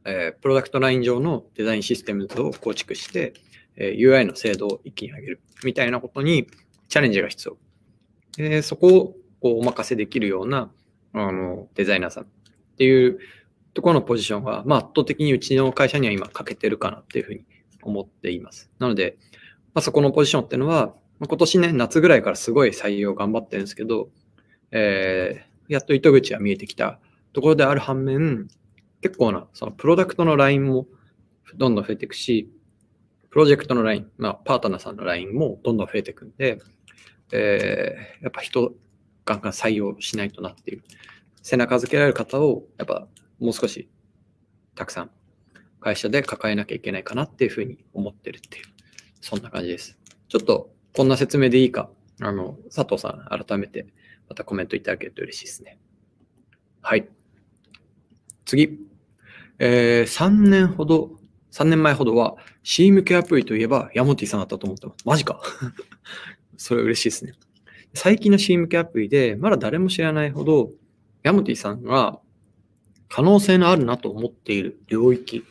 [0.05, 3.35] えープロダクトライン上のデザインシステムを構築して、
[3.76, 6.49] え UI の精度を一気に上げるみたいなことに
[6.89, 7.57] チャレンジが必要。
[8.37, 10.70] でそこをこうお任せできるような
[11.12, 12.26] あのデザイナーさんっ
[12.76, 13.18] ていう
[13.74, 17.45] ところのポジションは、まあ、圧倒的にうちの会社には今欠けてるかなっていうふうに
[17.83, 18.70] 思っています。
[18.79, 19.16] なので、
[19.74, 24.09] まあ、そこのポジションっていうのは、まあ今年ね、夏ぐらいからすごい採用頑張ってるんですけど、
[24.70, 26.99] えーやっと糸口が見えてきた
[27.35, 28.49] ところである反面、
[29.03, 30.87] 結構な、そのプロダクトのラインも
[31.57, 32.51] どんどん増えていくし、
[33.31, 36.59] プロジェクトのライン、まあ、パートナーさんのラインもどんどん増えていくんで、
[37.33, 38.72] えーやっぱ人、
[39.26, 40.83] ガンガン採用しないとなっていう、
[41.43, 43.07] 背中付けられる方を、やっぱ
[43.39, 43.89] もう少し
[44.74, 45.11] たくさん
[45.81, 48.64] 会社で抱えなきゃいけないかなっていうふうに思ってるっていう、
[49.20, 49.99] そんな感じです。
[50.29, 53.87] ちょっとこんな説明でいいか、あの、佐藤さん、改めて
[54.29, 55.79] またコメントいただけると嬉しいですね。
[56.83, 57.09] はい。
[58.45, 58.79] 次。
[59.59, 61.11] えー、3年ほど、
[61.53, 65.07] 3年前ほどは C 向けアプリといえばヤモティさんだったと思ってます。
[65.07, 65.41] マジか。
[66.57, 67.33] それ嬉しいですね。
[67.95, 70.72] 最近の C 向けアプリで、まだ誰も知らないほど、
[71.22, 72.20] ヤモティさんが
[73.09, 75.45] 可能性のあるなと思っている領域。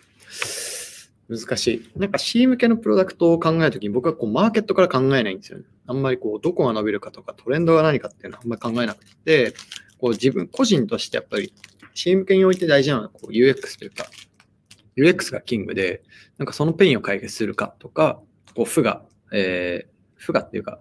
[1.29, 1.91] 難しい。
[1.99, 5.65] なんか C 向けのプロダクトを考えるときに僕はこうマーケットから考えないんですよね。
[5.85, 9.53] あんまりこうどこが伸びるかとかトレンドが何かっていうのはあんまり考えなくて、
[9.99, 11.53] こう自分個人としてやっぱり
[11.93, 14.05] C 向けにおいて大事なのはこう UX というか、
[14.95, 16.03] UX がキングで、
[16.37, 18.21] なんかそのペインを解決するかとか、
[18.55, 20.79] こう負が、えー、負がっていうか、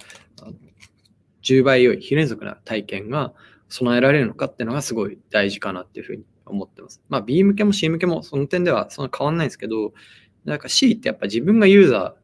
[1.43, 3.33] 10倍良い非連続な体験が
[3.69, 7.03] 備えられるのかっていうのがすごい大事かなっていうふうに思ってます。
[7.09, 9.93] まあ B 向けも C 向けもその点ではそんな変わんないんですけど、
[10.47, 12.15] なんか C ってやっぱ自分がユーザ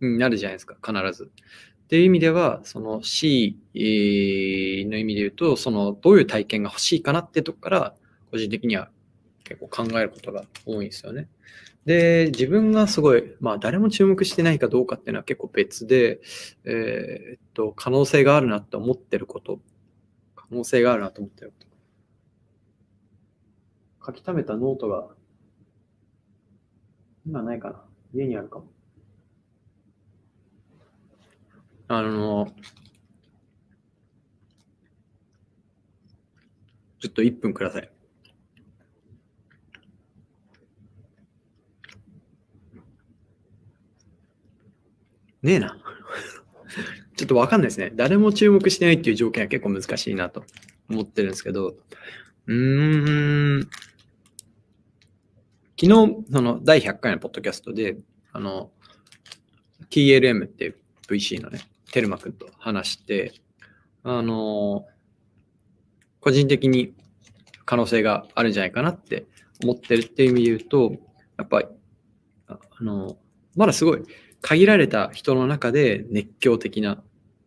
[0.00, 1.30] ーになるじゃないですか、必ず。
[1.30, 7.94] っていう意味では、その C の意味で言うと、そのどういう体験が欲しいかなってとこから、
[8.30, 8.90] 個人的には
[9.44, 11.28] 結構考えることが多いんですよね。
[11.84, 16.20] で、自分がすごい、まあ誰も注目してないかどうかっていうのは結構別で、
[16.64, 19.60] えーっと、可能性があるなと思ってること、
[20.36, 21.66] 可能性があるなと思ってるこ
[24.00, 24.06] と。
[24.06, 25.08] 書き溜めたノートが、
[27.26, 27.82] 今ないかな
[28.14, 28.66] 家にあるかも。
[31.88, 32.48] あの、
[37.00, 37.90] ちょっと1分ください。
[45.42, 45.78] ねえな。
[47.16, 47.92] ちょっとわかんないですね。
[47.94, 50.44] 誰も注目してないっていう条件は結構難しいなと
[50.88, 51.76] 思ってるんですけど、
[52.46, 53.68] うーん。
[55.82, 57.96] 昨日、その第100回のポッドキャストで、
[58.34, 58.70] あの、
[59.88, 60.76] TLM って
[61.08, 61.60] VC のね、
[61.90, 63.32] テルマ君と話して、
[64.02, 64.84] あの、
[66.20, 66.92] 個人的に
[67.64, 69.24] 可能性があるんじゃないかなって
[69.64, 70.96] 思ってるっていう意味で言うと、
[71.38, 71.66] やっぱり、
[72.46, 73.16] あの、
[73.56, 74.02] まだすごい
[74.42, 77.02] 限られた人の中で熱狂的な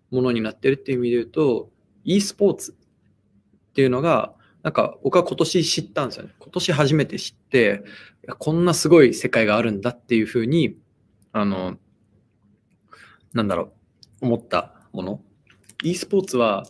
[0.10, 1.70] ものになってるっていう意味で言うと、
[2.04, 4.34] e スポーツっていうのが、
[4.64, 6.32] なんか僕は今年知ったんですよね。
[6.40, 7.84] 今年初めて知って、
[8.40, 10.78] こんなすごい世界があるんだっていうふうに、
[11.34, 11.78] あの、
[13.34, 13.74] なんだろ
[14.22, 15.22] う、思ったもの。
[15.84, 16.66] e スポーツは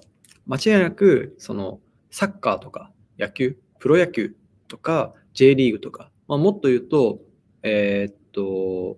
[0.48, 1.80] 間違いなく、その、
[2.10, 4.36] サッカーとか野球、プロ野球
[4.68, 7.20] とか J リーグとか、まあ、もっと言うと、
[7.62, 8.98] えーっと、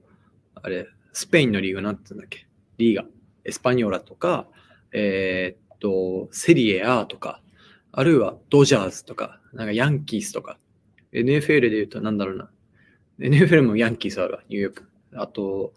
[0.56, 2.48] あれ、スペインのリーグなんて言うんだっけ？
[2.78, 3.06] リーガ、
[3.44, 4.48] エスパニョーラとか、
[4.92, 7.42] えーっと、セリエ A とか、
[7.98, 10.60] あるいはドジャーズとか、なんかヤンキースとか、
[11.14, 12.50] NFL で言うとなんだろうな。
[13.20, 14.90] NFL もヤンキースあるわ、ニューヨーク。
[15.16, 15.74] あと、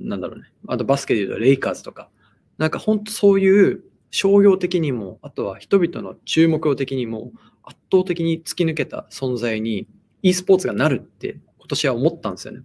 [0.00, 0.46] なんだろうね。
[0.66, 2.10] あとバスケで言うとレイカーズとか。
[2.58, 7.30] なんか本当そういう商業的にも、あとは人々の注目を的にも
[7.62, 9.86] 圧倒的に突き抜けた存在に
[10.22, 12.62] e スポーツがなるって今年は思ったんですよね。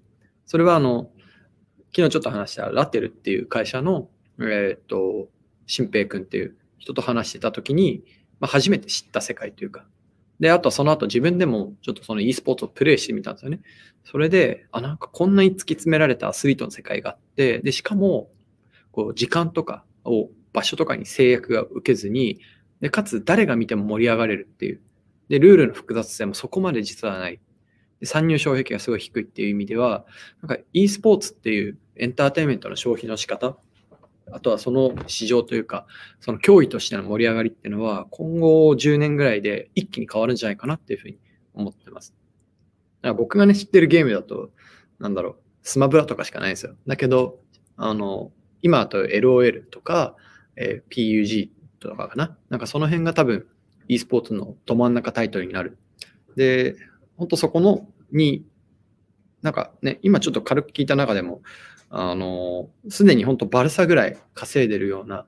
[0.48, 1.12] それはあの、
[1.96, 4.10] 昨日ちょっと話したラテルっていう会社の、
[4.40, 5.30] えーっと、
[5.68, 8.04] 新平君っていう人と話してた時に、
[8.42, 9.86] まあ、初めて知った世界というか。
[10.42, 13.62] で、あとはその後自分でもちょっとその e スポーツをプレイしてみたんですよね。
[14.04, 18.32] それで、あ、なんかこんなに突き詰められたアスリートの世界があって、で、しかも、
[18.92, 22.40] こう、時間とかを場所とかに制約が受けずに、
[22.80, 24.82] で、かつ誰が見ても盛り上がれるっていう。
[25.30, 27.40] で、ルールの複雑性もそこまで実はない。
[28.00, 30.06] で参入障壁がすごい低いっていう意味では、
[30.42, 33.58] なんか e スポーツっていうエンターテインメントの消費の仕方、
[34.32, 35.86] あとはその市場というか、
[36.20, 41.18] その脅威としての盛り上がりっていうのは、今後10年ぐらいで一気に変わるんじゃないかなっていうふうに
[41.54, 42.14] 思ってます。
[43.02, 44.52] だから僕がね、知ってるゲームだと、
[45.00, 46.76] なんだろう、スマブラとかしかないんですよ。
[46.88, 47.40] だけど、
[47.78, 50.16] あの、今だと LOL とか、
[50.56, 52.38] えー PUG とかかな。
[52.50, 53.48] なんかその辺が多分
[53.88, 55.78] e スポーツのど真ん中タイトルになる。
[56.36, 56.76] で、
[57.18, 58.46] 本当そこのに、
[59.42, 61.42] なんかね、今ちょっと軽く聞いた中でも、
[61.94, 65.26] あの、すでに本当バルサぐらい稼いでるような、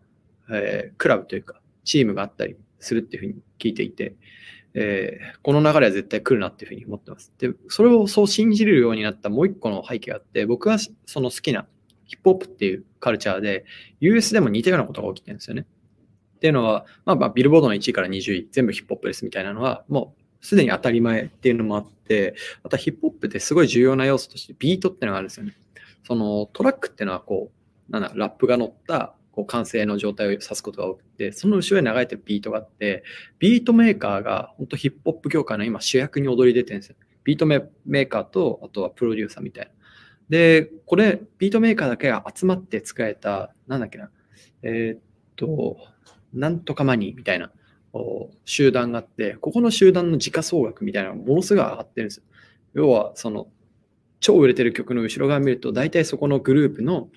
[0.50, 4.16] えークラブというか、チームがあったりするっていうふうに聞いていて、
[4.74, 7.34] えーこの流れは絶対来るなっていうふうに思ってます。
[7.38, 11.68] で、それをそう信じるようになったもう一個の背景があって、僕がその好きな
[12.06, 13.66] ヒップホップっていうカルチャーで、
[14.00, 15.66] US でも似たようなことが起きてるんですよね。
[16.36, 25.56] っていうのは、まあ、まあビルボードの1位から20位、全部ヒップホップですみたいなのは、もうすでに当たり前っていうのもあって、あとヒップホップってすごい重要な要素としてビートってのがあるんですよね。
[26.04, 27.52] そのトラックっていうのはこ
[27.90, 33.04] う、なんだ、ラップが乗ったこう完成の状態を指すことが多くて、その後ろに流れてるビートがあって、
[33.40, 36.96] ビートメーカーが本当ヒップホップ業界の今主役に躍り出てるんですよ。
[37.24, 39.72] ビートメーカーと、あとはプロデューサーみたいな。
[40.30, 44.10] で、これ、ビートメーカーだけが集まって使えた、なんだっけな、
[44.62, 45.00] えーっ
[45.36, 45.78] と、
[46.34, 47.52] なんとかマニーみたいな
[48.46, 52.24] 集団があって、ここの集団の時価総額みたいなものすごい上がってるんですよ。
[52.74, 53.48] 要は、その、
[54.24, 57.10] 超売れてる曲の後ろ側見ると、大体そこのグループの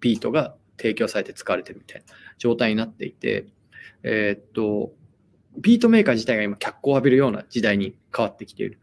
[0.00, 3.46] ビートが提供されて使われてるみたいな状態になっていて、
[4.02, 4.94] えーっと、
[5.58, 8.78] ビートメーカー自体が今脚光を浴びるような時代に変わってきている。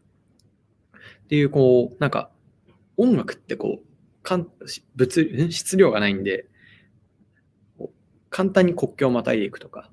[1.24, 2.30] っていう、こう、なんか、
[2.96, 4.46] 音楽ってこう、かん
[4.94, 6.46] 物質量がないんで、
[8.30, 9.90] 簡単に国境をまたいでいくとか、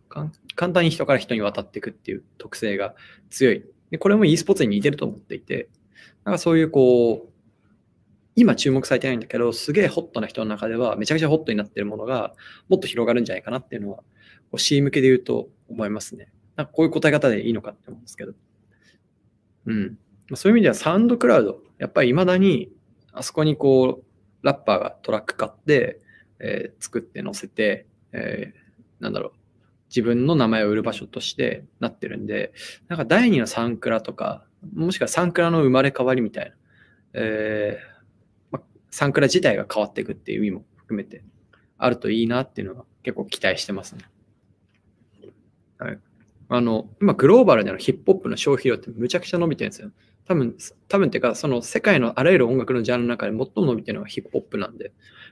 [0.56, 2.94] 簡単に人から人に渡っていくっていう特性が
[3.32, 3.66] 強い。
[3.90, 5.70] でこれも e スポーツに似てると思っていて、
[6.24, 7.39] なんかそういうこう、
[8.36, 12.34] 今注目されてないんだけど、すげえホットな人の中では、めちゃくちゃホットになってるものが、
[12.68, 14.04] もっと広がるんじゃないかなっていうのは、
[14.58, 16.32] C 向けで言うと思いますね。
[16.56, 18.34] なんかこういう答え方でいいのかって思うんですけど。
[19.66, 19.98] うん。
[20.30, 22.72] まあそういう意味では、サウンドクラウド、やっぱり未だに、
[23.12, 26.00] あそこにこう、ラッパーがトラック買って、
[26.40, 28.70] えー作って載せて、えー
[29.00, 29.32] なんだろう、
[29.90, 32.54] 自分の名前を売る場所としてなってるんで、
[32.88, 36.56] なんか第二のサンクラとか、もしくはサンクラの生まれ変わりみたいな、
[37.14, 37.89] えー、
[38.92, 41.24] サンクラ自体が変わっていくっていう意味も含めて
[41.78, 44.04] あるといいなっていうのは結構期待してますね。
[45.78, 46.00] はい。
[46.50, 49.92] あの、今グローバルでのヒップホップの消費量ってむちゃくちゃ伸びてるんですよ。
[50.26, 50.58] 多分、
[50.88, 54.92] 多分っていうか、その世界のあらゆる音楽のジャンルの中で最も伸びてるのがヒップホップなんで、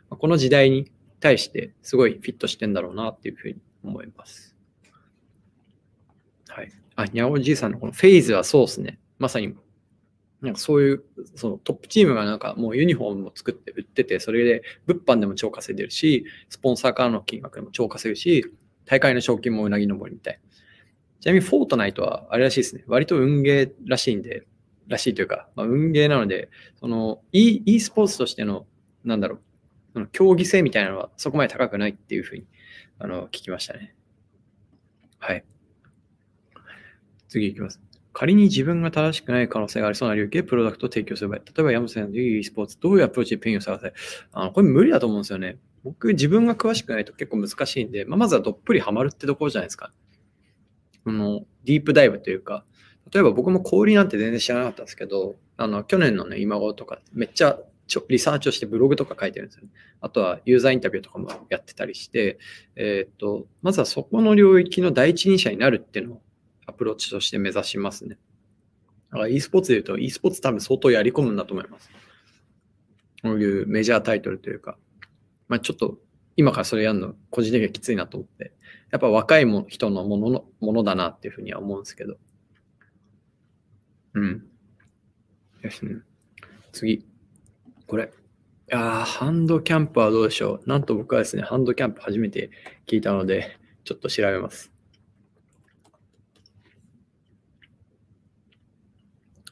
[0.09, 4.55] この時代に対してすごいフィットしてんだろうなっていうふうに思います。
[6.47, 6.71] はい。
[6.95, 8.99] あ、にゃおじいさんのこのフェイズはそうですね。
[9.19, 9.55] まさに、
[10.41, 11.03] なんかそういう、
[11.35, 18.45] そのトップチームがなんかもうユニフォームも作って売ってて、それで物販でも超稼いでるし、スポンサーからの金額でも超稼ぐし、
[18.85, 20.39] 大会の賞金もうなぎ登りみたい。
[21.19, 22.83] ちなみにフォートナイトはあれらしいですね。
[22.87, 24.45] 割と運ゲーらしいんで、
[24.87, 26.49] らしいというか、まあ、運ゲーなので、
[26.79, 28.67] その e, e スポーツとしての、
[29.03, 29.41] なんだろう、
[29.93, 32.45] その競技性みたいなのはそこまで高くないっていうふうに
[32.99, 33.95] あの聞きましたね。
[35.17, 35.43] はい。
[37.27, 37.81] 次いきます。
[38.19, 43.93] 仮に自分が正しくない可能性がありそうな領域でプロダクトを提供する場合、例えば山本さんの e スポーツ、どういうアプローチでペンを探せ？
[44.31, 45.59] あのこれ無理だと思うんですよね。
[45.83, 49.91] 僕、自分が詳しくないと結構難しいんで、まあ、まずはどっぷりハマるってところじゃないですか。
[51.05, 52.65] あの、ディープダイブというか、
[53.13, 59.69] 例えば僕も氷なんて全然知らなかったんですけど、あの、去年のね、今頃とか、めっちゃちょリサーチをしてブログとか書いてるんですよね。
[60.01, 62.39] あとはユーザーインタビューとかもやってたりして、
[62.75, 66.21] えーっと、まずはそこの領域の第一人者になるっていうのを
[66.67, 68.17] アプローチとして目指しますね。
[69.09, 71.89] だから e スポーツで言うと e スポーツ多分相当やり込むんだと思います。
[73.23, 74.77] こういうメジャータイトルというか、
[75.47, 75.97] まあちょっと
[76.35, 78.51] 今からそれやるの個人的にはきついなと思って、
[78.91, 82.17] やっぱ若いも人のもののものだなっていうふうには思うんですけど。
[84.13, 84.43] うん。
[85.61, 85.95] ですね。
[86.71, 87.05] 次。
[87.87, 88.11] これ。
[88.69, 92.51] いやーハンドキャンプはどうでしょうなんと僕はですね、ハンドキャンプ初めて
[92.85, 94.73] 聞いたので、ちょっと調べます。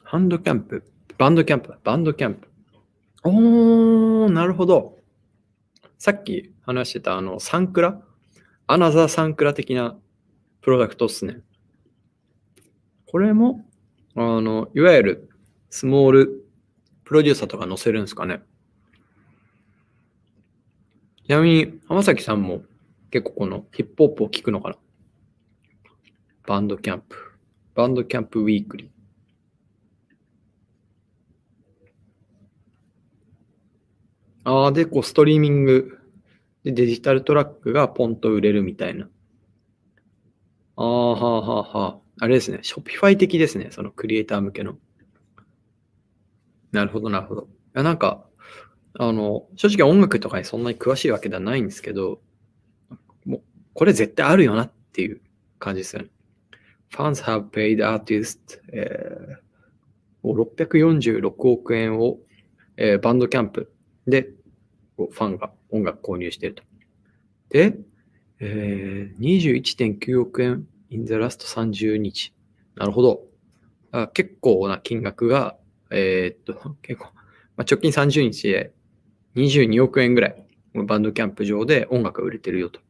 [0.08, 0.84] ハンドキャンプ
[1.18, 1.80] バンドキャンプだ。
[1.82, 2.48] バンドキャンプ。
[3.24, 4.98] おー、なるほど。
[5.98, 8.00] さっき話してたあの、サンクラ？
[8.68, 9.96] アナザーサンクラ的な
[10.60, 11.40] プロダクトっすね。
[13.06, 13.66] これも、
[14.14, 15.30] あの、いわゆる
[15.70, 16.46] スモール
[17.02, 18.42] プロデューサーとか載せるんですかね。
[21.26, 22.62] ちなみに、浜崎さんも
[23.10, 24.76] 結構このヒップホップを聞くのかな？
[26.46, 27.16] バンドキャンプ。
[27.74, 28.95] バンドキャンプウィークリー。
[34.48, 35.98] ああ、で、こう、ストリーミング
[36.62, 39.08] でデジタルトラックがポンと売れるみたいな。
[40.76, 41.98] ああ、はあ、はあ、はあ。
[42.20, 42.60] あれですね。
[42.62, 43.72] ショピファイ的ですね。
[43.72, 44.78] そのクリエイター向けの。
[46.70, 47.42] なるほど、なるほど。
[47.42, 48.24] いや、なんか、
[48.94, 52.20] あの、正直音楽とかにそんなに詳しいわけではないんですけど、
[53.24, 53.42] もう、
[53.74, 55.20] これ絶対あるよなっていう
[55.58, 56.08] 感じですよね。
[56.92, 62.18] Fans have paid artists、えー、646億円を、
[62.76, 63.72] えーバンドキャンプ
[64.06, 64.30] で
[64.96, 66.62] ファンが音楽購入してると。
[67.50, 67.76] で、
[68.40, 72.32] えー、21.9億円 in the last 30日。
[72.76, 73.22] なるほど。
[73.92, 75.56] あ結構な金額が、
[75.90, 77.10] えーっと、結構、
[77.56, 78.72] まあ、直近30日で
[79.36, 82.80] 22億円ぐらい、バンドキャンプ上で音楽が売れてるよと。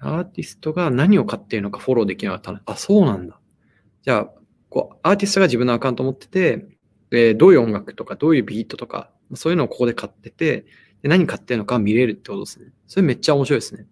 [0.00, 2.60] アーティストが何を買っているのかフォローできなかったの。
[2.66, 3.40] あ、そうなんだ。
[4.02, 4.30] じゃあ、
[4.68, 6.66] こう、アーティストが自分のアカウントを持ってて、
[7.10, 10.66] でどういう音楽とか、どういうビートとか、そういうのをここで買ってて、
[11.02, 12.72] で何買ってるのか見れるってことですね。
[12.86, 13.86] それめっちゃ面白いですね。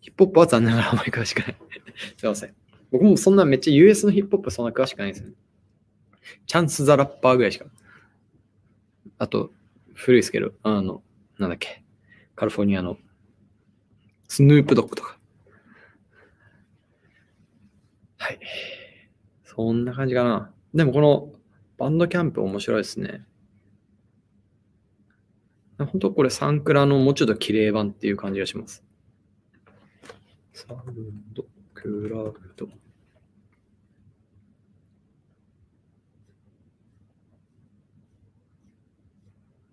[0.00, 1.56] ヒップホップは残念ながらあまり詳しくない。
[2.16, 2.54] すいません。
[2.90, 5.32] 僕もそんなめっちゃ US のヒップホップそんな詳しくないですね。
[6.46, 7.66] チャンス・ザ・ラッパーぐらいしか。
[9.18, 9.52] あと、
[9.94, 11.02] 古いですけど、あの、
[11.38, 11.82] なんだっけ。
[12.36, 12.98] カリフォルニアの
[14.28, 15.18] スヌープドッグとか。
[18.18, 18.40] はい。
[19.44, 20.52] そんな感じかな。
[20.74, 21.32] でもこの
[21.78, 23.24] バンドキャンプ面白いですね。
[25.86, 28.84] 本当これサンクラのもうちょっと綺麗版っていう感じがします。
[30.52, 31.44] サウンド
[31.74, 32.68] クラウド。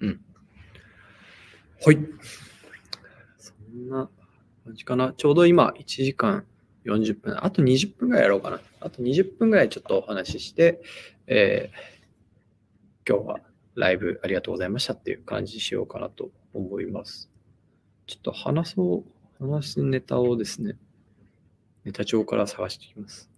[0.01, 0.21] うん。
[1.83, 1.97] はい。
[3.39, 4.09] そんな
[4.63, 5.13] 感じかな。
[5.17, 6.45] ちょうど今1時間
[6.85, 7.43] 40分。
[7.43, 8.61] あと20分ぐらいやろうかな。
[8.79, 10.83] あと20分ぐらいちょっとお話しして、
[11.25, 11.95] えー
[13.07, 13.39] 今日は
[13.75, 17.29] ライブありがとうございましたっていう感じにしようかなと思います。
[18.07, 19.03] ちょっと話そ
[19.39, 20.77] う、話すネタをですね、
[21.83, 23.29] ネタ帳から探していきます。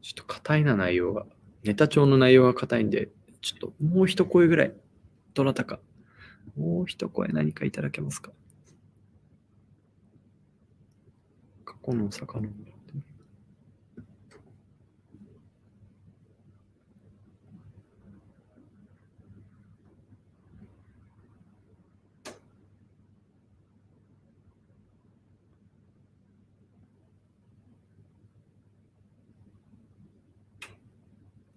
[0.00, 1.26] ちょっと硬いな内容が。
[1.62, 3.08] ネタ帳の内容が硬いんで、
[3.40, 4.74] ちょっともう一声ぐらい、
[5.34, 5.78] どなたか、
[6.56, 8.32] もう一声何かいただけますか
[11.64, 12.71] 過去の遡ってみる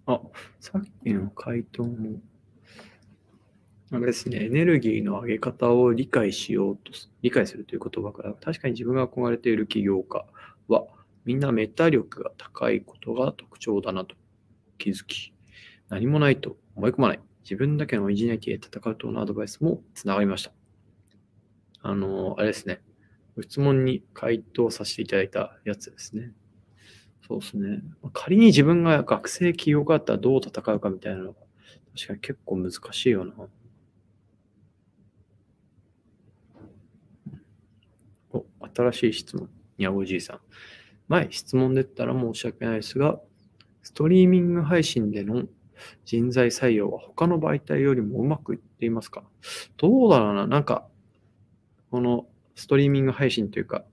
[0.06, 0.20] あ、
[0.60, 2.20] さっきの回答も、
[3.90, 6.92] あれですね、エネルギーの上げ方を理解しようと、
[7.22, 10.24] 理解するという言葉から、確かに自分が憧れている起業家
[10.68, 10.86] は、
[11.24, 14.14] みんなメタ力が高いことが特徴だなと
[14.78, 15.32] 気づき、
[15.88, 20.52] 何もないと思い込まない、自分だけのオリジナリティで戦うとのアドバイスもつながりました。
[21.82, 22.80] あの、あれですね、
[23.42, 26.32] 質問に回答させていただいたやつですね。
[27.26, 27.82] そうですね。
[28.12, 31.38] 仮に自分が学生起業家だったらどう戦うかみたいなのが、
[31.96, 33.32] 確かに結構難しいよな。
[38.32, 39.48] お、新しい質問。
[39.78, 40.40] にゃごじいさん。
[41.08, 43.20] 前、質問で言ったら申し訳ないですが、
[43.82, 45.44] ストリーミング配信での
[46.04, 49.24] 人材採用は他の媒体よりもうまくいっていますか？
[49.76, 50.46] どうだろうな。
[50.46, 50.86] なんか、
[51.90, 53.84] このストリーミング配信というか、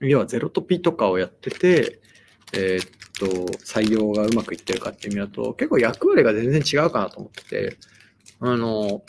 [0.00, 2.00] 要はゼロトピとかをやってて、
[2.56, 3.26] えーっと、
[3.64, 7.76] 採用がうまくいってるかっていう意味だと、結構役割が全然違うかなと思ってて、
[8.40, 9.02] あの、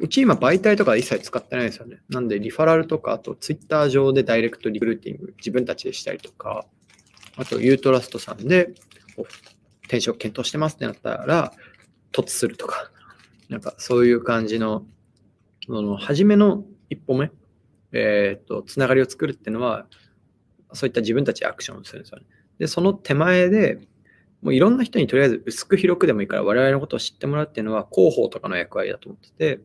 [0.00, 1.98] うち今媒体とか一切使ってないですよね。
[2.08, 6.66] なんでリファラルとか、あとツイッター上でダイレクトリクルーティング自分たちでしたりとか、
[7.36, 8.74] あとユートラストさんで
[9.84, 11.52] 転職検討してますってなったら、
[12.12, 12.90] 突するとか、
[13.48, 14.86] なんかそういう感じの、
[15.66, 17.30] その初めの一歩目、
[17.92, 19.86] えっ、と、つながりを作るっていうのは、
[20.72, 22.26] そういった自分たちでアクションをするんですよね。
[22.58, 23.78] で、その手前で、
[24.42, 29.60] もういろんな人にとりあえず薄く広くでもいいから我々のことを知ってもらうっていうのは広報とかの役割だと思ってて、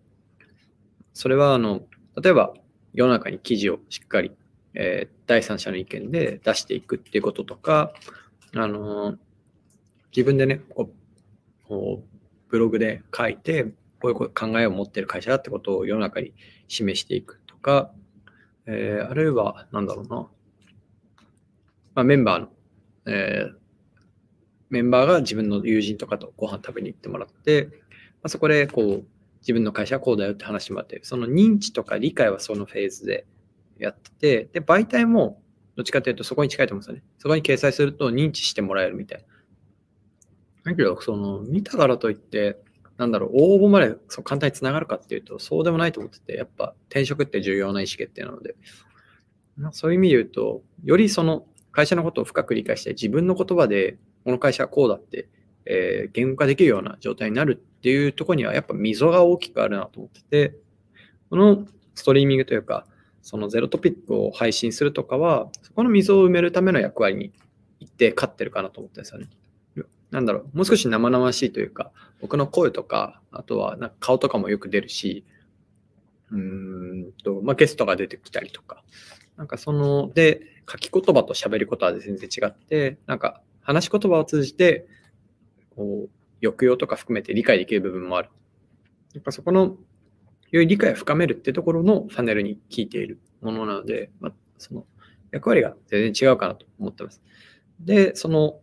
[1.14, 1.84] それはあの、
[2.22, 2.54] 例えば
[2.94, 4.32] 世の中に記事をしっかり、
[4.74, 7.94] えー第三者の意見で出していくっていうこととか、
[8.56, 9.16] あの
[10.16, 12.20] 自分でね、こうこう
[12.50, 13.64] ブログで書いて、
[14.02, 16.34] こういう考えを持ってる会社だってことを世の中に
[16.68, 17.92] 示していくとか、
[18.66, 20.28] えーあるいは、なんだろうな、
[21.96, 22.50] まあ、メンバーの、
[23.06, 23.64] えー
[24.74, 27.78] メンバーが自分の友人とかとご飯食べに行ってもらって、ま
[28.24, 29.06] あ、そこでこう
[29.42, 33.28] 自分の会社はこうだよって話してもらって、その認知とか理解はそのフェーズで
[33.78, 35.44] やってて、で、媒体も
[35.76, 37.04] どっちかというとそこに近いと思うんですよね。
[37.20, 39.26] そこに掲載すると認知してもらえるみたい
[40.64, 40.72] な。
[40.72, 42.58] だけど、その見たからといって、
[42.98, 48.56] なんだろう、応募までそう簡単につながるかっていうと、そうでもないと思ってて、やっぱ転職って重要な意思決定なので、
[49.56, 55.28] まあそういう意味で言うと、よりその会社のことを深く理解して、自分の言葉で、この会社はこうだって、
[55.66, 60.56] えー言語化できるような状態になるっていうところには、やっぱ溝が大きくあるなと思ってて、
[61.30, 62.86] このストリーミングというか、
[63.22, 67.32] そのゼロトピックを配信するとかは、そこの溝を埋めるための役割に
[67.80, 69.28] 行って勝ってるかなと思ってるんですよね。
[70.12, 71.92] なんだろう、もう少し生々しいというか、
[72.22, 75.26] 僕の声とか、あとはなんか顔とかもよく出るし、
[76.32, 76.40] うー
[77.08, 78.84] んと、まあ、ゲストが出てきたりとか、
[79.38, 84.88] なんかその、で、書き言葉と喋ることは全然違って、なんか話し言葉を通じて、
[85.76, 86.10] こう、
[86.46, 88.30] 抑揚とか含めて理解できる部分もある。
[89.14, 89.78] やっぱそこの、
[90.52, 94.86] より理解を深めるってところのファネルに効いているものなので、まあ、その
[95.32, 97.22] 役割が全然違うかなと思ってます。
[97.80, 98.60] で、その、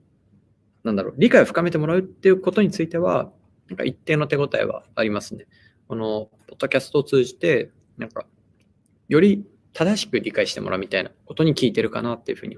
[0.85, 3.33] なんだろう、理解を深めてもらうっていうことについては、
[3.69, 5.47] なんか一定の手応えはありますね。
[5.89, 8.27] この、ポッドキャストを通じて、なんか、
[9.09, 12.57] より正しく理解してもらうみたいなことに聞いてるかなっていうふうに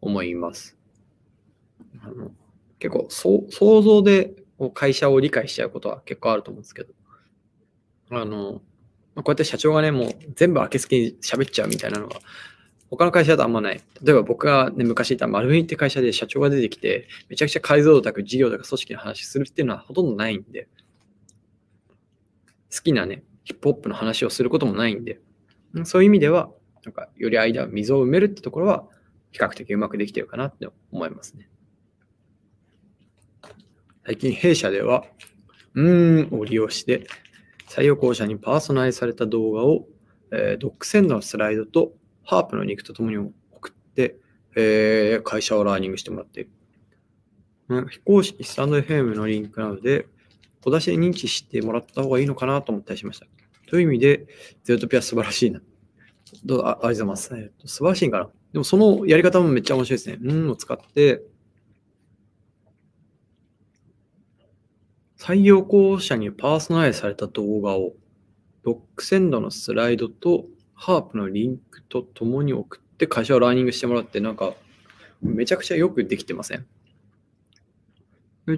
[0.00, 0.76] 思います。
[2.02, 2.30] あの
[2.78, 4.34] 結構、想像で
[4.74, 6.92] 会社を理解しちゃうことは結構あると思うんですけど、
[8.10, 8.60] あの、
[9.16, 12.20] こうやって社長がね、もう全部明けすけに喋っちゃうみたいなのは、
[12.90, 13.82] 他の会社だとあんまない。
[14.02, 20.68] 例えば僕がね、昔いた丸紅って会社で社長が出てきて、めちゃくちゃ解像度高く事業とか組織の話するっていうのはほとんどないんで、
[22.74, 25.20] 好きなね、ヒップホップの話をすることもないんで、
[25.84, 26.50] そういう意味では、
[26.84, 28.86] なんか、より間、溝を埋めるってところは、
[29.30, 31.48] 比較的うまくできてるかなって思いますね。
[34.06, 35.04] 最近、弊社では、
[35.74, 37.06] うーんを利用して、
[37.68, 39.86] 採用校舎にパーソナイズされた動画を、
[40.30, 41.92] えードックセンドのスライドと
[42.24, 44.16] ハープの肉とともに送って、
[44.56, 46.50] えー、会社をラーニングしてもらっている。
[47.68, 50.06] うん非公式スタンド FM のリンクなので、
[50.62, 53.26] 小出しで認知してもらった方がいいのかなと思ったりしました。
[53.68, 54.26] という意味で、
[54.64, 55.60] ゼロトピア素晴らしいな。
[56.44, 57.36] どうあありがとうございます。
[57.36, 58.30] えっと素晴らしいんかな。
[58.52, 60.18] でもそのやり方もめっちゃ面白いですね。
[60.22, 61.22] うんを使って、
[65.18, 67.94] 採用候補者にパーソナライズされた動画を、
[68.64, 74.54] ドックセンドのスライドとハープのリンクとともに送って会社をラーニングしてもらって、なんか、
[75.20, 76.66] めちゃくちゃよくできてません？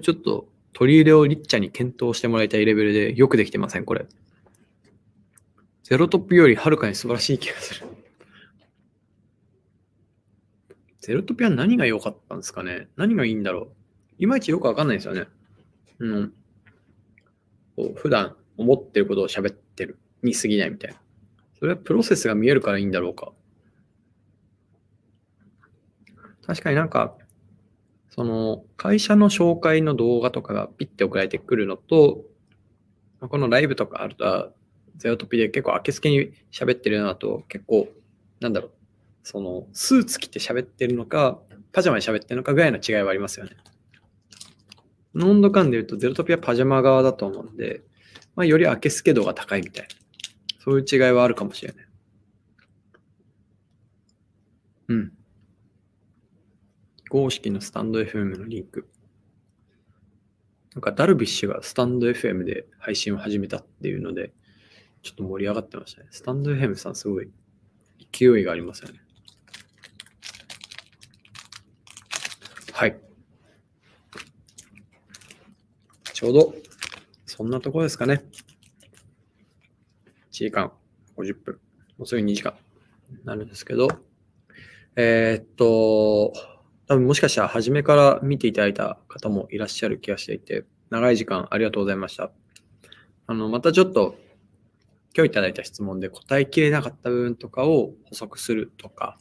[0.01, 4.05] ちょっと取り入れをリッチャに検討してもらいたいレベルでよくできてませんこれ。
[5.83, 7.87] ゼロトップよりはるかに素晴らしい気がする。
[10.99, 12.87] ゼロトピは何が良かったんですかね？
[12.95, 13.67] 何がいいんだろう？
[14.19, 15.27] いまいちよくわかんないですよね。
[15.99, 16.33] うん。
[17.75, 21.01] こう普段思ってることを喋ってるに過ぎないみたいな。
[21.57, 23.31] それはプロセスが見えるからいいんだろうか。
[26.45, 27.15] 確かになんか、
[28.09, 32.21] その会社の紹介の動画とかがピッて送られてくるのと、
[33.19, 34.53] このライブとかあると、
[34.97, 37.89] ゼロトピで結構明けすけに喋ってるのだと結構、
[38.39, 38.71] なんだろう、
[39.23, 41.39] そのスーツ着て喋ってるのか、
[41.71, 43.51] パジャマで喋ってるのかぐらいの違いはありますよね。
[45.15, 47.81] の温度感で言うとゼロトピはパジャマ側だと思うんで、
[48.35, 49.95] まあ、より明けすけ度が高いみたいな。
[50.63, 51.85] そういう違いはあるかもしれない。
[54.89, 55.13] うん。
[57.09, 58.87] 公式のスタンド FM のリンク。
[60.75, 64.31] なんかダルビッシュがスタンド FM で配信を始めたっていうので、
[65.01, 66.07] ちょっと盛り上がってましたね。
[66.11, 67.29] スタンド FM さんすごい
[68.11, 69.01] 勢いがありますよね。
[72.73, 72.97] はい。
[76.13, 76.53] ちょうど、
[77.25, 78.23] そんなところですかね。
[80.31, 80.71] 1時間
[81.17, 81.59] 50分。
[81.97, 82.53] もうすぐ2時間
[83.23, 83.87] なるんですけど、
[84.95, 86.33] えーっと、
[86.87, 92.31] 多分もしかしたら初めから見ていただいた方もいらっしゃる気がしていて、長い時間ありがとうございました。
[93.27, 94.15] あの、またちょっと、
[95.15, 99.17] 今日いただいた質問で答えきれなかった部分とかを補足するとか、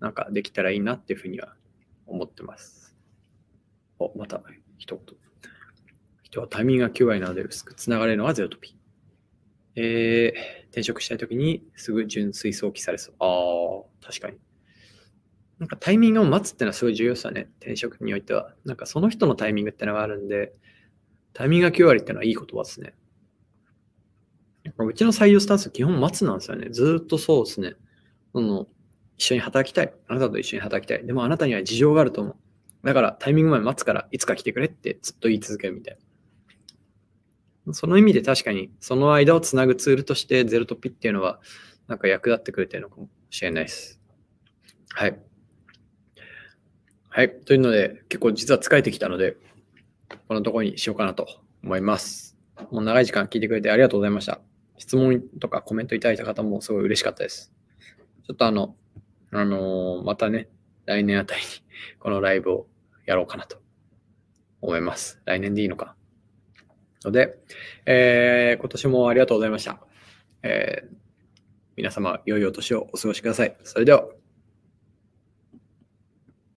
[0.00, 1.54] なんかできたらいいなっていうふうには
[2.06, 2.96] 思ってます。
[3.98, 4.42] お、また
[4.78, 5.16] 一言。
[6.22, 8.76] 人はタイミングが9割なので薄くつながれるのがゼロトピ。
[9.74, 13.14] えー、転職したいときにすぐ純粋早期されそう。
[13.18, 14.38] ああ、確かに。
[15.58, 17.48] なんかタイミングを待つっていうのはすごい重要ですよね。
[17.60, 18.54] 転職においては。
[18.64, 20.52] なんかその人のタイミングってのがあるんで、
[21.34, 22.94] タイミングが9割っていうのはいい言葉ですね。
[24.78, 26.68] うちの採用スタンス基本待つなんですよね。
[26.70, 27.74] ずっとそうですね。
[28.32, 28.66] その
[29.18, 29.92] 一緒に働きたい。
[30.08, 31.06] あなたと一緒に働きたい。
[31.06, 32.36] でもあなたには事情があると思う。
[32.86, 35.98] だからタイミングまで待つからいつか来てくれってずっと言い続けるみたい
[37.66, 37.74] な。
[37.74, 41.40] その意味で確かにその間をつなぐツールとしてゼロトピっていうのは
[41.86, 44.00] なんか役立ってくれてるのかもしれないです。
[44.90, 45.18] はい。
[47.08, 47.40] はい。
[47.44, 49.36] というので結構実は疲れてきたので
[50.26, 51.28] このところにしようかなと
[51.62, 52.36] 思います。
[52.70, 54.40] もう長い時間聞いてくれてありがとうございました。
[54.82, 57.52] 質問とかコメントいただいた方もすごい嬉しかったです。
[58.26, 58.74] ちょっとあの、
[59.30, 60.48] あのーまたね、
[60.86, 61.46] 来年あたりに
[62.00, 62.66] このライブを
[63.06, 63.58] やろうかなと
[64.60, 65.22] 思います。
[65.24, 65.94] 来年でいいのか。
[67.04, 67.38] ので、
[67.86, 69.78] えー今年もありがとうございました。
[70.42, 70.96] えー
[71.76, 73.56] 皆様、良いお年をお過ごしください。
[73.62, 74.04] それでは。